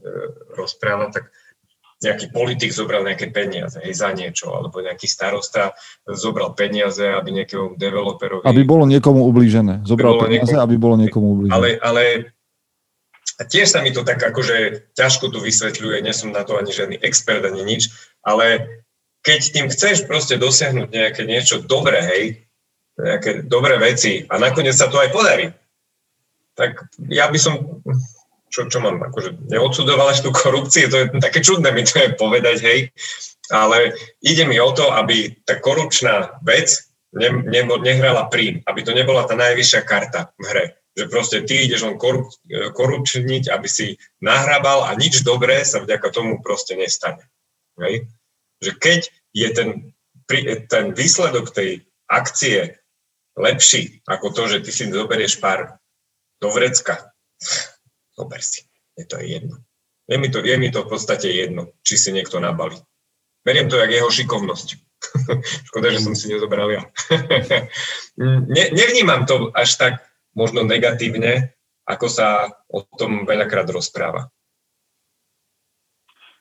rozpráva, 0.53 1.09
tak 1.09 1.33
nejaký 2.03 2.35
politik 2.35 2.75
zobral 2.75 3.07
nejaké 3.07 3.31
peniaze 3.31 3.79
hej, 3.81 3.95
za 3.95 4.13
niečo, 4.13 4.53
alebo 4.53 4.85
nejaký 4.85 5.07
starosta 5.09 5.73
zobral 6.05 6.53
peniaze, 6.53 7.01
aby 7.01 7.41
nejakému 7.41 7.79
developerovi... 7.79 8.45
Aby 8.45 8.63
bolo 8.67 8.85
niekomu 8.85 9.23
ublížené. 9.25 9.87
Zobral 9.87 10.19
aby 10.19 10.23
peniaze, 10.29 10.53
niekomu, 10.53 10.67
aby 10.67 10.77
bolo 10.77 10.95
niekomu 10.99 11.27
ublížené. 11.39 11.57
Ale, 11.57 11.69
ale 11.79 12.03
tiež 13.39 13.71
sa 13.71 13.81
mi 13.81 13.95
to 13.95 14.03
tak 14.03 14.19
akože 14.19 14.91
ťažko 14.99 15.31
tu 15.31 15.39
vysvetľuje, 15.41 16.05
nie 16.05 16.13
som 16.13 16.35
na 16.35 16.43
to 16.43 16.59
ani 16.59 16.75
žiadny 16.75 16.99
expert, 17.01 17.47
ani 17.47 17.63
nič, 17.65 17.89
ale 18.27 18.67
keď 19.23 19.41
tým 19.55 19.67
chceš 19.71 20.05
proste 20.05 20.35
dosiahnuť 20.37 20.89
nejaké 20.91 21.23
niečo 21.23 21.63
dobré, 21.63 22.03
hej, 22.03 22.25
nejaké 22.99 23.47
dobré 23.47 23.79
veci 23.79 24.27
a 24.27 24.37
nakoniec 24.37 24.75
sa 24.75 24.91
to 24.91 24.99
aj 24.99 25.11
podarí, 25.15 25.55
tak 26.59 26.85
ja 27.09 27.31
by 27.31 27.39
som, 27.41 27.81
čo, 28.53 28.69
čo 28.69 28.79
mám, 28.83 29.01
akože 29.01 29.49
neodsudoval 29.49 30.13
až 30.13 30.27
tú 30.27 30.31
korupciu, 30.35 30.91
to 30.91 30.97
je 31.01 31.07
také 31.23 31.41
čudné 31.41 31.73
mi 31.73 31.87
to 31.87 31.97
je 31.97 32.19
povedať, 32.19 32.57
hej, 32.61 32.81
ale 33.49 33.97
ide 34.21 34.45
mi 34.45 34.61
o 34.61 34.75
to, 34.75 34.93
aby 34.93 35.33
tá 35.47 35.57
korupčná 35.63 36.37
vec 36.45 36.93
ne, 37.13 37.29
ne, 37.31 37.63
nehrala 37.81 38.29
príjm, 38.29 38.61
aby 38.65 38.81
to 38.83 38.93
nebola 38.93 39.25
tá 39.25 39.39
najvyššia 39.39 39.81
karta 39.85 40.33
v 40.37 40.45
hre. 40.49 40.67
Že 40.93 41.05
proste 41.09 41.39
ty 41.49 41.65
ideš 41.65 41.89
len 41.89 41.97
korup, 41.97 42.29
korupčniť, 42.77 43.49
aby 43.49 43.65
si 43.65 43.97
nahrabal 44.21 44.85
a 44.85 44.93
nič 44.93 45.25
dobré 45.25 45.65
sa 45.65 45.81
vďaka 45.81 46.13
tomu 46.13 46.45
proste 46.45 46.77
nestane. 46.77 47.25
Hej? 47.81 48.13
Že 48.63 48.73
keď 48.79 49.01
je 49.35 49.49
ten, 49.51 49.69
ten 50.71 50.85
výsledok 50.95 51.51
tej 51.51 51.83
akcie 52.07 52.79
lepší 53.37 54.05
ako 54.05 54.31
to, 54.31 54.43
že 54.49 54.59
ty 54.65 54.71
si 54.71 54.89
zoberieš 54.93 55.41
pár 55.41 55.81
do 56.39 56.49
vrecka. 56.53 57.13
Zober 58.13 58.43
si, 58.45 58.69
je 58.95 59.05
to 59.09 59.19
jedno. 59.19 59.59
Je 60.07 60.19
mi 60.19 60.29
to, 60.29 60.45
je 60.45 60.57
mi 60.59 60.69
to 60.69 60.85
v 60.85 60.91
podstate 60.91 61.31
jedno, 61.31 61.73
či 61.87 61.97
si 61.97 62.13
niekto 62.13 62.43
nabalí. 62.43 62.77
Beriem 63.43 63.71
to 63.71 63.81
jak 63.81 63.91
jeho 63.91 64.11
šikovnosť. 64.11 64.69
Škoda, 65.71 65.91
že 65.91 66.05
som 66.05 66.15
si 66.15 66.31
nezobral 66.31 66.71
ja. 66.71 66.83
ne, 68.55 68.65
nevnímam 68.71 69.27
to 69.27 69.51
až 69.57 69.75
tak 69.79 69.95
možno 70.37 70.63
negatívne, 70.63 71.57
ako 71.89 72.07
sa 72.07 72.53
o 72.71 72.87
tom 72.87 73.27
veľakrát 73.27 73.67
rozpráva. 73.71 74.31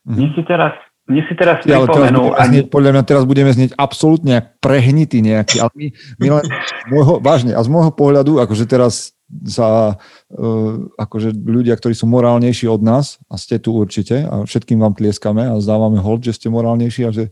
Mne 0.05 0.33
si 0.33 0.41
teraz, 0.45 0.73
mne 1.09 1.21
si 1.25 1.33
teraz 1.33 1.65
ja. 1.65 1.81
Teraz 1.81 2.13
ani... 2.13 2.61
znieť, 2.61 2.65
podľa 2.69 2.91
mňa 2.93 3.03
teraz 3.03 3.23
budeme 3.25 3.51
znieť 3.51 3.73
absolútne 3.75 4.53
prehnitý 4.61 5.19
nejaký, 5.25 5.59
ale 5.59 5.71
my, 5.73 5.87
my 6.21 6.27
len 6.39 6.45
môjho, 6.93 7.13
vážne, 7.19 7.57
a 7.57 7.61
z 7.61 7.69
môjho 7.73 7.91
pohľadu, 7.91 8.37
akože 8.39 8.69
teraz 8.69 9.17
za 9.31 9.95
uh, 9.95 10.75
akože 10.99 11.31
ľudia, 11.31 11.79
ktorí 11.79 11.95
sú 11.95 12.05
morálnejší 12.11 12.67
od 12.67 12.83
nás 12.83 13.15
a 13.31 13.39
ste 13.39 13.63
tu 13.63 13.71
určite 13.79 14.27
a 14.27 14.43
všetkým 14.43 14.83
vám 14.83 14.93
tlieskame 14.93 15.47
a 15.47 15.63
zdávame 15.63 16.03
hold, 16.03 16.27
že 16.27 16.35
ste 16.35 16.51
morálnejší 16.51 17.01
a 17.07 17.11
že 17.15 17.31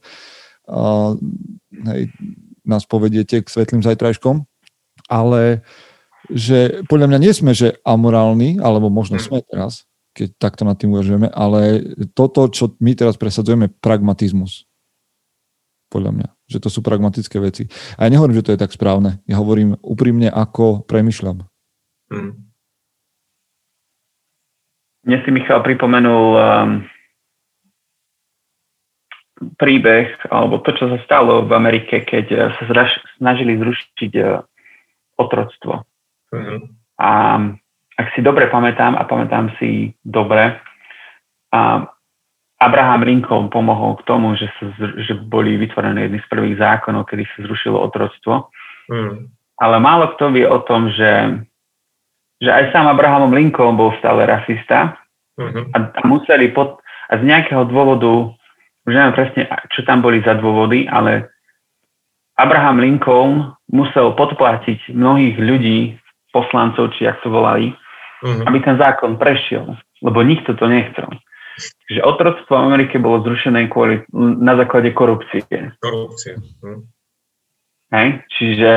uh, 0.72 1.20
hej, 1.92 2.08
nás 2.64 2.88
povediete 2.88 3.44
k 3.44 3.52
svetlým 3.52 3.84
zajtrajškom, 3.84 4.48
ale 5.12 5.68
že 6.32 6.86
podľa 6.88 7.10
mňa 7.12 7.20
nie 7.20 7.34
sme, 7.34 7.52
že 7.58 7.82
amorálni, 7.82 8.62
alebo 8.62 8.88
možno 8.94 9.18
sme 9.18 9.42
teraz, 9.50 9.89
keď 10.14 10.28
takto 10.38 10.64
nad 10.66 10.76
tým 10.76 10.91
uvažujeme, 10.91 11.30
ale 11.32 11.93
toto, 12.12 12.47
čo 12.49 12.76
my 12.82 12.91
teraz 12.97 13.16
presadzujeme, 13.16 13.72
pragmatizmus. 13.80 14.66
Podľa 15.89 16.12
mňa, 16.14 16.28
že 16.45 16.62
to 16.62 16.70
sú 16.70 16.86
pragmatické 16.86 17.41
veci. 17.41 17.66
A 17.97 18.05
ja 18.05 18.14
nehovorím, 18.14 18.38
že 18.38 18.45
to 18.45 18.53
je 18.53 18.62
tak 18.62 18.74
správne. 18.74 19.26
Ja 19.26 19.41
hovorím 19.41 19.74
úprimne, 19.82 20.30
ako 20.30 20.86
premyšľam. 20.86 21.49
Hmm. 22.14 22.49
Mne 25.10 25.18
si 25.26 25.30
Michal 25.34 25.66
pripomenul 25.66 26.26
um, 26.38 26.70
príbeh, 29.57 30.14
alebo 30.30 30.62
to, 30.62 30.76
čo 30.78 30.91
sa 30.93 30.99
stalo 31.01 31.47
v 31.47 31.51
Amerike, 31.57 32.05
keď 32.05 32.26
uh, 32.30 32.39
sa 32.60 32.64
zraž, 32.70 32.91
snažili 33.18 33.57
zrušiť 33.57 34.12
uh, 34.22 34.45
otroctvo. 35.18 35.84
Mm-hmm. 36.30 36.60
A 36.99 37.12
ak 38.00 38.16
si 38.16 38.24
dobre 38.24 38.47
pamätám, 38.47 38.95
a 38.95 39.04
pamätám 39.04 39.52
si 39.60 39.91
dobre, 40.02 40.56
a 41.52 41.84
Abraham 42.60 43.04
Lincoln 43.04 43.47
pomohol 43.52 44.00
k 44.00 44.08
tomu, 44.08 44.36
že, 44.39 44.47
sa, 44.60 44.72
že 44.80 45.16
boli 45.16 45.60
vytvorené 45.60 46.08
jedny 46.08 46.20
z 46.24 46.28
prvých 46.28 46.56
zákonov, 46.60 47.08
kedy 47.08 47.24
sa 47.36 47.47
zrušilo 47.47 47.80
otroctvo. 47.80 48.52
Mm. 48.91 49.32
Ale 49.60 49.76
málo 49.80 50.16
kto 50.16 50.32
vie 50.32 50.47
o 50.47 50.60
tom, 50.64 50.91
že 50.91 51.43
že 52.39 52.50
aj 52.50 52.72
sám 52.72 52.88
Abrahamom 52.88 53.36
Lincoln 53.36 53.76
bol 53.76 53.91
stále 54.00 54.24
rasista 54.24 54.95
uh-huh. 55.36 55.76
a, 55.76 55.78
a 55.91 56.02
museli 56.08 56.56
pod, 56.56 56.80
a 57.12 57.20
z 57.20 57.24
nejakého 57.28 57.68
dôvodu, 57.68 58.32
už 58.88 58.91
neviem 58.95 59.16
presne, 59.16 59.43
čo 59.76 59.84
tam 59.84 60.00
boli 60.00 60.24
za 60.24 60.39
dôvody, 60.39 60.88
ale 60.88 61.28
Abraham 62.39 62.80
Lincoln 62.80 63.52
musel 63.68 64.16
podplatiť 64.16 64.95
mnohých 64.95 65.36
ľudí, 65.36 65.80
poslancov, 66.32 66.95
či 66.95 67.10
ak 67.10 67.20
to 67.26 67.34
volali, 67.34 67.76
uh-huh. 68.22 68.46
aby 68.48 68.58
ten 68.64 68.76
zákon 68.80 69.20
prešiel, 69.20 69.76
lebo 70.04 70.20
nikto 70.22 70.56
to 70.56 70.66
nechcel. 70.68 71.10
Čiže 71.60 72.08
otroctvo 72.08 72.56
v 72.56 72.66
Amerike 72.72 72.96
bolo 73.04 73.20
zrušené 73.28 73.68
kvôli, 73.68 74.08
na 74.16 74.56
základe 74.56 74.96
korupcie. 74.96 75.44
Korupcie. 75.84 76.40
Hm. 76.64 76.88
Hej? 77.92 78.08
Čiže 78.40 78.72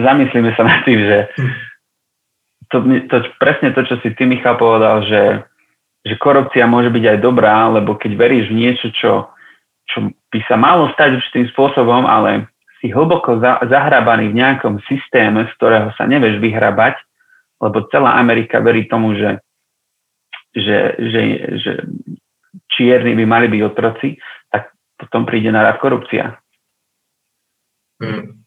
zamyslíme 0.00 0.56
sa 0.56 0.62
nad 0.64 0.80
tým, 0.88 1.00
že 1.04 1.18
hm 1.36 1.68
to, 2.68 2.84
to, 3.08 3.16
presne 3.40 3.72
to, 3.72 3.82
čo 3.84 3.96
si 4.04 4.12
ty, 4.12 4.28
Michal, 4.28 4.60
povedal, 4.60 5.04
že, 5.08 5.22
že 6.04 6.14
korupcia 6.20 6.68
môže 6.68 6.92
byť 6.92 7.04
aj 7.16 7.18
dobrá, 7.20 7.68
lebo 7.72 7.96
keď 7.96 8.12
veríš 8.14 8.52
v 8.52 8.58
niečo, 8.60 8.86
čo, 8.92 9.12
čo 9.88 10.12
by 10.28 10.40
sa 10.44 10.56
malo 10.60 10.92
stať 10.92 11.20
určitým 11.20 11.48
spôsobom, 11.56 12.04
ale 12.04 12.48
si 12.78 12.92
hlboko 12.92 13.40
za, 13.40 13.58
zahrabaný 13.66 14.30
v 14.30 14.38
nejakom 14.38 14.78
systéme, 14.86 15.48
z 15.48 15.52
ktorého 15.56 15.90
sa 15.96 16.04
nevieš 16.04 16.38
vyhrabať, 16.38 17.00
lebo 17.58 17.86
celá 17.90 18.16
Amerika 18.16 18.62
verí 18.62 18.86
tomu, 18.86 19.14
že, 19.18 19.42
že, 20.54 20.94
že, 20.98 21.22
že 21.58 21.72
čierni 22.70 23.18
by 23.18 23.24
mali 23.26 23.46
byť 23.50 23.60
otroci, 23.66 24.18
tak 24.48 24.72
potom 24.94 25.26
príde 25.26 25.50
na 25.50 25.66
rad 25.66 25.82
korupcia. 25.82 26.38
Hmm. 27.98 28.38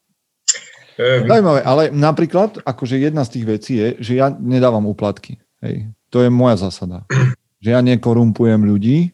Ehm. 0.95 1.27
Zaujímavé, 1.27 1.59
ale 1.63 1.83
napríklad, 1.91 2.63
akože 2.63 2.99
jedna 2.99 3.23
z 3.27 3.39
tých 3.39 3.45
vecí 3.47 3.73
je, 3.79 3.87
že 3.99 4.13
ja 4.19 4.31
nedávam 4.31 4.87
úplatky. 4.87 5.39
Hej. 5.63 5.91
To 6.11 6.23
je 6.23 6.29
moja 6.29 6.59
zásada. 6.59 7.07
Že 7.61 7.77
ja 7.77 7.81
nekorumpujem 7.85 8.65
ľudí 8.65 9.13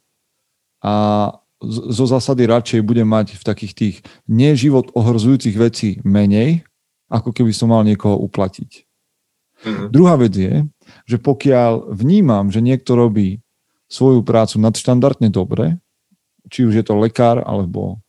a 0.79 1.27
zo 1.67 2.05
zásady 2.07 2.47
radšej 2.47 2.79
budem 2.79 3.03
mať 3.03 3.35
v 3.35 3.43
takých 3.43 3.73
tých 3.75 3.95
neživot 4.23 4.95
ohrozujúcich 4.95 5.51
vecí 5.59 5.99
menej, 6.07 6.63
ako 7.11 7.35
keby 7.35 7.51
som 7.51 7.75
mal 7.75 7.83
niekoho 7.83 8.15
uplatiť. 8.15 8.86
Mm-hmm. 9.65 9.87
Druhá 9.89 10.15
vec 10.21 10.33
je, 10.37 10.65
že 11.09 11.17
pokiaľ 11.17 11.93
vnímam, 11.93 12.53
že 12.53 12.61
niekto 12.61 12.93
robí 12.93 13.41
svoju 13.87 14.21
prácu 14.21 14.61
nadštandardne 14.61 15.31
dobre, 15.31 15.79
či 16.47 16.67
už 16.67 16.79
je 16.79 16.85
to 16.85 16.99
lekár 16.99 17.41
alebo 17.43 17.99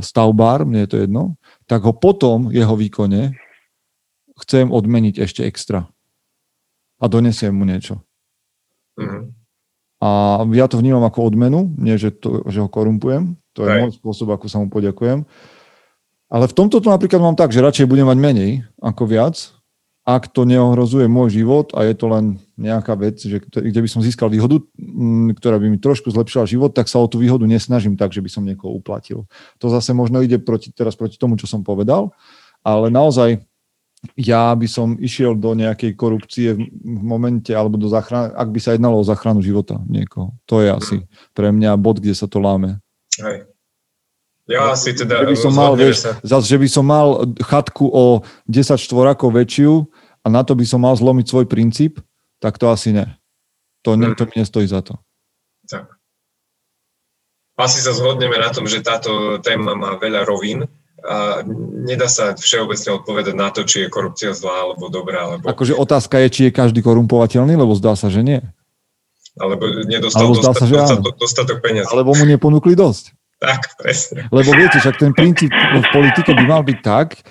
stavbár, 0.00 0.64
mne 0.64 0.86
je 0.86 0.90
to 0.90 0.98
jedno, 1.04 1.36
tak 1.68 1.84
ho 1.84 1.92
potom, 1.92 2.48
jeho 2.48 2.72
výkone, 2.72 3.36
chcem 4.46 4.72
odmeniť 4.72 5.20
ešte 5.20 5.44
extra. 5.44 5.90
A 6.98 7.04
donesiem 7.06 7.52
mu 7.52 7.68
niečo. 7.68 8.00
Mm-hmm. 8.98 9.24
A 9.98 10.10
ja 10.54 10.66
to 10.70 10.78
vnímam 10.78 11.02
ako 11.02 11.26
odmenu, 11.26 11.74
nie 11.74 11.98
že, 11.98 12.14
to, 12.14 12.46
že 12.46 12.62
ho 12.62 12.70
korumpujem. 12.70 13.34
To 13.58 13.66
je 13.66 13.70
Aj. 13.70 13.80
môj 13.82 13.98
spôsob, 13.98 14.30
ako 14.30 14.46
sa 14.46 14.62
mu 14.62 14.70
poďakujem. 14.70 15.26
Ale 16.28 16.44
v 16.46 16.56
tomto 16.56 16.78
to 16.78 16.88
napríklad 16.92 17.18
mám 17.18 17.34
tak, 17.34 17.50
že 17.50 17.64
radšej 17.64 17.90
budem 17.90 18.06
mať 18.06 18.18
menej 18.20 18.50
ako 18.78 19.02
viac, 19.10 19.57
ak 20.08 20.32
to 20.32 20.48
neohrozuje 20.48 21.04
môj 21.04 21.36
život 21.36 21.76
a 21.76 21.84
je 21.84 21.92
to 21.92 22.08
len 22.08 22.40
nejaká 22.56 22.96
vec, 22.96 23.20
že, 23.20 23.44
kde 23.44 23.80
by 23.84 23.88
som 23.92 24.00
získal 24.00 24.32
výhodu, 24.32 24.56
mm, 24.80 25.36
ktorá 25.36 25.60
by 25.60 25.68
mi 25.68 25.76
trošku 25.76 26.08
zlepšila 26.08 26.48
život, 26.48 26.72
tak 26.72 26.88
sa 26.88 26.96
o 26.96 27.04
tú 27.04 27.20
výhodu 27.20 27.44
nesnažím 27.44 27.92
tak, 27.92 28.16
že 28.16 28.24
by 28.24 28.30
som 28.32 28.48
niekoho 28.48 28.72
uplatil. 28.72 29.28
To 29.60 29.68
zase 29.68 29.92
možno 29.92 30.24
ide 30.24 30.40
proti, 30.40 30.72
teraz 30.72 30.96
proti 30.96 31.20
tomu, 31.20 31.36
čo 31.36 31.44
som 31.44 31.60
povedal, 31.60 32.16
ale 32.64 32.88
naozaj 32.88 33.44
ja 34.16 34.54
by 34.54 34.64
som 34.64 34.96
išiel 34.96 35.36
do 35.36 35.52
nejakej 35.52 35.92
korupcie 35.98 36.56
v 36.56 37.02
momente, 37.04 37.52
alebo 37.52 37.76
do 37.76 37.90
záchrany, 37.90 38.32
ak 38.32 38.48
by 38.48 38.60
sa 38.62 38.72
jednalo 38.72 38.96
o 38.96 39.04
záchranu 39.04 39.44
života 39.44 39.76
niekoho. 39.90 40.32
To 40.48 40.64
je 40.64 40.68
asi 40.70 40.96
pre 41.36 41.52
mňa 41.52 41.76
bod, 41.76 42.00
kde 42.00 42.14
sa 42.16 42.30
to 42.30 42.40
láme. 42.40 42.80
Hej. 43.18 43.47
Ja 44.48 44.72
asi 44.72 44.96
teda... 44.96 45.28
Že 45.28 45.28
by 45.28 45.38
som 45.38 45.52
mal, 45.52 45.72
vieš, 45.76 46.08
zase, 46.24 46.46
že 46.48 46.56
by 46.56 46.68
som 46.72 46.84
mal 46.88 47.28
chatku 47.36 47.84
o 47.84 48.24
10 48.48 48.80
štvorakov 48.80 49.36
väčšiu 49.36 49.84
a 50.24 50.26
na 50.32 50.40
to 50.40 50.56
by 50.56 50.64
som 50.64 50.80
mal 50.80 50.96
zlomiť 50.96 51.26
svoj 51.28 51.44
princíp, 51.44 52.00
tak 52.40 52.56
to 52.56 52.72
asi 52.72 52.96
ne. 52.96 53.20
To, 53.84 53.92
ne, 53.94 54.16
to 54.16 54.24
mi 54.24 54.40
nestojí 54.40 54.64
za 54.64 54.80
to. 54.80 54.96
Tak. 55.68 55.92
Asi 57.60 57.84
sa 57.84 57.92
zhodneme 57.92 58.40
na 58.40 58.48
tom, 58.48 58.64
že 58.64 58.80
táto 58.80 59.36
téma 59.44 59.76
má 59.76 60.00
veľa 60.00 60.24
rovín 60.24 60.64
a 61.04 61.44
nedá 61.84 62.08
sa 62.08 62.32
všeobecne 62.32 63.02
odpovedať 63.02 63.34
na 63.36 63.52
to, 63.52 63.68
či 63.68 63.84
je 63.84 63.92
korupcia 63.92 64.32
zlá 64.32 64.64
alebo 64.64 64.88
dobrá. 64.88 65.28
Alebo... 65.28 65.44
Akože 65.44 65.76
otázka 65.76 66.24
je, 66.24 66.28
či 66.32 66.40
je 66.48 66.56
každý 66.56 66.80
korumpovateľný, 66.80 67.52
lebo 67.52 67.76
zdá 67.76 67.98
sa, 67.98 68.08
že 68.08 68.24
nie. 68.24 68.40
Alebo 69.38 69.66
nedostal 69.86 70.30
alebo 70.30 70.40
dostat, 70.40 70.54
sa, 70.58 70.66
že 70.66 70.74
dostatok, 70.74 71.14
dostatok 71.20 71.58
peniazí. 71.62 71.90
Alebo 71.90 72.16
mu 72.16 72.24
neponúkli 72.26 72.74
dosť. 72.74 73.17
Tak, 73.38 73.78
presne. 73.78 74.26
Lebo 74.34 74.50
viete, 74.50 74.82
však 74.82 74.98
ten 74.98 75.14
princíp 75.14 75.54
v 75.54 75.86
politike 75.94 76.34
by 76.34 76.44
mal 76.44 76.62
byť 76.66 76.78
tak, 76.82 77.22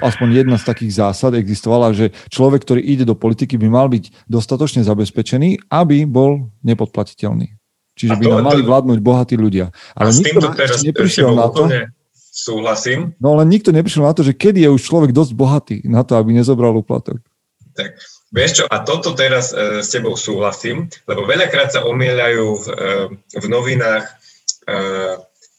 aspoň 0.00 0.40
jedna 0.40 0.56
z 0.56 0.64
takých 0.64 1.04
zásad 1.04 1.36
existovala, 1.36 1.92
že 1.92 2.16
človek, 2.32 2.64
ktorý 2.64 2.80
ide 2.80 3.04
do 3.04 3.12
politiky, 3.12 3.60
by 3.60 3.68
mal 3.68 3.92
byť 3.92 4.24
dostatočne 4.24 4.80
zabezpečený, 4.80 5.68
aby 5.68 6.08
bol 6.08 6.48
nepodplatiteľný. 6.64 7.60
Čiže 7.92 8.16
by 8.16 8.24
nám 8.32 8.48
mali 8.48 8.64
vládnuť 8.64 8.98
bohatí 9.04 9.36
ľudia. 9.36 9.68
Ale 9.92 10.08
a 10.08 10.16
nikto 10.16 10.48
teraz 10.56 10.80
neprišiel 10.80 11.36
na 11.36 11.52
to, 11.52 11.68
súhlasím. 12.32 13.12
No 13.20 13.36
ale 13.36 13.44
nikto 13.44 13.68
neprišiel 13.68 14.08
na 14.08 14.16
to, 14.16 14.24
že 14.24 14.32
kedy 14.32 14.64
je 14.64 14.70
už 14.72 14.80
človek 14.80 15.12
dosť 15.12 15.32
bohatý 15.36 15.78
na 15.84 16.00
to, 16.06 16.16
aby 16.16 16.32
nezobral 16.32 16.72
úplatok. 16.72 17.20
Tak, 17.76 18.00
vieš 18.32 18.62
čo, 18.62 18.64
a 18.64 18.80
toto 18.80 19.12
teraz 19.12 19.52
e, 19.52 19.84
s 19.84 19.92
tebou 19.92 20.16
súhlasím, 20.16 20.88
lebo 21.04 21.28
veľakrát 21.28 21.70
sa 21.76 21.84
omieľajú 21.84 22.46
v, 22.56 22.66
e, 22.72 22.86
v 23.36 23.46
novinách 23.46 24.04
e, 24.08 24.14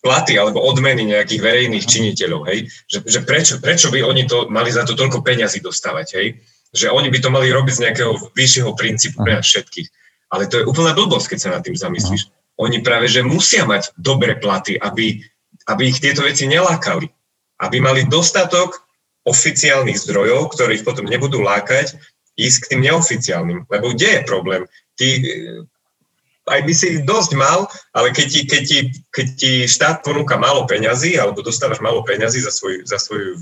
platy 0.01 0.33
alebo 0.35 0.65
odmeny 0.65 1.05
nejakých 1.05 1.41
verejných 1.41 1.85
činiteľov, 1.85 2.49
hej? 2.49 2.65
Že, 2.89 2.97
že 3.05 3.19
prečo, 3.21 3.53
prečo 3.61 3.87
by 3.93 4.01
oni 4.01 4.25
to 4.25 4.49
mali 4.49 4.73
za 4.73 4.81
to 4.81 4.97
toľko 4.97 5.21
peňazí 5.21 5.61
dostávať, 5.61 6.07
hej? 6.17 6.27
Že 6.73 6.89
oni 6.89 7.13
by 7.13 7.19
to 7.21 7.29
mali 7.29 7.53
robiť 7.53 7.73
z 7.77 7.83
nejakého 7.85 8.13
vyššieho 8.33 8.71
princípu 8.73 9.21
pre 9.21 9.37
nás 9.37 9.45
všetkých. 9.45 9.87
Ale 10.33 10.49
to 10.49 10.63
je 10.63 10.67
úplná 10.67 10.97
blbosť, 10.97 11.35
keď 11.35 11.39
sa 11.39 11.53
nad 11.53 11.61
tým 11.61 11.77
zamyslíš. 11.77 12.33
Oni 12.57 12.81
práve, 12.81 13.05
že 13.11 13.21
musia 13.21 13.67
mať 13.67 13.93
dobré 13.99 14.39
platy, 14.39 14.79
aby, 14.79 15.21
aby 15.69 15.83
ich 15.85 16.01
tieto 16.01 16.25
veci 16.25 16.49
nelákali. 16.49 17.05
Aby 17.61 17.77
mali 17.83 18.07
dostatok 18.09 18.81
oficiálnych 19.27 20.01
zdrojov, 20.01 20.55
ktorých 20.55 20.81
potom 20.81 21.05
nebudú 21.05 21.45
lákať 21.45 21.99
ísť 22.39 22.57
k 22.63 22.69
tým 22.73 22.81
neoficiálnym. 22.89 23.69
Lebo 23.69 23.93
kde 23.93 24.07
je 24.17 24.21
problém? 24.25 24.61
Ty 24.97 25.07
aj 26.51 26.61
by 26.67 26.73
si 26.75 26.87
dosť 27.07 27.31
mal, 27.39 27.71
ale 27.95 28.11
keď 28.11 28.27
ti, 28.27 28.41
keď, 28.43 28.63
ti, 28.67 28.79
keď 29.07 29.27
ti 29.39 29.51
štát 29.65 30.03
ponúka 30.03 30.35
málo 30.35 30.67
peňazí 30.67 31.15
alebo 31.15 31.39
dostávaš 31.39 31.79
málo 31.79 32.03
peňazí 32.03 32.43
za, 32.43 32.51
svoj, 32.51 32.83
za 32.83 32.99
svoju 32.99 33.39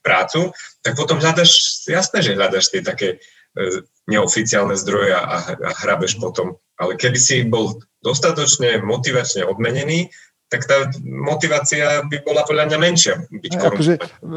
prácu, 0.00 0.56
tak 0.80 0.96
potom 0.96 1.20
hľadaš, 1.20 1.84
jasné, 1.84 2.24
že 2.24 2.38
hľadaš 2.38 2.72
tie 2.72 2.80
také 2.80 3.08
e, 3.14 3.84
neoficiálne 4.08 4.78
zdroje 4.78 5.12
a, 5.12 5.52
a 5.52 5.70
hrabeš 5.84 6.16
potom. 6.16 6.56
Ale 6.80 6.96
keby 6.96 7.18
si 7.20 7.44
bol 7.44 7.82
dostatočne 8.00 8.80
motivačne 8.86 9.44
odmenený, 9.44 10.14
tak 10.46 10.62
tá 10.62 10.86
motivácia 11.02 12.06
by 12.06 12.22
bola 12.22 12.46
podľa 12.46 12.70
mňa 12.70 12.78
menšia. 12.78 13.18
Byť 13.26 13.52
akože 13.58 13.94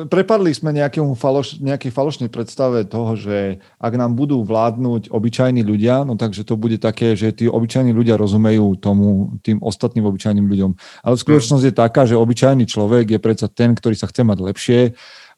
prepadli 0.09 0.49
sme 0.57 0.73
nejakému 0.73 1.13
faloš, 1.13 1.61
nejakej 1.61 1.93
falošnej 1.93 2.33
predstave 2.33 2.89
toho, 2.89 3.13
že 3.13 3.61
ak 3.77 3.93
nám 3.93 4.17
budú 4.17 4.41
vládnuť 4.41 5.13
obyčajní 5.13 5.61
ľudia, 5.61 6.01
no 6.01 6.17
takže 6.17 6.41
to 6.49 6.57
bude 6.57 6.81
také, 6.81 7.13
že 7.13 7.29
tí 7.29 7.45
obyčajní 7.45 7.93
ľudia 7.93 8.17
rozumejú 8.17 8.81
tomu, 8.81 9.37
tým 9.45 9.61
ostatným 9.61 10.09
obyčajným 10.09 10.49
ľuďom. 10.49 10.71
Ale 11.05 11.13
skutočnosť 11.13 11.63
je 11.69 11.73
taká, 11.77 12.09
že 12.09 12.17
obyčajný 12.17 12.65
človek 12.65 13.13
je 13.13 13.19
predsa 13.21 13.45
ten, 13.45 13.77
ktorý 13.77 13.93
sa 13.93 14.09
chce 14.09 14.25
mať 14.25 14.37
lepšie, 14.41 14.81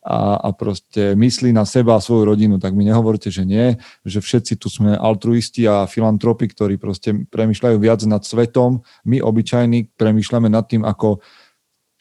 a, 0.02 0.42
a 0.42 0.50
proste 0.58 1.14
myslí 1.14 1.54
na 1.54 1.62
seba 1.62 1.98
a 1.98 2.04
svoju 2.04 2.26
rodinu, 2.26 2.58
tak 2.58 2.74
mi 2.74 2.90
nehovorte, 2.90 3.30
že 3.30 3.46
nie, 3.46 3.78
že 4.02 4.18
všetci 4.18 4.58
tu 4.58 4.66
sme 4.66 4.98
altruisti 4.98 5.70
a 5.70 5.86
filantropi, 5.86 6.50
ktorí 6.50 6.82
proste 6.82 7.30
premyšľajú 7.30 7.78
viac 7.78 8.02
nad 8.10 8.26
svetom. 8.26 8.82
My, 9.06 9.22
obyčajní, 9.22 9.94
premyšľame 9.94 10.50
nad 10.50 10.66
tým, 10.66 10.82
ako 10.82 11.22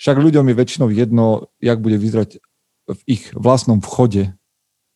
však 0.01 0.16
ľuďom 0.16 0.48
je 0.48 0.55
väčšinou 0.57 0.88
jedno, 0.88 1.53
jak 1.61 1.76
bude 1.84 2.01
vyzerať 2.01 2.40
v 2.88 3.01
ich 3.05 3.28
vlastnom 3.36 3.84
vchode 3.84 4.32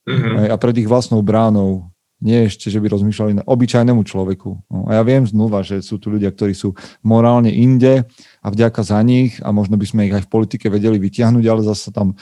mm-hmm. 0.08 0.48
a 0.48 0.56
pred 0.56 0.74
ich 0.80 0.88
vlastnou 0.88 1.20
bránou. 1.20 1.92
Nie 2.24 2.48
ešte, 2.48 2.72
že 2.72 2.80
by 2.80 2.88
rozmýšľali 2.88 3.36
na 3.36 3.44
obyčajnému 3.44 4.00
človeku. 4.00 4.50
No, 4.72 4.88
a 4.88 4.96
ja 4.96 5.02
viem 5.04 5.28
znova, 5.28 5.60
že 5.60 5.84
sú 5.84 6.00
tu 6.00 6.08
ľudia, 6.08 6.32
ktorí 6.32 6.56
sú 6.56 6.72
morálne 7.04 7.52
inde 7.52 8.08
a 8.40 8.46
vďaka 8.48 8.80
za 8.80 8.96
nich 9.04 9.36
a 9.44 9.52
možno 9.52 9.76
by 9.76 9.84
sme 9.84 10.08
ich 10.08 10.14
aj 10.16 10.24
v 10.24 10.32
politike 10.32 10.72
vedeli 10.72 10.96
vytiahnuť, 10.96 11.44
ale 11.44 11.60
zase 11.68 11.92
tam 11.92 12.16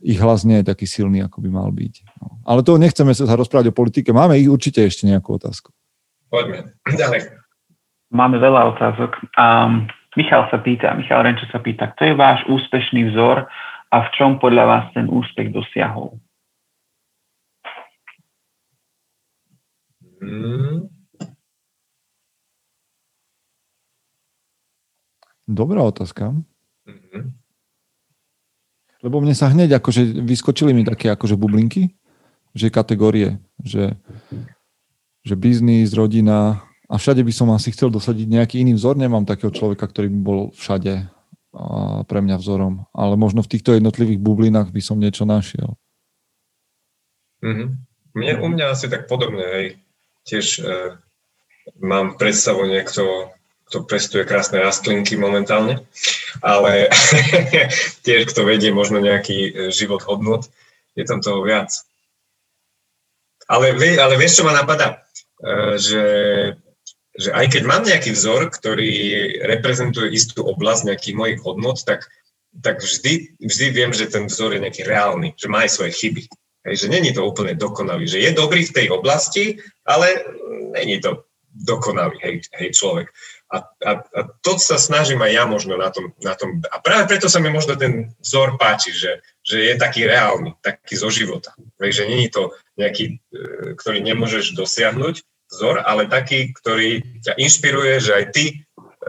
ich 0.00 0.20
hlas 0.20 0.44
nie 0.44 0.60
je 0.60 0.68
taký 0.68 0.84
silný, 0.84 1.24
ako 1.24 1.40
by 1.40 1.50
mal 1.52 1.68
byť. 1.72 1.94
No. 2.20 2.40
Ale 2.44 2.60
to 2.60 2.76
nechceme 2.76 3.16
sa 3.16 3.32
rozprávať 3.32 3.72
o 3.72 3.76
politike. 3.76 4.12
Máme 4.12 4.36
ich 4.36 4.48
určite 4.48 4.84
ešte 4.84 5.08
nejakú 5.08 5.40
otázku. 5.40 5.72
Poďme. 6.28 6.76
Ďalej. 6.84 7.32
Máme 8.12 8.36
veľa 8.38 8.76
otázok. 8.76 9.16
Um, 9.34 9.88
Michal 10.16 10.48
sa 10.48 10.58
pýta, 10.64 10.96
Michal 10.96 11.28
Renčo 11.28 11.44
sa 11.52 11.60
pýta, 11.60 11.92
kto 11.92 12.12
je 12.12 12.14
váš 12.16 12.40
úspešný 12.48 13.12
vzor 13.12 13.44
a 13.92 13.96
v 14.00 14.08
čom 14.16 14.40
podľa 14.40 14.64
vás 14.64 14.84
ten 14.96 15.12
úspech 15.12 15.52
dosiahol? 15.52 16.16
Hmm. 20.24 20.88
Dobrá 25.46 25.84
otázka. 25.86 26.34
Lebo 29.06 29.22
mne 29.22 29.38
sa 29.38 29.46
hneď 29.46 29.78
akože 29.78 30.02
vyskočili 30.26 30.74
mi 30.74 30.82
také 30.82 31.14
akože 31.14 31.38
bublinky, 31.38 31.94
že 32.58 32.74
kategórie, 32.74 33.38
že, 33.62 33.94
že 35.22 35.38
biznis, 35.38 35.94
rodina 35.94 36.66
a 36.90 36.98
všade 36.98 37.22
by 37.22 37.30
som 37.30 37.54
asi 37.54 37.70
chcel 37.70 37.94
dosadiť 37.94 38.26
nejaký 38.26 38.66
iný 38.66 38.74
vzor. 38.74 38.98
Nemám 38.98 39.22
takého 39.22 39.54
človeka, 39.54 39.86
ktorý 39.86 40.10
by 40.10 40.20
bol 40.26 40.40
všade 40.58 41.06
pre 42.10 42.18
mňa 42.18 42.36
vzorom. 42.42 42.90
Ale 42.90 43.14
možno 43.14 43.46
v 43.46 43.50
týchto 43.54 43.78
jednotlivých 43.78 44.18
bublinách 44.18 44.74
by 44.74 44.82
som 44.82 44.98
niečo 44.98 45.22
našiel. 45.22 45.78
Mm-hmm. 47.46 47.68
Mne, 48.16 48.32
u 48.42 48.46
mňa 48.50 48.64
asi 48.72 48.90
tak 48.90 49.06
podobne, 49.06 49.44
hej. 49.44 49.66
Tiež 50.24 50.58
e, 50.58 50.62
mám 51.78 52.16
predstavu 52.16 52.64
niekto, 52.64 53.30
kto 53.66 53.82
pestuje 53.82 54.22
krásne 54.22 54.62
rastlinky 54.62 55.18
momentálne, 55.18 55.82
ale 56.38 56.86
tiež 58.06 58.30
kto 58.30 58.46
vedie 58.46 58.70
možno 58.70 59.02
nejaký 59.02 59.38
e, 59.42 59.50
život 59.74 60.06
hodnot, 60.06 60.46
je 60.94 61.02
tam 61.02 61.18
toho 61.18 61.42
viac. 61.42 61.74
Ale, 63.50 63.74
ale 63.74 64.14
vieš, 64.18 64.42
čo 64.42 64.46
ma 64.46 64.54
napadá? 64.54 65.02
E, 65.42 65.78
že, 65.82 66.06
že 67.18 67.30
aj 67.34 67.46
keď 67.58 67.62
mám 67.66 67.82
nejaký 67.82 68.14
vzor, 68.14 68.54
ktorý 68.54 68.90
reprezentuje 69.42 70.14
istú 70.14 70.46
oblasť 70.46 70.86
nejakých 70.86 71.18
mojich 71.18 71.40
hodnot, 71.42 71.82
tak, 71.82 72.06
tak 72.62 72.78
vždy, 72.78 73.34
vždy 73.42 73.66
viem, 73.74 73.90
že 73.90 74.06
ten 74.06 74.30
vzor 74.30 74.54
je 74.54 74.62
nejaký 74.62 74.86
reálny, 74.86 75.34
že 75.34 75.50
má 75.50 75.66
aj 75.66 75.74
svoje 75.74 75.92
chyby. 75.94 76.30
Hej, 76.66 76.86
že 76.86 76.90
není 76.90 77.14
to 77.14 77.22
úplne 77.22 77.54
dokonalý, 77.54 78.10
že 78.10 78.18
je 78.18 78.30
dobrý 78.34 78.66
v 78.66 78.74
tej 78.74 78.86
oblasti, 78.90 79.62
ale 79.86 80.22
není 80.74 80.98
to 80.98 81.26
dokonalý 81.54 82.18
hej, 82.20 82.42
hej 82.58 82.70
človek. 82.74 83.08
A, 83.46 83.62
a, 83.62 83.92
a 84.02 84.20
to 84.42 84.58
sa 84.58 84.74
snažím 84.74 85.22
aj 85.22 85.32
ja 85.32 85.44
možno 85.46 85.78
na 85.78 85.94
tom, 85.94 86.10
na 86.18 86.34
tom. 86.34 86.58
A 86.66 86.82
práve 86.82 87.06
preto 87.06 87.30
sa 87.30 87.38
mi 87.38 87.46
možno 87.46 87.78
ten 87.78 88.10
vzor 88.18 88.58
páči, 88.58 88.90
že, 88.90 89.22
že 89.46 89.70
je 89.70 89.74
taký 89.78 90.02
reálny, 90.02 90.58
taký 90.58 90.98
zo 90.98 91.14
života. 91.14 91.54
Že 91.78 92.10
není 92.10 92.26
to 92.26 92.50
nejaký, 92.74 93.22
e, 93.30 93.78
ktorý 93.78 94.02
nemôžeš 94.02 94.58
dosiahnuť 94.58 95.22
vzor, 95.46 95.86
ale 95.86 96.10
taký, 96.10 96.50
ktorý 96.58 97.22
ťa 97.22 97.38
inšpiruje, 97.38 98.02
že 98.02 98.12
aj 98.18 98.24
ty 98.34 98.44
e, 98.50 98.54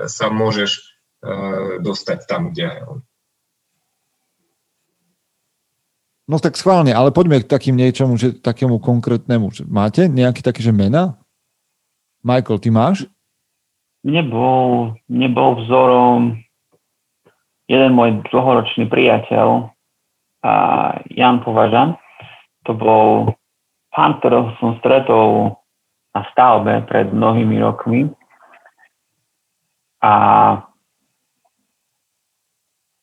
sa 0.05 0.29
môžeš 0.29 0.69
uh, 1.25 1.81
dostať 1.81 2.29
tam, 2.29 2.53
kde 2.53 2.69
aj 2.69 2.79
on. 2.85 2.99
No 6.27 6.43
tak 6.43 6.59
schválne, 6.59 6.91
ale 6.91 7.15
poďme 7.15 7.39
k 7.39 7.47
takým 7.47 7.79
niečomu, 7.79 8.19
že 8.19 8.35
takému 8.35 8.83
konkrétnemu. 8.83 9.49
Máte 9.65 10.11
nejaký 10.11 10.43
taký, 10.43 10.59
že 10.59 10.75
mena? 10.75 11.15
Michael, 12.19 12.59
ty 12.59 12.67
máš? 12.67 13.07
Nebol, 14.07 14.95
nebol 15.11 15.59
vzorom 15.59 16.39
jeden 17.67 17.91
môj 17.91 18.23
dlhoročný 18.31 18.87
priateľ, 18.87 19.75
a 20.47 20.51
Jan 21.11 21.43
Považan. 21.43 21.99
To 22.63 22.71
bol 22.71 23.35
pán, 23.91 24.19
ktorého 24.19 24.55
som 24.63 24.79
stretol 24.79 25.59
na 26.15 26.21
stavbe 26.31 26.87
pred 26.87 27.11
mnohými 27.11 27.59
rokmi. 27.59 28.07
A 30.03 30.13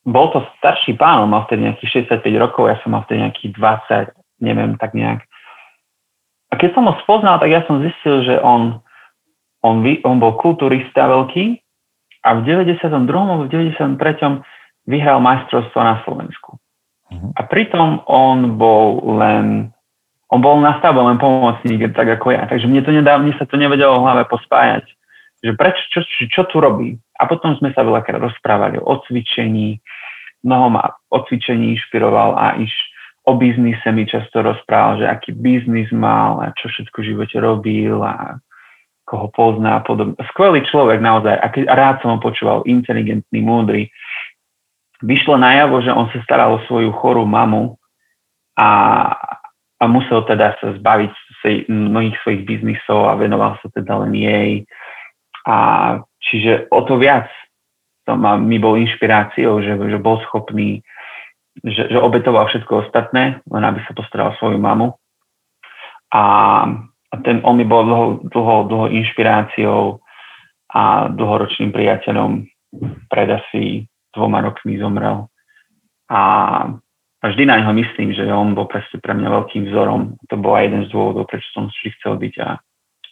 bol 0.04 0.26
to 0.30 0.44
starší 0.60 0.94
pán, 1.00 1.24
on 1.24 1.32
mal 1.32 1.48
vtedy 1.48 1.64
nejakých 1.64 2.06
65 2.12 2.28
rokov, 2.36 2.68
ja 2.68 2.76
som 2.84 2.92
mal 2.92 3.02
vtedy 3.08 3.24
nejakých 3.24 3.50
20, 3.56 4.44
neviem, 4.44 4.76
tak 4.76 4.92
nejak. 4.92 5.24
A 6.52 6.60
keď 6.60 6.76
som 6.76 6.86
ho 6.86 6.94
spoznal, 7.02 7.40
tak 7.40 7.50
ja 7.50 7.64
som 7.64 7.80
zistil, 7.80 8.22
že 8.22 8.36
on 8.44 8.83
on, 9.64 9.80
vy, 9.80 10.04
on 10.04 10.20
bol 10.20 10.36
kulturista 10.36 11.08
veľký 11.08 11.56
a 12.24 12.28
v 12.36 12.40
92. 12.44 12.84
a 13.08 13.34
v 13.40 13.48
93. 13.48 13.96
vyhral 14.84 15.18
majstrovstvo 15.24 15.80
na 15.80 16.04
Slovensku. 16.04 16.60
Uh-huh. 17.08 17.30
A 17.36 17.40
pritom 17.48 18.04
on 18.04 18.60
bol 18.60 19.00
len 19.16 19.72
on 20.32 20.42
bol 20.42 20.58
na 20.58 20.74
stavbe 20.82 20.98
len 20.98 21.14
pomocník, 21.14 21.94
tak 21.94 22.10
ako 22.18 22.34
ja. 22.34 22.42
Takže 22.50 22.66
mne, 22.66 22.82
to 22.82 22.90
nedá, 22.90 23.14
mne 23.22 23.38
sa 23.38 23.46
to 23.46 23.54
nevedelo 23.54 24.02
v 24.02 24.04
hlave 24.08 24.24
pospájať. 24.26 24.82
Že 25.46 25.52
prečo, 25.54 25.82
čo, 25.94 26.00
čo, 26.02 26.22
čo 26.26 26.42
tu 26.50 26.58
robí? 26.58 26.98
A 27.20 27.30
potom 27.30 27.54
sme 27.54 27.70
sa 27.70 27.86
veľakrát 27.86 28.18
rozprávali 28.18 28.82
o 28.82 28.98
cvičení, 29.06 29.78
mnoho 30.42 30.74
ma 30.74 30.90
o 31.12 31.18
cvičení 31.22 31.78
inšpiroval 31.78 32.34
a 32.34 32.58
iš 32.58 32.72
o 33.24 33.38
biznise 33.38 33.86
mi 33.94 34.10
často 34.10 34.42
rozprával, 34.42 35.00
že 35.00 35.06
aký 35.06 35.30
biznis 35.32 35.88
mal 35.94 36.42
a 36.42 36.50
čo 36.58 36.66
všetko 36.66 36.96
v 36.98 37.08
živote 37.14 37.36
robil 37.38 37.96
a 38.02 38.36
koho 39.14 39.30
pozná 39.30 39.78
a 39.78 39.84
podobne. 39.86 40.18
Skvelý 40.34 40.66
človek 40.66 40.98
naozaj 40.98 41.38
a, 41.38 41.46
keď, 41.46 41.62
rád 41.70 41.96
som 42.02 42.18
ho 42.18 42.18
počúval, 42.18 42.66
inteligentný, 42.66 43.38
múdry. 43.38 43.94
Vyšlo 44.98 45.38
najavo, 45.38 45.78
že 45.86 45.94
on 45.94 46.10
sa 46.10 46.18
staral 46.26 46.58
o 46.58 46.64
svoju 46.66 46.90
chorú 46.98 47.22
mamu 47.22 47.78
a, 48.58 48.70
a 49.78 49.84
musel 49.86 50.26
teda 50.26 50.58
sa 50.58 50.74
zbaviť 50.74 51.12
sej, 51.46 51.70
mnohých 51.70 52.18
svojich 52.26 52.42
biznisov 52.42 53.06
a 53.06 53.14
venoval 53.14 53.54
sa 53.62 53.70
teda 53.70 54.02
len 54.02 54.18
jej. 54.18 54.50
A 55.46 55.56
čiže 56.18 56.66
o 56.74 56.82
to 56.82 56.98
viac 56.98 57.30
to 58.04 58.12
ma, 58.20 58.36
mi 58.36 58.60
bol 58.60 58.76
inšpiráciou, 58.76 59.64
že, 59.64 59.72
že 59.80 59.98
bol 59.98 60.20
schopný, 60.28 60.84
že, 61.64 61.88
že 61.88 61.98
obetoval 61.98 62.52
všetko 62.52 62.88
ostatné, 62.88 63.40
len 63.48 63.62
aby 63.64 63.80
sa 63.88 63.96
postaral 63.96 64.36
svoju 64.36 64.60
mamu. 64.60 64.92
A 66.12 66.22
a 67.14 67.22
ten, 67.22 67.38
on 67.46 67.54
mi 67.54 67.62
bol 67.62 67.86
dlho, 67.86 68.06
dlho, 68.26 68.56
dlho 68.66 68.86
inšpiráciou 68.90 70.02
a 70.74 71.06
dlhoročným 71.14 71.70
priateľom. 71.70 72.42
Pred 73.06 73.28
asi 73.30 73.86
dvoma 74.10 74.42
rokmi 74.42 74.74
zomrel. 74.82 75.30
A, 76.10 76.22
a 77.22 77.24
vždy 77.30 77.46
na 77.46 77.62
neho 77.62 77.70
myslím, 77.70 78.10
že 78.18 78.26
on 78.26 78.58
bol 78.58 78.66
presne 78.66 78.98
pre 78.98 79.14
mňa 79.14 79.30
veľkým 79.30 79.70
vzorom. 79.70 80.18
To 80.26 80.34
bol 80.34 80.58
aj 80.58 80.66
jeden 80.66 80.82
z 80.86 80.90
dôvodov, 80.90 81.30
prečo 81.30 81.46
som 81.54 81.70
vždy 81.70 81.88
chcel 82.02 82.18
byť 82.18 82.34
a 82.42 82.48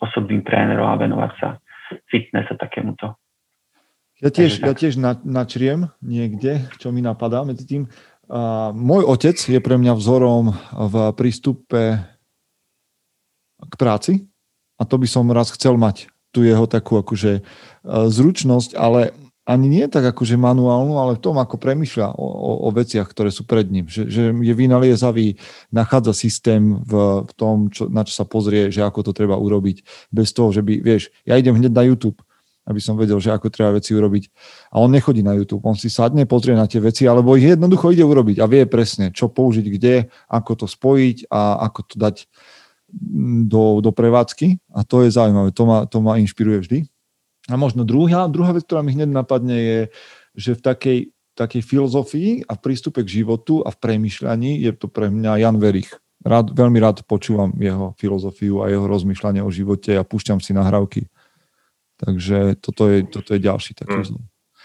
osobným 0.03 0.43
trénerom 0.43 0.91
a 0.91 0.99
venovať 0.99 1.33
sa 1.39 1.49
fitness 2.11 2.51
a 2.51 2.59
takémuto. 2.59 3.15
Ja 4.19 4.31
tiež, 4.35 4.63
ja 4.63 4.75
tiež 4.75 4.99
na, 4.99 5.19
načriem 5.23 5.91
niekde, 6.03 6.67
čo 6.79 6.91
mi 6.91 7.03
napadá 7.03 7.47
medzi 7.47 7.67
tým. 7.67 7.87
Uh, 8.27 8.71
môj 8.75 9.07
otec 9.07 9.35
je 9.39 9.59
pre 9.59 9.79
mňa 9.79 9.99
vzorom 9.99 10.55
v 10.75 10.95
prístupe 11.19 12.03
k 13.63 13.75
práci 13.79 14.13
a 14.79 14.83
to 14.83 14.99
by 14.99 15.07
som 15.07 15.31
raz 15.31 15.55
chcel 15.55 15.79
mať 15.79 16.11
tu 16.33 16.43
jeho 16.43 16.65
takú 16.65 16.97
akože 16.99 17.33
e, 17.39 17.43
zručnosť, 18.09 18.73
ale 18.75 19.13
ani 19.43 19.67
nie 19.67 19.87
tak 19.91 20.07
akože 20.07 20.39
manuálnu, 20.39 21.03
ale 21.03 21.19
v 21.19 21.23
tom, 21.23 21.35
ako 21.35 21.59
premyšľa 21.59 22.15
o, 22.15 22.27
o, 22.27 22.51
o 22.67 22.69
veciach, 22.71 23.11
ktoré 23.11 23.35
sú 23.35 23.43
pred 23.43 23.67
ním. 23.67 23.91
Že, 23.91 24.03
že 24.07 24.23
je 24.31 24.55
vynaliezavý, 24.55 25.35
nachádza 25.75 26.15
systém 26.15 26.79
v, 26.79 27.27
v 27.27 27.33
tom, 27.35 27.67
čo, 27.69 27.91
na 27.91 28.07
čo 28.07 28.15
sa 28.15 28.25
pozrie, 28.25 28.71
že 28.71 28.87
ako 28.87 29.11
to 29.11 29.13
treba 29.13 29.35
urobiť, 29.35 29.83
bez 30.15 30.31
toho, 30.31 30.55
že 30.55 30.63
by, 30.63 30.79
vieš, 30.79 31.11
ja 31.27 31.35
idem 31.35 31.59
hneď 31.59 31.75
na 31.75 31.83
YouTube, 31.83 32.23
aby 32.63 32.79
som 32.79 32.95
vedel, 32.95 33.19
že 33.19 33.35
ako 33.35 33.51
treba 33.51 33.75
veci 33.75 33.91
urobiť. 33.91 34.31
A 34.71 34.79
on 34.79 34.95
nechodí 34.95 35.27
na 35.27 35.35
YouTube, 35.35 35.67
on 35.67 35.75
si 35.75 35.91
sadne, 35.91 36.23
pozrie 36.31 36.55
na 36.55 36.71
tie 36.71 36.79
veci, 36.79 37.11
alebo 37.11 37.35
ich 37.35 37.43
jednoducho 37.43 37.91
ide 37.91 38.07
urobiť 38.07 38.39
a 38.39 38.47
vie 38.47 38.63
presne, 38.71 39.11
čo 39.11 39.27
použiť 39.27 39.67
kde, 39.67 40.07
ako 40.31 40.63
to 40.63 40.67
spojiť 40.71 41.27
a 41.35 41.67
ako 41.67 41.81
to 41.91 41.95
dať 41.99 42.17
do, 43.49 43.81
do 43.81 43.91
prevádzky 43.91 44.61
a 44.77 44.85
to 44.85 45.03
je 45.03 45.11
zaujímavé, 45.11 45.51
to 45.57 45.65
ma, 45.65 45.89
to 45.89 45.99
ma 46.05 46.21
inšpiruje 46.21 46.59
vždy. 46.61 46.79
A 47.51 47.59
možno 47.59 47.83
druhá, 47.83 48.31
druhá 48.31 48.55
vec, 48.55 48.63
ktorá 48.69 48.87
mi 48.87 48.95
hneď 48.95 49.11
napadne 49.11 49.59
je, 49.59 49.81
že 50.39 50.51
v 50.55 50.61
takej, 50.63 50.99
takej 51.35 51.63
filozofii 51.65 52.31
a 52.47 52.55
v 52.55 52.63
prístupe 52.63 53.03
k 53.03 53.25
životu 53.25 53.65
a 53.67 53.75
v 53.75 53.81
premyšľaní 53.81 54.63
je 54.63 54.71
to 54.77 54.87
pre 54.87 55.11
mňa 55.11 55.43
Jan 55.43 55.59
Verich. 55.59 55.91
Rád, 56.23 56.55
veľmi 56.55 56.79
rád 56.79 57.03
počúvam 57.03 57.51
jeho 57.59 57.99
filozofiu 57.99 58.63
a 58.63 58.71
jeho 58.71 58.87
rozmýšľanie 58.87 59.43
o 59.43 59.51
živote 59.51 59.99
a 59.99 60.07
púšťam 60.07 60.39
si 60.39 60.55
nahrávky. 60.55 61.11
Takže 61.99 62.63
toto 62.63 62.87
je, 62.87 63.03
toto 63.11 63.35
je 63.35 63.41
ďalší 63.43 63.75
taký 63.75 64.07
mm. 64.07 64.23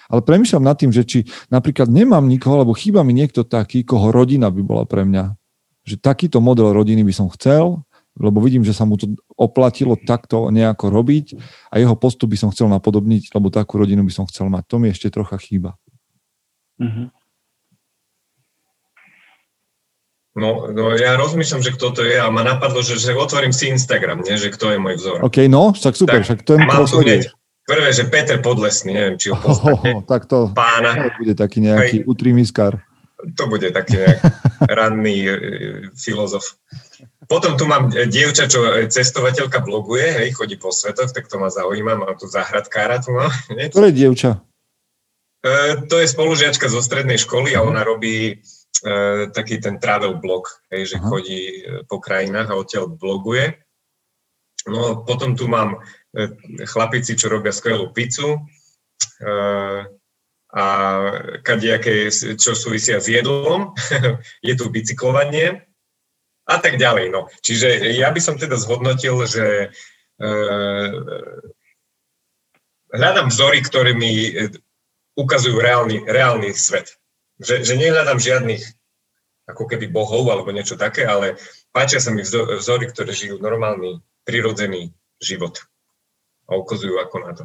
Ale 0.07 0.23
premyšľam 0.23 0.63
nad 0.63 0.78
tým, 0.80 0.93
že 0.93 1.03
či 1.03 1.19
napríklad 1.51 1.91
nemám 1.91 2.23
nikoho, 2.23 2.61
alebo 2.61 2.78
chýba 2.78 3.03
mi 3.03 3.11
niekto 3.11 3.43
taký, 3.43 3.84
koho 3.84 4.13
rodina 4.13 4.47
by 4.47 4.61
bola 4.63 4.84
pre 4.88 5.03
mňa. 5.03 5.36
Že 5.84 5.95
takýto 5.99 6.39
model 6.39 6.71
rodiny 6.71 7.03
by 7.03 7.13
som 7.15 7.28
chcel 7.34 7.84
lebo 8.18 8.41
vidím, 8.41 8.65
že 8.65 8.74
sa 8.74 8.84
mu 8.84 8.97
to 8.97 9.13
oplatilo 9.38 9.95
takto 9.95 10.49
nejako 10.49 10.89
robiť 10.89 11.26
a 11.70 11.78
jeho 11.78 11.93
postup 11.93 12.34
by 12.34 12.38
som 12.38 12.49
chcel 12.49 12.68
napodobniť, 12.68 13.32
lebo 13.32 13.53
takú 13.53 13.78
rodinu 13.78 14.01
by 14.03 14.13
som 14.13 14.26
chcel 14.26 14.49
mať. 14.49 14.63
To 14.68 14.76
mi 14.82 14.89
ešte 14.89 15.13
trocha 15.13 15.38
chýba. 15.38 15.78
Mm-hmm. 16.82 17.07
No, 20.38 20.70
no 20.70 20.93
ja 20.93 21.18
rozmýšľam, 21.18 21.65
že 21.65 21.74
kto 21.74 21.88
to 21.97 22.01
je 22.05 22.13
a 22.13 22.30
ma 22.30 22.45
napadlo, 22.45 22.86
že, 22.86 23.01
že 23.01 23.18
otvorím 23.18 23.49
si 23.49 23.74
Instagram, 23.74 24.22
nie? 24.22 24.38
že 24.38 24.53
kto 24.53 24.70
je 24.70 24.78
môj 24.78 24.95
vzor. 25.01 25.18
OK, 25.26 25.49
no, 25.49 25.74
tak 25.74 25.97
super, 25.97 26.22
tak, 26.22 26.30
však 26.30 26.39
to 26.45 26.51
je 26.53 26.59
Mám 26.61 26.86
tu 26.86 27.01
hneď 27.01 27.34
prvé, 27.68 27.89
že 27.91 28.07
Peter 28.07 28.39
Podlesný, 28.39 28.95
neviem, 28.95 29.18
či 29.20 29.34
ho 29.34 29.36
poznáte. 29.36 29.91
Oh, 29.91 29.99
tak 30.07 30.30
to, 30.30 30.53
pána. 30.55 30.95
to 30.95 31.09
bude 31.20 31.36
taký 31.36 31.59
nejaký 31.59 32.07
utrimiskár. 32.07 32.80
To 33.36 33.43
bude 33.51 33.74
taký 33.76 33.97
nejak 33.99 34.22
ranný 34.78 35.18
e, 35.28 35.34
filozof. 35.97 36.55
Potom 37.28 37.59
tu 37.59 37.67
mám 37.67 37.91
dievča, 37.91 38.47
čo 38.47 38.63
cestovateľka 38.88 39.59
bloguje, 39.59 40.07
hej, 40.07 40.32
chodí 40.32 40.55
po 40.55 40.71
svetoch, 40.71 41.11
tak 41.11 41.28
to 41.28 41.36
ma 41.36 41.51
zaujíma, 41.51 41.99
mám 41.99 42.15
tu 42.15 42.23
záhradkára 42.23 43.03
tu 43.03 43.11
mám. 43.11 43.28
Ktoré 43.75 43.91
dievča? 43.91 44.39
E, 45.43 45.75
to 45.91 45.99
je 45.99 46.07
spolužiačka 46.07 46.71
zo 46.71 46.80
strednej 46.80 47.19
školy 47.19 47.51
a 47.51 47.67
ona 47.67 47.84
robí 47.84 48.32
e, 48.32 48.36
taký 49.36 49.59
ten 49.59 49.75
travel 49.75 50.23
blog, 50.23 50.47
hej, 50.71 50.95
že 50.95 50.97
Aha. 51.03 51.07
chodí 51.11 51.41
e, 51.43 51.84
po 51.84 51.99
krajinách 51.99 52.47
a 52.47 52.59
odtiaľ 52.63 52.95
bloguje. 52.95 53.59
No 54.71 55.03
potom 55.03 55.36
tu 55.36 55.51
mám 55.51 55.84
e, 56.15 56.32
chlapici, 56.63 57.19
čo 57.19 57.28
robia 57.28 57.51
skvelú 57.51 57.91
pizzu 57.91 58.39
e, 58.39 58.39
a 60.47 60.65
kadejaké, 61.43 62.07
čo 62.39 62.55
súvisia 62.55 63.03
s 63.03 63.11
jedlom. 63.11 63.75
je 64.47 64.53
tu 64.55 64.71
bicyklovanie, 64.71 65.66
a 66.48 66.56
tak 66.64 66.80
ďalej. 66.80 67.12
No. 67.12 67.28
Čiže 67.43 67.91
ja 68.00 68.08
by 68.10 68.22
som 68.24 68.39
teda 68.39 68.56
zhodnotil, 68.56 69.20
že 69.28 69.68
e, 70.18 70.28
hľadám 72.95 73.28
vzory, 73.28 73.60
ktoré 73.60 73.91
mi 73.91 74.32
e, 74.32 74.56
ukazujú 75.20 75.60
reálny, 75.60 76.08
reálny 76.08 76.56
svet. 76.56 76.95
Že, 77.43 77.68
že 77.68 77.74
nehľadám 77.76 78.18
žiadnych 78.18 78.64
ako 79.48 79.64
keby 79.68 79.91
bohov 79.91 80.28
alebo 80.28 80.52
niečo 80.52 80.76
také, 80.76 81.08
ale 81.08 81.39
páčia 81.72 82.04
sa 82.04 82.12
mi 82.12 82.24
vzory, 82.24 82.91
ktoré 82.91 83.12
žijú 83.16 83.39
normálny, 83.39 84.04
prirodzený 84.28 84.91
život 85.24 85.64
a 86.52 86.60
ukazujú 86.60 87.00
ako 87.00 87.18
na 87.24 87.32
to. 87.32 87.43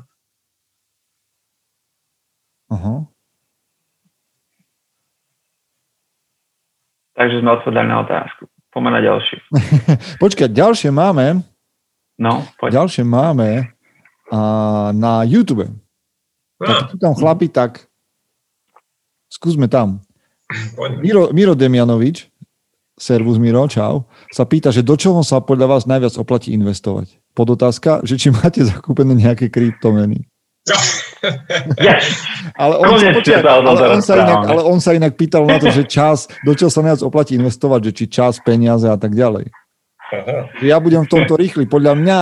Uh-huh. 2.72 2.98
Takže 7.12 7.44
sme 7.44 7.55
odpovedali 7.55 7.86
na 7.86 8.03
otázku. 8.03 8.51
Poďme 8.72 8.90
na 8.96 9.00
ďalšie. 9.04 9.36
Počkaj, 10.24 10.48
ďalšie 10.48 10.90
máme. 10.90 11.44
No, 12.16 12.48
poď. 12.56 12.80
Ďalšie 12.80 13.04
máme 13.04 13.68
a 14.32 14.40
na 14.96 15.28
YouTube. 15.28 15.68
Tak 16.56 16.88
tu 16.88 16.96
tam 16.96 17.12
chlapi, 17.12 17.52
tak 17.52 17.84
skúsme 19.28 19.68
tam. 19.68 20.00
Miro, 21.04 21.28
Miro 21.36 21.52
Demianovič, 21.52 22.32
servus 22.96 23.36
Miro, 23.36 23.68
čau, 23.68 24.08
sa 24.32 24.48
pýta, 24.48 24.72
že 24.72 24.80
do 24.80 24.96
čoho 24.96 25.20
sa 25.20 25.44
podľa 25.44 25.76
vás 25.76 25.84
najviac 25.84 26.16
oplatí 26.16 26.56
investovať? 26.56 27.20
Podotázka, 27.36 28.04
že 28.08 28.16
či 28.16 28.32
máte 28.32 28.64
zakúpené 28.64 29.12
nejaké 29.12 29.52
kryptomeny. 29.52 30.24
Ale 32.62 32.74
on, 32.78 32.94
sa, 32.94 33.10
počia, 33.10 33.42
ale, 33.42 33.66
on 33.66 34.02
sa 34.02 34.14
inak, 34.14 34.42
ale 34.46 34.62
on 34.62 34.78
sa 34.78 34.94
inak 34.94 35.18
pýtal 35.18 35.42
na 35.42 35.58
to, 35.58 35.74
že 35.74 35.90
čas, 35.98 36.30
do 36.46 36.54
čoho 36.54 36.70
sa 36.70 36.86
najviac 36.86 37.02
oplatí 37.02 37.34
investovať, 37.34 37.90
že 37.90 37.92
či 37.94 38.04
čas, 38.06 38.38
peniaze 38.42 38.86
a 38.86 38.94
tak 38.94 39.14
ďalej. 39.14 39.50
Aha. 40.12 40.38
Ja 40.62 40.78
budem 40.78 41.02
v 41.02 41.10
tomto 41.10 41.34
rýchly. 41.34 41.66
Podľa 41.66 41.98
mňa 41.98 42.18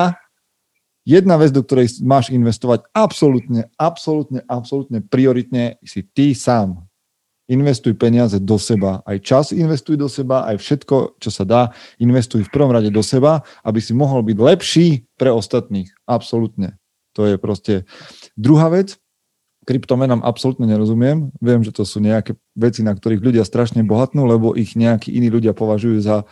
jedna 1.05 1.36
vec, 1.36 1.53
do 1.53 1.61
ktorej 1.61 2.01
máš 2.07 2.32
investovať 2.32 2.86
absolútne, 2.95 3.68
absolútne, 3.76 4.41
absolútne 4.47 5.05
prioritne 5.05 5.76
si 5.84 6.07
ty 6.07 6.32
sám. 6.32 6.86
Investuj 7.51 7.99
peniaze 7.99 8.38
do 8.38 8.62
seba. 8.62 9.03
Aj 9.03 9.18
čas 9.18 9.51
investuj 9.51 9.99
do 9.99 10.07
seba, 10.07 10.47
aj 10.47 10.62
všetko, 10.62 11.18
čo 11.18 11.34
sa 11.34 11.43
dá, 11.43 11.74
investuj 11.99 12.47
v 12.47 12.53
prvom 12.55 12.70
rade 12.70 12.95
do 12.95 13.03
seba, 13.03 13.43
aby 13.66 13.82
si 13.82 13.91
mohol 13.91 14.22
byť 14.22 14.38
lepší 14.38 15.03
pre 15.18 15.34
ostatných. 15.34 15.91
Absolútne. 16.07 16.78
To 17.18 17.26
je 17.26 17.34
proste... 17.43 17.82
Druhá 18.39 18.70
vec, 18.70 18.99
kryptomenám 19.68 20.24
absolútne 20.24 20.64
nerozumiem. 20.64 21.31
Viem, 21.39 21.61
že 21.62 21.70
to 21.70 21.85
sú 21.85 22.01
nejaké 22.01 22.35
veci, 22.57 22.81
na 22.81 22.97
ktorých 22.97 23.22
ľudia 23.22 23.45
strašne 23.45 23.85
bohatnú, 23.85 24.24
lebo 24.24 24.57
ich 24.57 24.74
nejakí 24.74 25.12
iní 25.12 25.28
ľudia 25.28 25.53
považujú 25.53 26.01
za 26.01 26.24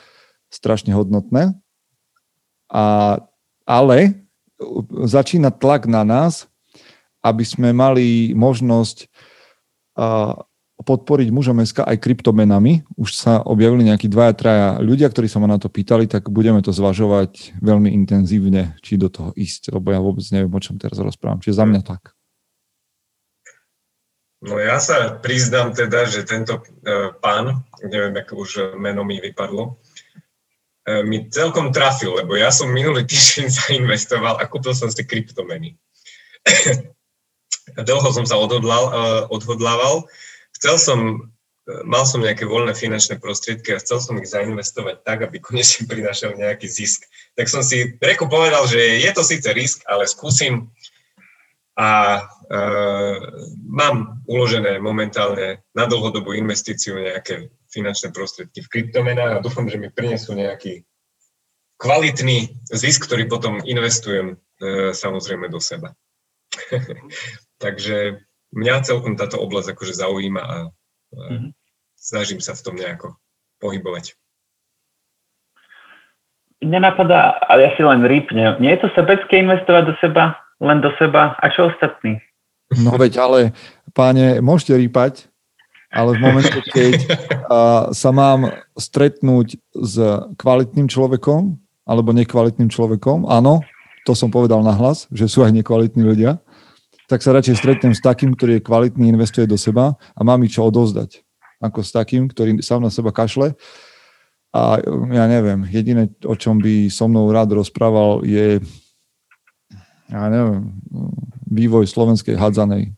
strašne 0.49 0.97
hodnotné. 0.97 1.55
A, 2.73 3.17
ale 3.69 4.27
začína 5.05 5.53
tlak 5.53 5.85
na 5.85 6.03
nás, 6.03 6.49
aby 7.21 7.45
sme 7.45 7.71
mali 7.77 8.33
možnosť 8.33 9.07
a, 9.95 10.48
podporiť 10.79 11.29
mužom 11.35 11.59
SK 11.67 11.83
aj 11.83 11.99
kryptomenami. 11.99 12.87
Už 12.95 13.11
sa 13.11 13.43
objavili 13.43 13.91
nejakí 13.91 14.07
dvaja, 14.07 14.33
traja 14.35 14.69
ľudia, 14.79 15.11
ktorí 15.11 15.27
sa 15.27 15.43
ma 15.43 15.51
na 15.51 15.59
to 15.59 15.67
pýtali, 15.67 16.07
tak 16.07 16.31
budeme 16.31 16.63
to 16.63 16.71
zvažovať 16.71 17.59
veľmi 17.59 17.91
intenzívne, 17.91 18.79
či 18.79 18.95
do 18.95 19.11
toho 19.11 19.35
ísť, 19.35 19.75
lebo 19.75 19.91
ja 19.91 19.99
vôbec 19.99 20.23
neviem, 20.31 20.51
o 20.51 20.61
čom 20.63 20.79
teraz 20.79 21.03
rozprávam. 21.03 21.43
Čiže 21.43 21.59
za 21.59 21.67
mňa 21.67 21.83
tak. 21.83 22.15
No 24.39 24.55
ja 24.63 24.79
sa 24.79 25.19
priznám 25.19 25.75
teda, 25.75 26.07
že 26.07 26.23
tento 26.23 26.63
uh, 26.63 27.11
pán, 27.19 27.67
neviem, 27.83 28.15
ako 28.23 28.47
už 28.47 28.51
meno 28.79 29.03
mi 29.03 29.19
vypadlo, 29.19 29.75
uh, 29.75 31.03
mi 31.03 31.27
celkom 31.27 31.75
trafil, 31.75 32.15
lebo 32.15 32.39
ja 32.39 32.55
som 32.55 32.71
minulý 32.71 33.03
týždeň 33.03 33.47
zainvestoval 33.67 34.39
a 34.39 34.47
kúpil 34.47 34.79
som 34.79 34.87
si 34.95 35.03
kryptomeny. 35.03 35.75
Dlho 37.75 38.09
som 38.15 38.23
sa 38.23 38.39
odhodlal, 38.39 38.85
uh, 38.87 39.23
odhodlával, 39.27 40.07
chcel 40.59 40.77
som, 40.77 40.99
mal 41.87 42.03
som 42.03 42.21
nejaké 42.21 42.43
voľné 42.43 42.75
finančné 42.75 43.23
prostriedky 43.23 43.73
a 43.73 43.83
chcel 43.83 44.03
som 44.03 44.19
ich 44.19 44.29
zainvestovať 44.29 45.07
tak, 45.07 45.23
aby 45.23 45.39
konečne 45.39 45.87
prinášal 45.87 46.35
nejaký 46.35 46.67
zisk. 46.67 47.07
Tak 47.39 47.47
som 47.47 47.63
si 47.63 47.95
reku 48.03 48.27
povedal, 48.27 48.67
že 48.67 48.99
je 48.99 49.11
to 49.15 49.23
síce 49.23 49.47
risk, 49.55 49.87
ale 49.87 50.11
skúsim 50.11 50.69
a 51.79 52.19
uh, 52.27 53.19
mám 53.71 54.19
uložené 54.27 54.83
momentálne 54.83 55.63
na 55.79 55.87
dlhodobú 55.87 56.35
investíciu 56.35 56.99
nejaké 56.99 57.55
finančné 57.71 58.11
prostriedky 58.11 58.67
v 58.67 58.71
kryptomenách 58.75 59.39
a 59.39 59.45
dúfam, 59.45 59.71
že 59.71 59.79
mi 59.79 59.87
prinesú 59.87 60.35
nejaký 60.35 60.83
kvalitný 61.79 62.59
zisk, 62.75 63.07
ktorý 63.07 63.31
potom 63.31 63.63
investujem 63.63 64.35
uh, 64.35 64.91
samozrejme 64.91 65.47
do 65.47 65.63
seba. 65.63 65.95
Takže 67.63 68.27
mňa 68.55 68.87
celkom 68.87 69.17
táto 69.19 69.37
oblasť 69.41 69.77
akože 69.77 69.95
zaujíma 69.99 70.43
a, 70.43 70.57
mm-hmm. 71.15 71.51
snažím 71.97 72.41
sa 72.41 72.57
v 72.57 72.65
tom 72.65 72.75
nejako 72.77 73.19
pohybovať. 73.61 74.15
Nenapadá, 76.59 77.39
ale 77.47 77.71
ja 77.71 77.71
si 77.79 77.83
len 77.87 78.03
rýpne. 78.03 78.59
Nie 78.59 78.75
je 78.75 78.87
to 78.87 78.89
sebecké 78.99 79.39
investovať 79.47 79.83
do 79.91 79.95
seba, 80.03 80.43
len 80.59 80.83
do 80.83 80.91
seba 80.99 81.39
a 81.39 81.47
čo 81.55 81.71
ostatní? 81.71 82.19
No 82.75 82.99
veď, 82.99 83.23
ale 83.23 83.39
páne, 83.95 84.43
môžete 84.43 84.75
rýpať, 84.75 85.31
ale 85.89 86.19
v 86.19 86.21
momente, 86.21 86.59
keď 86.69 87.01
sa 87.97 88.11
mám 88.13 88.53
stretnúť 88.77 89.57
s 89.73 89.95
kvalitným 90.37 90.85
človekom 90.91 91.57
alebo 91.89 92.13
nekvalitným 92.13 92.69
človekom, 92.69 93.25
áno, 93.25 93.65
to 94.05 94.13
som 94.13 94.29
povedal 94.29 94.61
nahlas, 94.61 95.09
že 95.09 95.31
sú 95.31 95.47
aj 95.47 95.57
nekvalitní 95.57 96.05
ľudia, 96.05 96.43
tak 97.09 97.25
sa 97.25 97.33
radšej 97.33 97.57
stretnem 97.57 97.97
s 97.97 98.05
takým, 98.05 98.37
ktorý 98.37 98.61
je 98.61 98.67
kvalitný, 98.69 99.09
investuje 99.09 99.49
do 99.49 99.57
seba 99.57 99.97
a 100.13 100.21
má 100.21 100.37
mi 100.37 100.47
čo 100.47 100.69
odozdať. 100.69 101.25
Ako 101.59 101.83
s 101.83 101.91
takým, 101.91 102.29
ktorý 102.29 102.61
sám 102.61 102.85
na 102.85 102.93
seba 102.93 103.11
kašle. 103.11 103.57
A 104.53 104.79
ja 105.13 105.25
neviem, 105.27 105.65
jediné, 105.69 106.13
o 106.23 106.37
čom 106.37 106.61
by 106.61 106.93
so 106.93 107.09
mnou 107.09 107.33
rád 107.33 107.57
rozprával, 107.57 108.23
je 108.23 108.61
ja 110.09 110.25
neviem, 110.33 110.73
vývoj 111.49 111.85
slovenskej 111.85 112.37
hadzanej. 112.37 112.93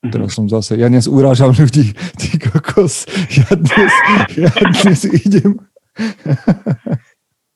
Mhm. 0.00 0.12
Teraz 0.16 0.32
som 0.32 0.48
zase, 0.48 0.80
ja 0.80 0.88
dnes 0.88 1.04
urážam 1.04 1.52
ľudí, 1.52 1.92
ty 2.16 2.40
kokos, 2.40 3.04
ja 3.36 3.52
dnes, 3.52 3.92
ja 4.32 4.52
dnes 4.80 5.00
idem. 5.04 5.60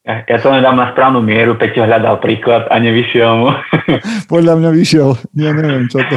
Ja, 0.04 0.20
ja 0.28 0.36
to 0.36 0.52
len 0.52 0.60
dám 0.60 0.76
na 0.76 0.92
správnu 0.92 1.24
mieru, 1.24 1.56
Peťo 1.56 1.88
hľadal 1.88 2.20
príklad 2.20 2.68
a 2.68 2.76
nevyšiel 2.76 3.40
mu. 3.40 3.50
Podľa 4.32 4.60
mňa 4.60 4.70
vyšiel. 4.76 5.16
Ja 5.32 5.56
neviem, 5.56 5.88
čo 5.88 6.04
to. 6.04 6.16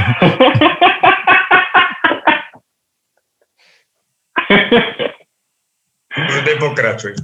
Už 6.20 6.36
nepokračuj. 6.52 7.16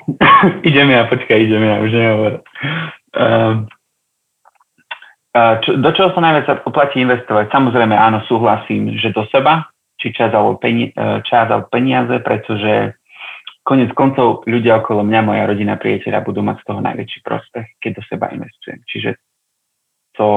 ideme 0.68 1.00
ja, 1.00 1.08
počkaj, 1.08 1.38
ideme 1.40 1.64
ja, 1.64 1.76
už 1.80 1.90
nehovor. 1.96 2.32
Um, 3.16 3.64
čo, 5.64 5.80
do 5.80 5.90
čoho 5.96 6.12
sa 6.12 6.20
najviac 6.20 6.68
oplatí 6.68 7.00
investovať? 7.00 7.48
Samozrejme, 7.48 7.96
áno, 7.96 8.20
súhlasím, 8.28 8.92
že 9.00 9.16
do 9.16 9.24
seba, 9.32 9.64
či 9.96 10.12
čas 10.12 10.32
alebo, 10.32 10.60
peni- 10.60 10.92
e, 10.92 11.24
čas 11.24 11.48
alebo 11.48 11.68
peniaze, 11.72 12.20
pretože 12.20 12.96
konec 13.66 13.90
koncov 13.98 14.46
ľudia 14.46 14.78
okolo 14.78 15.02
mňa, 15.02 15.26
moja 15.26 15.42
rodina, 15.42 15.74
priateľa 15.74 16.22
budú 16.22 16.38
mať 16.46 16.62
z 16.62 16.66
toho 16.70 16.80
najväčší 16.86 17.20
prospech, 17.26 17.66
keď 17.82 17.90
do 17.98 18.02
seba 18.06 18.30
investujem. 18.30 18.78
Čiže 18.86 19.10
to, 20.14 20.28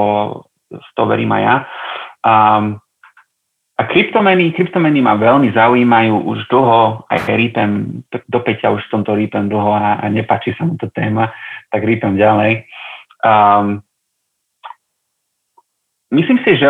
to 0.74 1.02
verím 1.06 1.30
aj 1.38 1.42
ja. 1.46 1.56
A, 2.26 2.34
a 3.78 3.82
kryptomeny, 3.86 4.50
kryptomeny 4.50 4.98
ma 4.98 5.14
veľmi 5.14 5.54
zaujímajú 5.54 6.26
už 6.26 6.50
dlho, 6.50 7.06
aj 7.06 7.30
rýpem, 7.30 8.02
do 8.10 8.38
Peťa 8.42 8.74
už 8.74 8.82
som 8.90 9.06
to 9.06 9.14
rýpem 9.14 9.46
dlho 9.46 9.78
a, 9.78 10.02
a 10.02 10.04
nepáči 10.10 10.50
sa 10.58 10.66
mu 10.66 10.74
to 10.74 10.90
téma, 10.90 11.30
tak 11.70 11.86
rýpem 11.86 12.18
ďalej. 12.18 12.66
Um, 13.22 13.86
Myslím 16.10 16.42
si, 16.42 16.58
že 16.58 16.66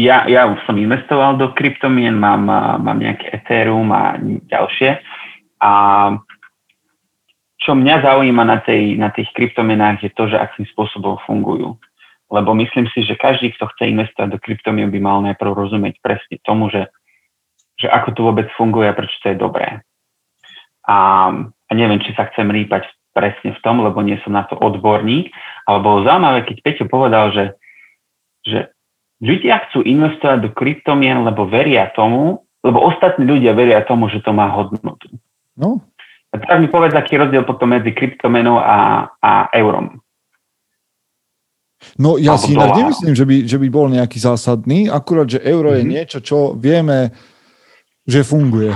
ja, 0.00 0.24
ja 0.24 0.48
už 0.48 0.64
som 0.64 0.72
investoval 0.80 1.36
do 1.36 1.52
kryptomien, 1.52 2.16
mám, 2.16 2.48
mám 2.80 2.96
nejaké 2.96 3.36
Ethereum 3.36 3.92
a 3.92 4.16
ďalšie 4.48 4.96
a 5.58 5.70
čo 7.58 7.74
mňa 7.74 8.00
zaujíma 8.00 8.44
na, 8.46 8.58
tej, 8.62 8.96
na 8.96 9.10
tých 9.10 9.28
kryptomenách 9.34 10.00
je 10.06 10.10
to, 10.14 10.30
že 10.30 10.38
akým 10.38 10.64
spôsobom 10.72 11.18
fungujú. 11.26 11.76
Lebo 12.28 12.54
myslím 12.54 12.86
si, 12.92 13.02
že 13.04 13.18
každý, 13.18 13.52
kto 13.56 13.68
chce 13.74 13.92
investovať 13.92 14.36
do 14.36 14.38
kryptomien, 14.38 14.88
by 14.92 15.00
mal 15.00 15.18
najprv 15.24 15.52
rozumieť 15.52 15.98
presne 16.00 16.36
tomu, 16.44 16.70
že, 16.70 16.88
že 17.80 17.88
ako 17.88 18.08
to 18.14 18.20
vôbec 18.24 18.48
funguje 18.54 18.86
a 18.88 18.96
prečo 18.96 19.16
to 19.20 19.32
je 19.32 19.38
dobré. 19.40 19.80
A, 20.88 20.96
a 21.34 21.70
neviem, 21.74 22.00
či 22.00 22.16
sa 22.16 22.28
chcem 22.32 22.48
rýpať 22.48 22.88
presne 23.12 23.52
v 23.52 23.62
tom, 23.66 23.82
lebo 23.82 23.98
nie 24.00 24.20
som 24.22 24.32
na 24.32 24.46
to 24.46 24.54
odborník, 24.54 25.34
ale 25.66 25.78
bolo 25.82 26.06
zaujímavé, 26.06 26.46
keď 26.46 26.56
Peťo 26.62 26.84
povedal, 26.86 27.34
že, 27.34 27.44
že 28.46 28.58
ľudia 29.18 29.68
chcú 29.68 29.82
investovať 29.82 30.38
do 30.46 30.50
kryptomien, 30.54 31.20
lebo 31.26 31.48
veria 31.48 31.90
tomu, 31.92 32.46
lebo 32.62 32.78
ostatní 32.80 33.26
ľudia 33.26 33.52
veria 33.52 33.82
tomu, 33.82 34.06
že 34.08 34.22
to 34.22 34.30
má 34.30 34.46
hodnotu. 34.52 35.10
No. 35.58 35.82
A 36.30 36.38
teraz 36.38 36.58
mi 36.62 36.68
povedz, 36.70 36.94
aký 36.94 37.18
je 37.18 37.22
rozdiel 37.26 37.44
potom 37.44 37.74
medzi 37.74 37.90
kryptomenou 37.90 38.62
a, 38.62 39.10
a 39.18 39.50
eurom. 39.56 39.98
No 41.94 42.18
ja 42.18 42.34
Alebo 42.34 42.42
si 42.42 42.50
inak 42.54 42.70
nemyslím, 42.74 43.14
že 43.14 43.24
by, 43.24 43.36
že 43.46 43.58
by 43.58 43.68
bol 43.70 43.86
nejaký 43.86 44.18
zásadný, 44.18 44.90
akurát, 44.90 45.30
že 45.30 45.42
euro 45.42 45.70
mm-hmm. 45.70 45.78
je 45.78 45.84
mhm. 45.86 45.92
niečo, 45.94 46.18
čo 46.22 46.38
vieme, 46.54 47.14
že 48.06 48.26
funguje. 48.26 48.70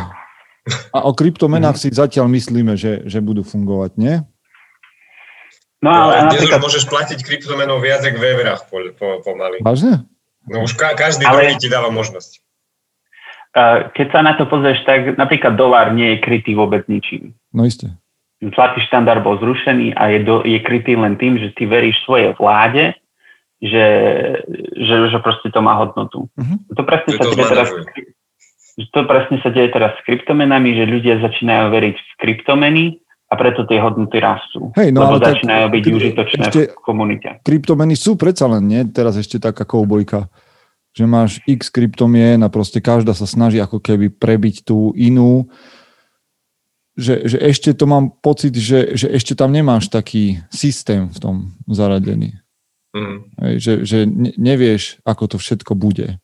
A 0.95 0.99
o 1.07 1.11
kryptomenách 1.11 1.75
mm-hmm. 1.79 1.95
si 1.95 1.99
zatiaľ 1.99 2.31
myslíme, 2.31 2.79
že, 2.79 3.03
že 3.07 3.19
budú 3.19 3.43
fungovať, 3.43 3.99
nie? 3.99 4.23
No, 5.83 5.91
ale 5.91 6.31
no, 6.31 6.31
napríklad... 6.31 6.63
môžeš 6.63 6.87
platiť 6.87 7.19
kryptomenou 7.27 7.83
viac 7.83 8.07
ako 8.07 8.19
v 8.23 8.27
eurách 8.39 8.61
po, 8.71 8.77
po, 8.95 9.07
pomaly. 9.27 9.59
Vážne? 9.67 10.07
No 10.47 10.63
už 10.63 10.79
ka- 10.79 10.95
každý 10.95 11.27
ale... 11.27 11.51
druhý 11.51 11.55
ti 11.59 11.67
dáva 11.67 11.91
možnosť 11.91 12.39
keď 13.93 14.07
sa 14.09 14.21
na 14.25 14.33
to 14.35 14.49
pozrieš, 14.49 14.81
tak 14.89 15.21
napríklad 15.21 15.55
dolár 15.61 15.93
nie 15.93 16.17
je 16.17 16.25
krytý 16.25 16.57
vôbec 16.57 16.89
ničím. 16.89 17.37
No 17.53 17.69
isté. 17.69 17.93
Zlatý 18.43 18.83
štandard 18.89 19.23
bol 19.23 19.39
zrušený 19.39 19.95
a 19.95 20.11
je, 20.11 20.19
do, 20.25 20.43
je 20.43 20.59
krytý 20.65 20.99
len 20.99 21.15
tým, 21.21 21.39
že 21.39 21.55
ty 21.55 21.69
veríš 21.69 22.01
svojej 22.03 22.35
vláde, 22.35 22.97
že, 23.63 23.87
že, 24.75 24.95
že 25.15 25.19
proste 25.23 25.55
to 25.55 25.63
má 25.63 25.79
hodnotu. 25.79 26.27
Uh-huh. 26.27 26.59
To 26.75 26.83
presne 26.83 27.15
sa 27.15 27.25
deje 27.31 27.47
teraz 27.47 27.71
to 28.73 29.05
presne 29.05 29.37
sa 29.45 29.53
deje 29.53 29.69
teraz 29.69 29.93
s 30.01 30.03
kryptomenami, 30.09 30.73
že 30.73 30.89
ľudia 30.89 31.21
začínajú 31.21 31.65
veriť 31.71 31.97
v 31.97 32.13
kryptomeny 32.25 32.85
a 33.29 33.35
preto 33.37 33.69
tie 33.69 33.77
hodnoty 33.77 34.17
rastú. 34.17 34.73
Hej, 34.81 34.97
no, 34.97 35.05
lebo 35.05 35.21
ale 35.21 35.29
začínajú 35.37 35.65
tak, 35.69 35.73
byť 35.77 35.85
užitočné 35.93 36.45
v 36.49 36.81
komunite. 36.81 37.29
Kryptomeny 37.45 37.95
sú 38.01 38.17
predsa 38.17 38.49
len, 38.49 38.65
nie? 38.65 38.83
Teraz 38.89 39.21
ešte 39.21 39.37
taká 39.37 39.69
koubojka 39.69 40.33
že 40.93 41.05
máš 41.09 41.41
x 41.49 41.73
kryptomien 41.73 42.41
a 42.45 42.53
proste 42.53 42.85
každá 42.85 43.17
sa 43.17 43.25
snaží 43.25 43.57
ako 43.57 43.81
keby 43.81 44.13
prebiť 44.13 44.69
tú 44.69 44.93
inú, 44.93 45.49
že, 46.93 47.25
že 47.25 47.41
ešte 47.41 47.73
to 47.73 47.89
mám 47.89 48.13
pocit, 48.21 48.53
že, 48.53 48.93
že 48.93 49.09
ešte 49.09 49.33
tam 49.33 49.49
nemáš 49.49 49.89
taký 49.89 50.45
systém 50.53 51.09
v 51.09 51.19
tom 51.19 51.37
zaradený. 51.65 52.37
Mm. 52.93 53.19
Hej, 53.41 53.55
že, 53.57 53.73
že 53.89 53.99
nevieš, 54.37 55.01
ako 55.09 55.33
to 55.33 55.37
všetko 55.41 55.73
bude. 55.73 56.21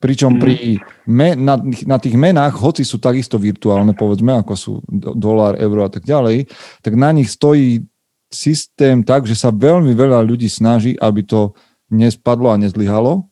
Pričom 0.00 0.36
mm. 0.36 0.40
pri 0.40 0.56
me, 1.04 1.36
na, 1.36 1.60
na 1.84 2.00
tých 2.00 2.16
menách, 2.16 2.56
hoci 2.56 2.88
sú 2.88 2.96
takisto 2.96 3.36
virtuálne, 3.36 3.92
povedzme, 3.92 4.40
ako 4.40 4.54
sú 4.56 4.72
dolár, 5.12 5.60
euro 5.60 5.84
a 5.84 5.92
tak 5.92 6.08
ďalej, 6.08 6.48
tak 6.80 6.96
na 6.96 7.12
nich 7.12 7.28
stojí 7.28 7.84
systém 8.32 9.04
tak, 9.04 9.28
že 9.28 9.36
sa 9.36 9.52
veľmi 9.52 9.92
veľa 9.92 10.24
ľudí 10.24 10.48
snaží, 10.48 10.96
aby 10.96 11.20
to 11.28 11.52
nespadlo 11.92 12.48
a 12.48 12.56
nezlyhalo 12.56 13.29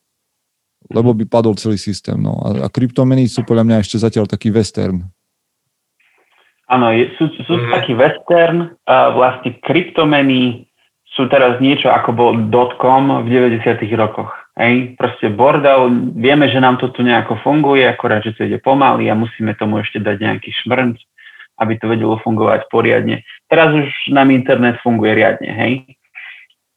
lebo 0.89 1.13
by 1.13 1.25
padol 1.29 1.55
celý 1.55 1.77
systém. 1.77 2.17
No. 2.17 2.41
A, 2.41 2.67
a 2.67 2.69
kryptomeny 2.73 3.29
sú 3.29 3.45
podľa 3.45 3.65
mňa 3.65 3.77
ešte 3.85 4.01
zatiaľ 4.01 4.25
taký 4.29 4.49
western. 4.53 5.05
Áno, 6.69 6.93
sú, 7.17 7.33
sú 7.49 7.55
mm. 7.57 7.73
taký 7.73 7.93
western. 7.97 8.77
A 8.85 9.13
vlastne 9.13 9.57
kryptomeny 9.65 10.69
sú 11.17 11.27
teraz 11.33 11.57
niečo 11.59 11.89
ako 11.89 12.11
bol 12.13 12.33
.com 12.77 13.25
v 13.25 13.29
90. 13.29 13.65
rokoch. 13.97 14.31
Hej, 14.59 14.99
proste 14.99 15.31
bordel, 15.31 15.87
vieme, 16.19 16.51
že 16.51 16.59
nám 16.59 16.83
to 16.83 16.91
tu 16.91 17.07
nejako 17.07 17.39
funguje, 17.47 17.87
akorát, 17.87 18.27
že 18.27 18.35
to 18.35 18.43
ide 18.43 18.59
pomaly 18.59 19.07
a 19.07 19.15
musíme 19.15 19.55
tomu 19.55 19.79
ešte 19.79 20.03
dať 20.03 20.19
nejaký 20.19 20.51
šmrnc, 20.51 20.99
aby 21.63 21.79
to 21.79 21.87
vedelo 21.87 22.19
fungovať 22.27 22.67
poriadne. 22.67 23.23
Teraz 23.47 23.71
už 23.71 23.87
nám 24.11 24.35
internet 24.35 24.83
funguje 24.83 25.15
riadne, 25.15 25.47
hej. 25.47 25.73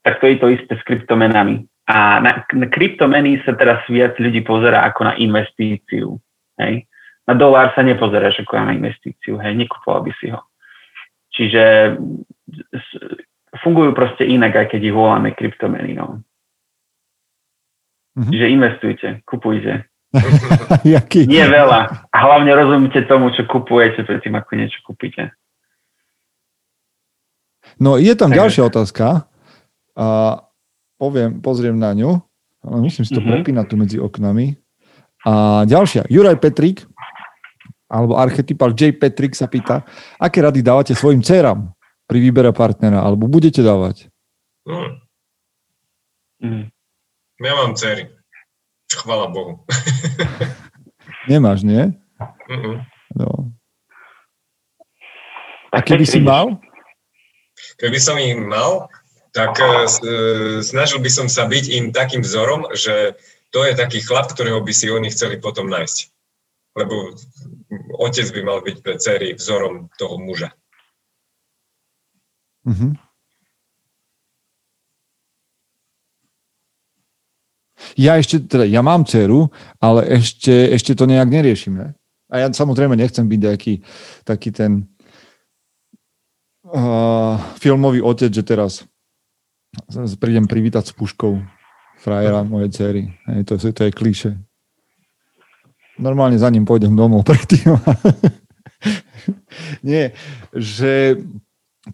Tak 0.06 0.22
to 0.22 0.30
je 0.30 0.36
to 0.38 0.46
isté 0.54 0.78
s 0.78 0.82
kryptomenami. 0.86 1.66
A 1.88 2.22
na, 2.22 2.46
na 2.46 2.66
kryptomeny 2.70 3.42
sa 3.42 3.58
teraz 3.58 3.82
viac 3.90 4.14
ľudí 4.16 4.46
pozera 4.46 4.86
ako 4.86 5.12
na 5.12 5.14
investíciu. 5.18 6.14
Hej. 6.58 6.86
Na 7.26 7.34
dolár 7.34 7.70
sa 7.74 7.82
nepozeráš 7.82 8.42
ako 8.42 8.66
na 8.66 8.74
investíciu, 8.74 9.38
hej, 9.38 9.54
nekupoval 9.54 10.02
by 10.06 10.12
si 10.18 10.26
ho. 10.34 10.42
Čiže 11.32 11.94
fungujú 13.62 13.94
proste 13.94 14.26
inak, 14.26 14.58
aj 14.58 14.66
keď 14.74 14.80
ich 14.90 14.94
voláme 14.94 15.30
kryptomeny. 15.32 15.94
No. 15.94 16.20
Mm-hmm. 18.18 18.30
Čiže 18.30 18.46
investujte, 18.52 19.08
kupujte. 19.24 19.86
Jaký? 20.84 21.24
Nie 21.24 21.48
veľa. 21.48 22.10
A 22.12 22.16
hlavne 22.20 22.52
rozumíte 22.52 23.06
tomu, 23.08 23.32
čo 23.32 23.48
kupujete 23.48 24.04
predtým, 24.04 24.36
ako 24.36 24.50
niečo 24.58 24.78
kúpite. 24.84 25.32
No 27.80 27.96
je 27.96 28.12
tam 28.12 28.28
Takže. 28.28 28.38
ďalšia 28.42 28.62
otázka. 28.68 29.06
A 29.96 30.06
poviem, 31.02 31.42
pozriem 31.42 31.74
na 31.74 31.90
ňu, 31.90 32.22
ale 32.62 32.78
musím 32.78 33.02
si 33.02 33.10
to 33.10 33.18
mm-hmm. 33.18 33.42
prepínať 33.42 33.66
tu 33.66 33.74
medzi 33.74 33.98
oknami. 33.98 34.54
A 35.26 35.66
ďalšia, 35.66 36.06
Juraj 36.06 36.38
Petrik, 36.38 36.86
alebo 37.90 38.14
archetypal 38.14 38.70
J. 38.70 38.94
Petrik 38.94 39.34
sa 39.34 39.50
pýta, 39.50 39.82
aké 40.22 40.38
rady 40.38 40.62
dávate 40.62 40.94
svojim 40.94 41.26
dcerám 41.26 41.74
pri 42.06 42.18
výbere 42.22 42.54
partnera, 42.54 43.02
alebo 43.02 43.26
budete 43.26 43.66
dávať? 43.66 44.06
Mm. 44.62 44.90
Mm. 46.38 46.64
Ja 47.42 47.52
mám 47.58 47.74
dcery. 47.74 48.06
Chvala 48.94 49.26
Bohu. 49.34 49.66
Nemáš, 51.30 51.66
nie? 51.66 51.90
Mm-mm. 52.46 52.78
No. 53.18 53.50
A 55.74 55.82
keby 55.82 56.06
si 56.06 56.22
mal? 56.22 56.62
Keby 57.80 57.98
som 57.98 58.20
ich 58.20 58.36
mal, 58.38 58.86
tak 59.32 59.56
e, 59.58 59.64
e, 59.64 59.68
snažil 60.60 61.00
by 61.00 61.10
som 61.10 61.26
sa 61.26 61.48
byť 61.48 61.64
im 61.72 61.84
takým 61.90 62.20
vzorom, 62.20 62.68
že 62.76 63.16
to 63.52 63.64
je 63.64 63.72
taký 63.72 64.04
chlap, 64.04 64.32
ktorého 64.32 64.60
by 64.60 64.72
si 64.72 64.92
oni 64.92 65.08
chceli 65.08 65.40
potom 65.40 65.68
nájsť. 65.72 65.98
Lebo 66.76 67.16
otec 68.00 68.28
by 68.32 68.40
mal 68.44 68.60
byť 68.64 68.76
pre 68.80 68.96
dcery 68.96 69.36
vzorom 69.36 69.92
toho 69.96 70.16
muža. 70.20 70.52
Mm-hmm. 72.64 72.92
Ja 77.98 78.16
ešte, 78.16 78.40
teda 78.40 78.64
ja 78.64 78.80
mám 78.80 79.04
dceru, 79.04 79.50
ale 79.82 80.06
ešte, 80.06 80.70
ešte 80.70 80.94
to 80.94 81.04
nejak 81.04 81.28
neriešime. 81.28 81.92
A 82.32 82.34
ja 82.40 82.46
samozrejme 82.48 82.96
nechcem 82.96 83.28
byť 83.28 83.40
taký, 83.42 83.74
taký 84.24 84.48
ten 84.54 84.88
uh, 86.64 87.36
filmový 87.60 88.00
otec, 88.00 88.32
že 88.32 88.40
teraz 88.46 88.86
prídem 90.20 90.44
privítať 90.44 90.90
s 90.90 90.96
puškou 90.96 91.40
frajera 92.02 92.42
mojej 92.44 92.70
cery. 92.72 93.02
Hej, 93.30 93.40
to, 93.48 93.54
to 93.58 93.82
je 93.88 93.92
klíše. 93.92 94.30
Normálne 96.00 96.40
za 96.40 96.50
ním 96.50 96.66
pôjdem 96.66 96.96
domov 96.96 97.22
predtým. 97.22 97.78
Nie, 99.88 100.16
že 100.50 101.20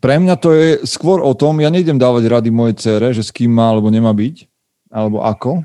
pre 0.01 0.21
mňa 0.21 0.35
to 0.41 0.49
je 0.53 0.69
skôr 0.85 1.21
o 1.21 1.33
tom, 1.33 1.61
ja 1.61 1.69
nejdem 1.73 1.97
dávať 2.01 2.25
rady 2.29 2.51
mojej 2.53 2.77
cere, 2.77 3.09
že 3.13 3.25
s 3.25 3.33
kým 3.33 3.53
má 3.53 3.73
alebo 3.73 3.89
nemá 3.89 4.13
byť, 4.13 4.49
alebo 4.93 5.25
ako, 5.25 5.65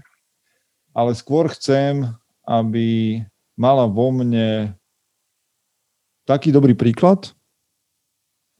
ale 0.95 1.11
skôr 1.15 1.51
chcem, 1.51 2.07
aby 2.43 3.19
mala 3.55 3.87
vo 3.87 4.11
mne 4.11 4.75
taký 6.23 6.51
dobrý 6.55 6.75
príklad, 6.75 7.35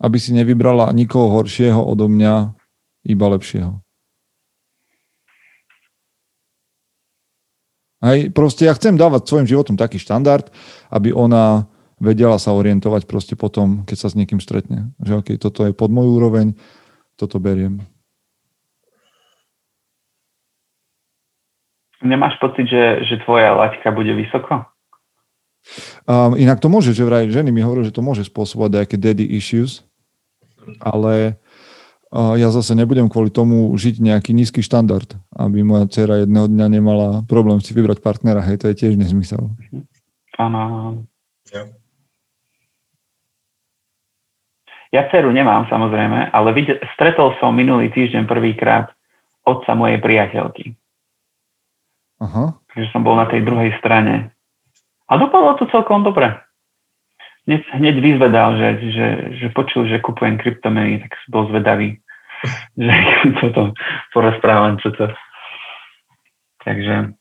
aby 0.04 0.20
si 0.20 0.36
nevybrala 0.36 0.92
nikoho 0.92 1.32
horšieho 1.32 1.80
odo 1.80 2.12
mňa, 2.12 2.52
iba 3.04 3.28
lepšieho. 3.32 3.84
Hej, 8.04 8.36
proste 8.36 8.68
ja 8.68 8.76
chcem 8.76 9.00
dávať 9.00 9.32
svojim 9.32 9.48
životom 9.48 9.80
taký 9.80 9.96
štandard, 9.96 10.52
aby 10.92 11.16
ona 11.16 11.72
vedela 12.04 12.36
sa 12.36 12.52
orientovať 12.52 13.08
proste 13.08 13.40
potom, 13.40 13.88
keď 13.88 13.96
sa 13.96 14.08
s 14.12 14.18
niekým 14.20 14.44
stretne. 14.44 14.92
Že 15.00 15.24
okay, 15.24 15.36
toto 15.40 15.64
je 15.64 15.72
pod 15.72 15.88
môj 15.88 16.12
úroveň, 16.20 16.52
toto 17.16 17.40
beriem. 17.40 17.80
Nemáš 22.04 22.36
pocit, 22.44 22.68
že, 22.68 23.08
že 23.08 23.24
tvoja 23.24 23.56
laťka 23.56 23.96
bude 23.96 24.12
vysoko? 24.12 24.68
Um, 26.04 26.36
inak 26.36 26.60
to 26.60 26.68
môže, 26.68 26.92
že 26.92 27.08
vraj 27.08 27.32
ženy 27.32 27.56
mi 27.56 27.64
hovorí, 27.64 27.88
že 27.88 27.96
to 27.96 28.04
môže 28.04 28.28
spôsobovať 28.28 28.84
nejaké 28.84 28.96
daddy 29.00 29.24
issues, 29.24 29.88
ale 30.84 31.40
ja 32.14 32.54
zase 32.54 32.78
nebudem 32.78 33.10
kvôli 33.10 33.34
tomu 33.34 33.74
žiť 33.74 33.98
nejaký 33.98 34.38
nízky 34.38 34.62
štandard, 34.62 35.10
aby 35.34 35.66
moja 35.66 35.90
dcera 35.90 36.22
jedného 36.22 36.46
dňa 36.46 36.68
nemala 36.70 37.08
problém 37.26 37.58
si 37.58 37.74
vybrať 37.74 38.06
partnera. 38.06 38.46
Hej, 38.46 38.62
to 38.62 38.70
je 38.70 38.86
tiež 38.86 38.94
nezmysel. 38.94 39.50
Áno. 40.38 40.62
Ja. 41.50 41.66
ja 44.94 45.02
dceru 45.10 45.34
nemám 45.34 45.66
samozrejme, 45.74 46.30
ale 46.30 46.50
videl, 46.54 46.78
stretol 46.94 47.34
som 47.42 47.58
minulý 47.58 47.90
týždeň 47.90 48.30
prvýkrát 48.30 48.94
otca 49.42 49.74
mojej 49.74 49.98
priateľky. 49.98 50.78
Aha. 52.22 52.54
Takže 52.70 52.88
som 52.94 53.02
bol 53.02 53.18
na 53.18 53.26
tej 53.26 53.42
druhej 53.42 53.74
strane. 53.82 54.30
A 55.10 55.18
dopadlo 55.18 55.58
to 55.58 55.66
celkom 55.74 56.06
dobre. 56.06 56.30
Hneď, 57.44 57.62
hneď 57.76 57.96
vyzvedal, 58.00 58.56
že, 58.56 58.70
že, 58.94 59.08
že 59.36 59.48
počul, 59.52 59.90
že 59.90 60.00
kupujem 60.00 60.40
kryptomeny, 60.40 61.04
tak 61.04 61.12
bol 61.28 61.50
zvedavý 61.52 62.00
že 62.78 62.94
toto 63.42 63.74
porozprávam, 64.12 64.80
čo 64.80 64.92
to. 64.94 65.10
Takže 66.64 67.16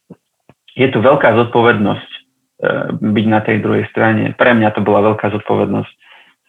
je 0.79 0.87
tu 0.89 0.99
veľká 1.03 1.35
zodpovednosť 1.35 2.11
e, 2.11 2.19
byť 2.97 3.27
na 3.29 3.41
tej 3.43 3.57
druhej 3.61 3.85
strane. 3.91 4.33
Pre 4.39 4.51
mňa 4.55 4.71
to 4.73 4.81
bola 4.81 5.13
veľká 5.13 5.29
zodpovednosť 5.35 5.93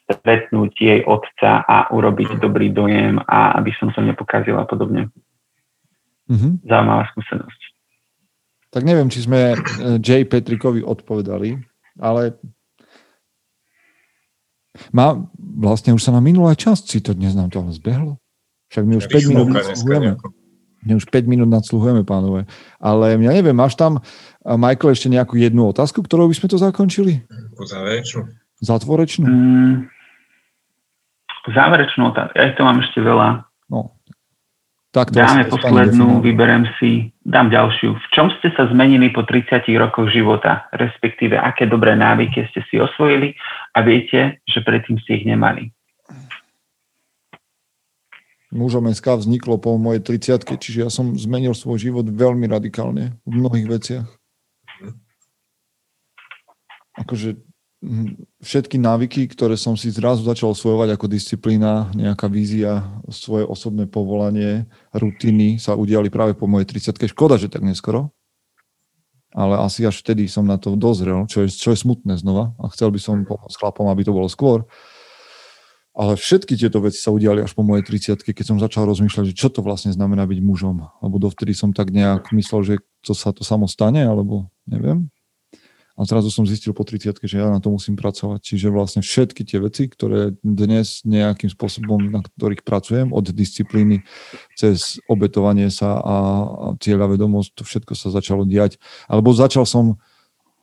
stretnúť 0.04 0.72
jej 0.76 1.02
otca 1.08 1.64
a 1.64 1.88
urobiť 1.90 2.38
dobrý 2.38 2.70
dojem 2.76 3.18
a 3.24 3.56
aby 3.58 3.72
som 3.80 3.90
sa 3.96 4.04
nepokázil 4.04 4.56
a 4.60 4.68
podobne. 4.68 5.10
Mm-hmm. 6.28 6.68
Zaujímavá 6.68 7.04
skúsenosť. 7.16 7.62
Tak 8.74 8.84
neviem, 8.86 9.10
či 9.12 9.26
sme 9.26 9.54
e, 9.54 9.58
J. 10.00 10.26
Petrikovi 10.26 10.82
odpovedali, 10.82 11.60
ale 12.00 12.38
má, 14.90 15.14
vlastne 15.38 15.94
už 15.94 16.02
sa 16.02 16.10
na 16.16 16.22
minulé 16.24 16.58
časť 16.58 16.84
si 16.90 17.00
to 17.04 17.14
dnes 17.14 17.38
nám 17.38 17.54
to 17.54 17.62
zbehlo. 17.70 18.23
Však 18.74 18.90
my 18.90 18.94
už 18.98 19.06
5 19.06 19.30
minút 19.30 19.48
nadsluhujeme. 19.54 20.12
My 20.84 20.92
už 20.98 21.06
5 21.06 21.30
minút 21.30 21.50
nadsluhujeme, 21.54 22.02
pánové. 22.02 22.50
Ale 22.82 23.14
ja 23.16 23.32
neviem, 23.38 23.54
máš 23.54 23.78
tam, 23.78 24.02
Michael, 24.42 24.98
ešte 24.98 25.14
nejakú 25.14 25.38
jednu 25.38 25.70
otázku, 25.70 26.02
ktorou 26.02 26.26
by 26.26 26.36
sme 26.36 26.50
to 26.50 26.58
zakončili? 26.58 27.22
Záverečnú. 27.54 28.34
Zatvorečnú? 28.66 29.26
Mm, 29.30 29.76
záverečnú 31.54 32.02
otázku. 32.10 32.34
Ja 32.34 32.50
to 32.58 32.66
mám 32.66 32.82
ešte 32.82 33.00
veľa. 33.00 33.46
No. 33.70 33.94
Tak 34.94 35.14
to 35.14 35.22
Dáme 35.22 35.50
poslednú, 35.50 36.22
vyberem 36.22 36.70
si, 36.78 37.14
dám 37.26 37.54
ďalšiu. 37.54 37.94
V 37.94 38.08
čom 38.14 38.34
ste 38.38 38.54
sa 38.54 38.70
zmenili 38.70 39.10
po 39.14 39.26
30 39.26 39.70
rokoch 39.78 40.10
života, 40.10 40.70
respektíve 40.74 41.38
aké 41.38 41.70
dobré 41.70 41.94
návyky 41.94 42.46
ste 42.50 42.62
si 42.70 42.82
osvojili 42.82 43.38
a 43.74 43.82
viete, 43.86 44.42
že 44.46 44.66
predtým 44.66 44.98
ste 45.02 45.22
ich 45.22 45.26
nemali? 45.26 45.70
Mužom 48.54 48.86
SK 48.94 49.18
vzniklo 49.18 49.58
po 49.58 49.76
mojej 49.82 50.06
30 50.06 50.46
čiže 50.62 50.86
ja 50.86 50.90
som 50.94 51.18
zmenil 51.18 51.58
svoj 51.58 51.82
život 51.82 52.06
veľmi 52.06 52.46
radikálne 52.46 53.18
v 53.26 53.34
mnohých 53.34 53.68
veciach. 53.68 54.08
Akože 56.94 57.42
všetky 58.40 58.80
návyky, 58.80 59.28
ktoré 59.28 59.60
som 59.60 59.76
si 59.76 59.92
zrazu 59.92 60.24
začal 60.24 60.56
osvojovať 60.56 60.96
ako 60.96 61.06
disciplína, 61.12 61.92
nejaká 61.92 62.32
vízia, 62.32 62.86
svoje 63.12 63.44
osobné 63.44 63.90
povolanie, 63.92 64.70
rutiny 64.96 65.60
sa 65.60 65.76
udiali 65.76 66.08
práve 66.08 66.38
po 66.38 66.48
mojej 66.48 66.70
30 66.70 67.12
Škoda, 67.12 67.36
že 67.36 67.52
tak 67.52 67.66
neskoro. 67.66 68.16
Ale 69.34 69.58
asi 69.60 69.84
až 69.84 70.00
vtedy 70.06 70.30
som 70.30 70.46
na 70.46 70.62
to 70.62 70.78
dozrel, 70.78 71.26
čo 71.26 71.44
je, 71.44 71.50
čo 71.50 71.74
je 71.74 71.82
smutné 71.82 72.22
znova 72.22 72.54
a 72.62 72.70
chcel 72.70 72.94
by 72.94 73.02
som 73.02 73.26
pomôcť 73.26 73.58
chlapom, 73.58 73.90
aby 73.90 74.06
to 74.06 74.14
bolo 74.14 74.30
skôr. 74.30 74.64
Ale 75.94 76.18
všetky 76.18 76.58
tieto 76.58 76.82
veci 76.82 76.98
sa 76.98 77.14
udiali 77.14 77.46
až 77.46 77.54
po 77.54 77.62
mojej 77.62 77.86
30 77.86 78.26
keď 78.26 78.46
som 78.46 78.58
začal 78.58 78.90
rozmýšľať, 78.90 79.30
že 79.30 79.38
čo 79.38 79.54
to 79.54 79.62
vlastne 79.62 79.94
znamená 79.94 80.26
byť 80.26 80.40
mužom. 80.42 80.90
Lebo 81.06 81.22
dovtedy 81.22 81.54
som 81.54 81.70
tak 81.70 81.94
nejak 81.94 82.34
myslel, 82.34 82.62
že 82.66 82.76
to 83.06 83.14
sa 83.14 83.30
to 83.30 83.46
samo 83.46 83.70
stane, 83.70 84.02
alebo 84.02 84.50
neviem. 84.66 85.14
A 85.94 86.10
zrazu 86.10 86.34
som 86.34 86.42
zistil 86.42 86.74
po 86.74 86.82
30 86.82 87.22
že 87.22 87.38
ja 87.38 87.54
na 87.54 87.62
to 87.62 87.70
musím 87.70 87.94
pracovať. 87.94 88.42
Čiže 88.42 88.74
vlastne 88.74 89.06
všetky 89.06 89.46
tie 89.46 89.62
veci, 89.62 89.86
ktoré 89.86 90.34
dnes 90.42 91.06
nejakým 91.06 91.54
spôsobom, 91.54 92.10
na 92.10 92.26
ktorých 92.26 92.66
pracujem, 92.66 93.14
od 93.14 93.30
disciplíny 93.30 94.02
cez 94.58 94.98
obetovanie 95.06 95.70
sa 95.70 96.02
a, 96.02 96.16
cieľa 96.82 97.14
vedomosť, 97.14 97.50
to 97.54 97.62
všetko 97.62 97.94
sa 97.94 98.10
začalo 98.10 98.50
diať. 98.50 98.82
Alebo 99.06 99.38
začal 99.38 99.70
som 99.70 100.02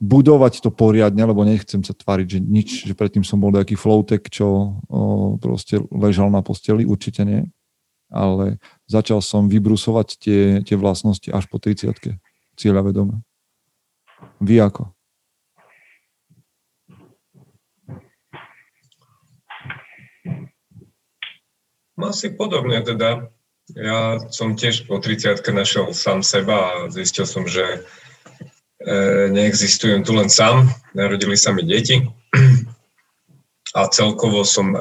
budovať 0.01 0.65
to 0.65 0.73
poriadne, 0.73 1.21
lebo 1.21 1.45
nechcem 1.45 1.85
sa 1.85 1.93
tváriť, 1.93 2.27
že 2.27 2.41
nič, 2.41 2.69
že 2.89 2.97
predtým 2.97 3.21
som 3.21 3.37
bol 3.37 3.53
nejaký 3.53 3.77
floutek, 3.77 4.33
čo 4.33 4.81
o, 4.89 5.37
proste 5.37 5.77
ležal 5.93 6.33
na 6.33 6.41
posteli, 6.41 6.89
určite 6.89 7.21
nie. 7.29 7.45
Ale 8.09 8.59
začal 8.89 9.21
som 9.21 9.47
vybrusovať 9.47 10.09
tie, 10.19 10.43
tie 10.65 10.75
vlastnosti 10.75 11.29
až 11.31 11.47
po 11.47 11.61
30 11.61 12.17
cieľa 12.57 12.83
vedomé. 12.83 13.21
Vy 14.41 14.59
ako? 14.59 14.91
Asi 22.01 22.33
podobne 22.33 22.81
teda. 22.81 23.29
Ja 23.77 24.19
som 24.33 24.57
tiež 24.57 24.89
po 24.89 24.99
30 24.99 25.45
našiel 25.53 25.93
sám 25.93 26.25
seba 26.25 26.57
a 26.57 26.73
zistil 26.91 27.29
som, 27.29 27.45
že 27.47 27.85
neexistujem 29.31 30.01
tu 30.05 30.17
len 30.17 30.33
sám. 30.33 30.69
Narodili 30.97 31.37
sa 31.37 31.53
mi 31.53 31.63
deti 31.63 32.01
a 33.79 33.81
celkovo 33.93 34.43
som 34.43 34.73
e, 34.73 34.81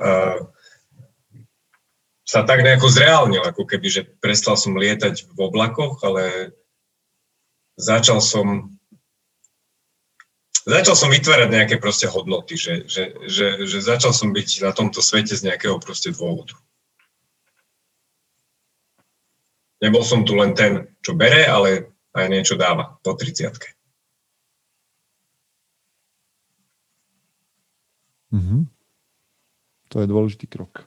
sa 2.24 2.48
tak 2.48 2.64
nejako 2.64 2.88
zreálnil, 2.88 3.44
ako 3.44 3.68
keby, 3.68 3.88
že 3.92 4.02
prestal 4.24 4.56
som 4.56 4.80
lietať 4.80 5.28
v 5.36 5.40
oblakoch, 5.44 6.00
ale 6.06 6.56
začal 7.76 8.24
som 8.24 8.72
začal 10.70 10.94
som 10.94 11.10
vytvárať 11.10 11.50
nejaké 11.50 11.76
proste 11.82 12.06
hodnoty, 12.06 12.54
že, 12.54 12.86
že, 12.86 13.18
že, 13.26 13.66
že 13.66 13.78
začal 13.82 14.14
som 14.14 14.30
byť 14.30 14.62
na 14.62 14.72
tomto 14.72 15.02
svete 15.02 15.34
z 15.34 15.50
nejakého 15.50 15.82
proste 15.82 16.14
dôvodu. 16.14 16.54
Nebol 19.80 20.04
som 20.04 20.28
tu 20.28 20.36
len 20.36 20.52
ten, 20.54 20.92
čo 21.00 21.16
bere, 21.16 21.48
ale 21.48 21.96
aj 22.14 22.28
niečo 22.28 22.60
dáva 22.60 23.00
po 23.00 23.16
30 23.16 23.79
mm-hmm. 28.34 28.62
To 29.90 29.96
je 30.02 30.08
dôležitý 30.08 30.46
krok. 30.46 30.86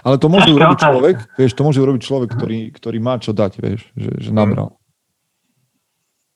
Ale 0.00 0.16
to 0.16 0.32
môže 0.32 0.48
urobiť 0.56 0.78
človek, 0.80 1.16
vieš, 1.36 1.52
to 1.52 1.62
môže 1.64 1.80
urobiť 1.80 2.02
človek, 2.02 2.28
ktorý, 2.32 2.60
ktorý 2.72 2.98
má 3.00 3.20
čo 3.20 3.36
dať, 3.36 3.52
vieš, 3.60 3.80
že, 3.92 4.10
že 4.18 4.30
nabral. 4.32 4.76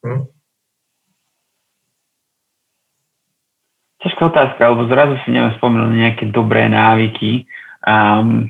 Hm. 0.05 0.29
Ťažká 3.99 4.23
otázka, 4.31 4.61
alebo 4.63 4.87
zrazu 4.87 5.19
si 5.27 5.35
neviem 5.35 5.59
spomenúť 5.59 5.91
nejaké 5.91 6.25
dobré 6.31 6.71
návyky. 6.71 7.51
Um, 7.83 8.47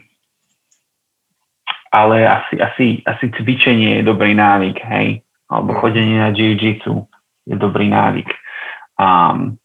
ale 1.88 2.28
asi, 2.28 2.60
asi, 2.60 2.86
asi 3.08 3.32
cvičenie 3.32 4.00
je 4.00 4.02
dobrý 4.04 4.36
návyk, 4.36 4.76
hej, 4.76 5.24
alebo 5.48 5.72
mhm. 5.72 5.78
chodenie 5.80 6.16
na 6.20 6.30
jiu-jitsu 6.36 7.08
je 7.48 7.56
dobrý 7.56 7.88
návyk. 7.88 8.28
Um, 9.00 9.56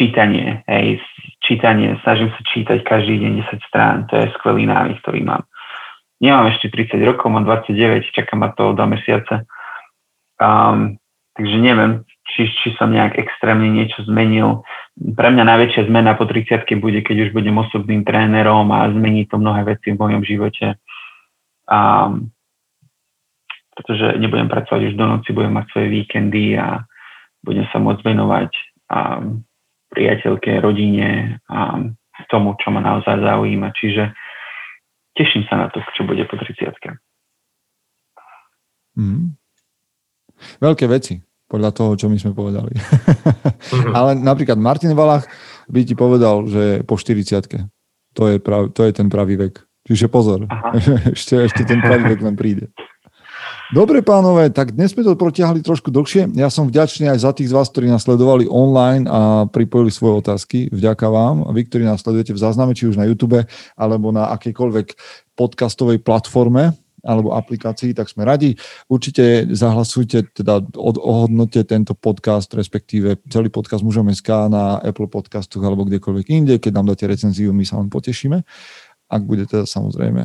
čítanie, 0.00 0.64
hej, 0.64 0.96
čítanie, 1.44 2.00
snažím 2.00 2.32
sa 2.32 2.40
čítať 2.40 2.80
každý 2.88 3.20
deň 3.20 3.32
10 3.52 3.68
strán, 3.68 4.08
to 4.08 4.16
je 4.16 4.32
skvelý 4.40 4.64
návyk, 4.64 4.96
ktorý 5.04 5.20
mám. 5.28 5.44
Nemám 6.24 6.48
ešte 6.56 6.72
30 6.72 7.04
rokov, 7.04 7.28
mám 7.28 7.44
29, 7.44 8.08
čaká 8.16 8.32
ma 8.32 8.48
to 8.56 8.72
o 8.72 8.76
2 8.76 8.80
mesiace. 8.96 9.44
Um, 10.40 10.96
takže 11.36 11.56
neviem, 11.60 12.08
či, 12.32 12.48
či 12.48 12.72
som 12.80 12.88
nejak 12.88 13.20
extrémne 13.20 13.68
niečo 13.68 14.00
zmenil. 14.08 14.64
Pre 14.96 15.28
mňa 15.28 15.44
najväčšia 15.44 15.88
zmena 15.92 16.16
po 16.16 16.24
30 16.24 16.64
bude, 16.80 17.04
keď 17.04 17.28
už 17.28 17.30
budem 17.36 17.60
osobným 17.60 18.00
trénerom 18.04 18.72
a 18.72 18.88
zmení 18.88 19.28
to 19.28 19.36
mnohé 19.36 19.68
veci 19.68 19.92
v 19.92 20.00
mojom 20.00 20.24
živote 20.24 20.80
a, 21.68 22.10
pretože 23.76 24.18
nebudem 24.20 24.48
pracovať 24.48 24.92
už 24.92 24.94
do 24.96 25.06
noci, 25.06 25.28
budem 25.32 25.54
mať 25.56 25.66
svoje 25.72 25.88
víkendy 25.88 26.58
a 26.58 26.84
budem 27.40 27.64
sa 27.72 27.78
môcť 27.80 28.02
venovať 28.04 28.50
a, 28.92 28.98
priateľke, 29.90 30.62
rodine 30.62 31.42
a 31.50 31.78
tomu, 32.30 32.54
čo 32.60 32.70
ma 32.70 32.80
naozaj 32.80 33.20
zaujíma. 33.20 33.74
Čiže 33.74 34.12
teším 35.16 35.46
sa 35.50 35.56
na 35.56 35.66
to, 35.72 35.82
čo 35.96 36.06
bude 36.06 36.22
po 36.30 36.36
30 36.38 36.70
mm. 38.96 39.26
Veľké 40.60 40.88
veci, 40.88 41.20
podľa 41.50 41.70
toho, 41.74 41.90
čo 41.98 42.06
my 42.08 42.16
sme 42.16 42.32
povedali. 42.32 42.72
Mhm. 42.72 43.92
Ale 43.98 44.10
napríklad 44.16 44.56
Martin 44.56 44.94
Valach 44.94 45.26
by 45.66 45.80
ti 45.82 45.98
povedal, 45.98 46.46
že 46.46 46.86
po 46.86 46.94
40 46.94 47.68
to 48.10 48.22
je, 48.26 48.42
prav, 48.42 48.74
to 48.74 48.82
je 48.82 48.92
ten 48.94 49.06
pravý 49.06 49.38
vek. 49.38 49.62
Čiže 49.86 50.06
pozor, 50.10 50.46
ešte, 51.14 51.46
ešte 51.46 51.62
ten 51.66 51.82
pravý 51.82 52.14
vek 52.14 52.20
len 52.22 52.36
príde. 52.38 52.70
Dobre 53.70 54.02
pánové, 54.02 54.50
tak 54.50 54.74
dnes 54.74 54.90
sme 54.90 55.06
to 55.06 55.14
protiahli 55.14 55.62
trošku 55.62 55.94
dlhšie. 55.94 56.34
Ja 56.34 56.50
som 56.50 56.66
vďačný 56.66 57.06
aj 57.06 57.22
za 57.22 57.30
tých 57.30 57.54
z 57.54 57.54
vás, 57.54 57.70
ktorí 57.70 57.86
nás 57.86 58.02
sledovali 58.02 58.50
online 58.50 59.06
a 59.06 59.46
pripojili 59.46 59.94
svoje 59.94 60.26
otázky. 60.26 60.74
Vďaka 60.74 61.06
vám. 61.06 61.46
Vy, 61.54 61.70
ktorí 61.70 61.86
nás 61.86 62.02
sledujete 62.02 62.34
v 62.34 62.42
zázname, 62.42 62.74
či 62.74 62.90
už 62.90 62.98
na 62.98 63.06
YouTube, 63.06 63.46
alebo 63.78 64.10
na 64.10 64.26
akejkoľvek 64.34 64.86
podcastovej 65.38 66.02
platforme, 66.02 66.74
alebo 67.06 67.30
aplikácii, 67.30 67.94
tak 67.94 68.10
sme 68.10 68.26
radi. 68.26 68.58
Určite 68.90 69.46
zahlasujte, 69.54 70.34
teda 70.34 70.66
ohodnote 70.74 71.62
tento 71.62 71.94
podcast, 71.94 72.50
respektíve 72.50 73.22
celý 73.30 73.54
podcast 73.54 73.86
Mužom 73.86 74.10
SK 74.10 74.50
na 74.50 74.82
Apple 74.82 75.06
podcastoch 75.06 75.62
alebo 75.62 75.86
kdekoľvek 75.86 76.26
inde. 76.26 76.58
Keď 76.58 76.72
nám 76.74 76.90
dáte 76.90 77.06
recenziu, 77.06 77.54
my 77.54 77.62
sa 77.62 77.78
len 77.78 77.86
potešíme 77.86 78.42
ak 79.10 79.22
bude 79.26 79.42
teda 79.50 79.66
samozrejme 79.66 80.22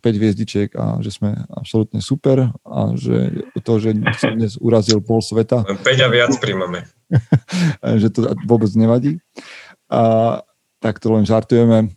e, 0.00 0.16
hviezdičiek 0.16 0.72
a 0.72 1.04
že 1.04 1.12
sme 1.12 1.36
absolútne 1.52 2.00
super 2.00 2.48
a 2.64 2.80
že 2.96 3.44
to, 3.60 3.76
že 3.76 3.92
som 4.16 4.32
dnes 4.32 4.56
urazil 4.56 5.04
pol 5.04 5.20
sveta. 5.20 5.68
5 5.68 5.84
a 5.84 6.08
viac 6.08 6.32
príjmame. 6.40 6.88
že 8.00 8.08
to 8.08 8.32
vôbec 8.48 8.72
nevadí. 8.72 9.20
A 9.92 10.40
tak 10.80 10.96
to 10.96 11.12
len 11.12 11.28
žartujeme. 11.28 11.92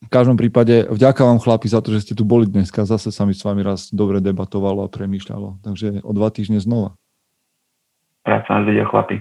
V 0.00 0.08
každom 0.08 0.38
prípade 0.38 0.88
vďaka 0.88 1.26
vám 1.26 1.42
chlapi 1.42 1.68
za 1.68 1.82
to, 1.84 1.92
že 1.92 2.08
ste 2.08 2.14
tu 2.16 2.24
boli 2.24 2.46
dneska. 2.46 2.88
Zase 2.88 3.10
sa 3.10 3.26
mi 3.26 3.34
s 3.34 3.42
vami 3.42 3.60
raz 3.60 3.90
dobre 3.90 4.22
debatovalo 4.22 4.86
a 4.86 4.88
premýšľalo. 4.88 5.60
Takže 5.60 6.06
o 6.06 6.12
dva 6.14 6.30
týždne 6.32 6.62
znova. 6.62 6.96
Rád 8.24 8.46
sa 8.46 8.62
nás 8.62 8.64
videl 8.64 8.86
chlapi. 8.88 9.20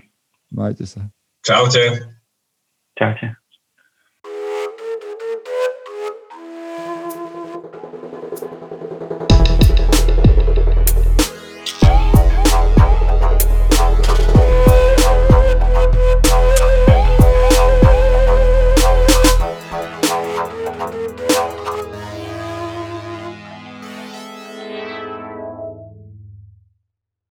Majte 0.54 0.86
sa. 0.86 1.10
Čaute. 1.44 2.14
Čaute. 2.96 3.28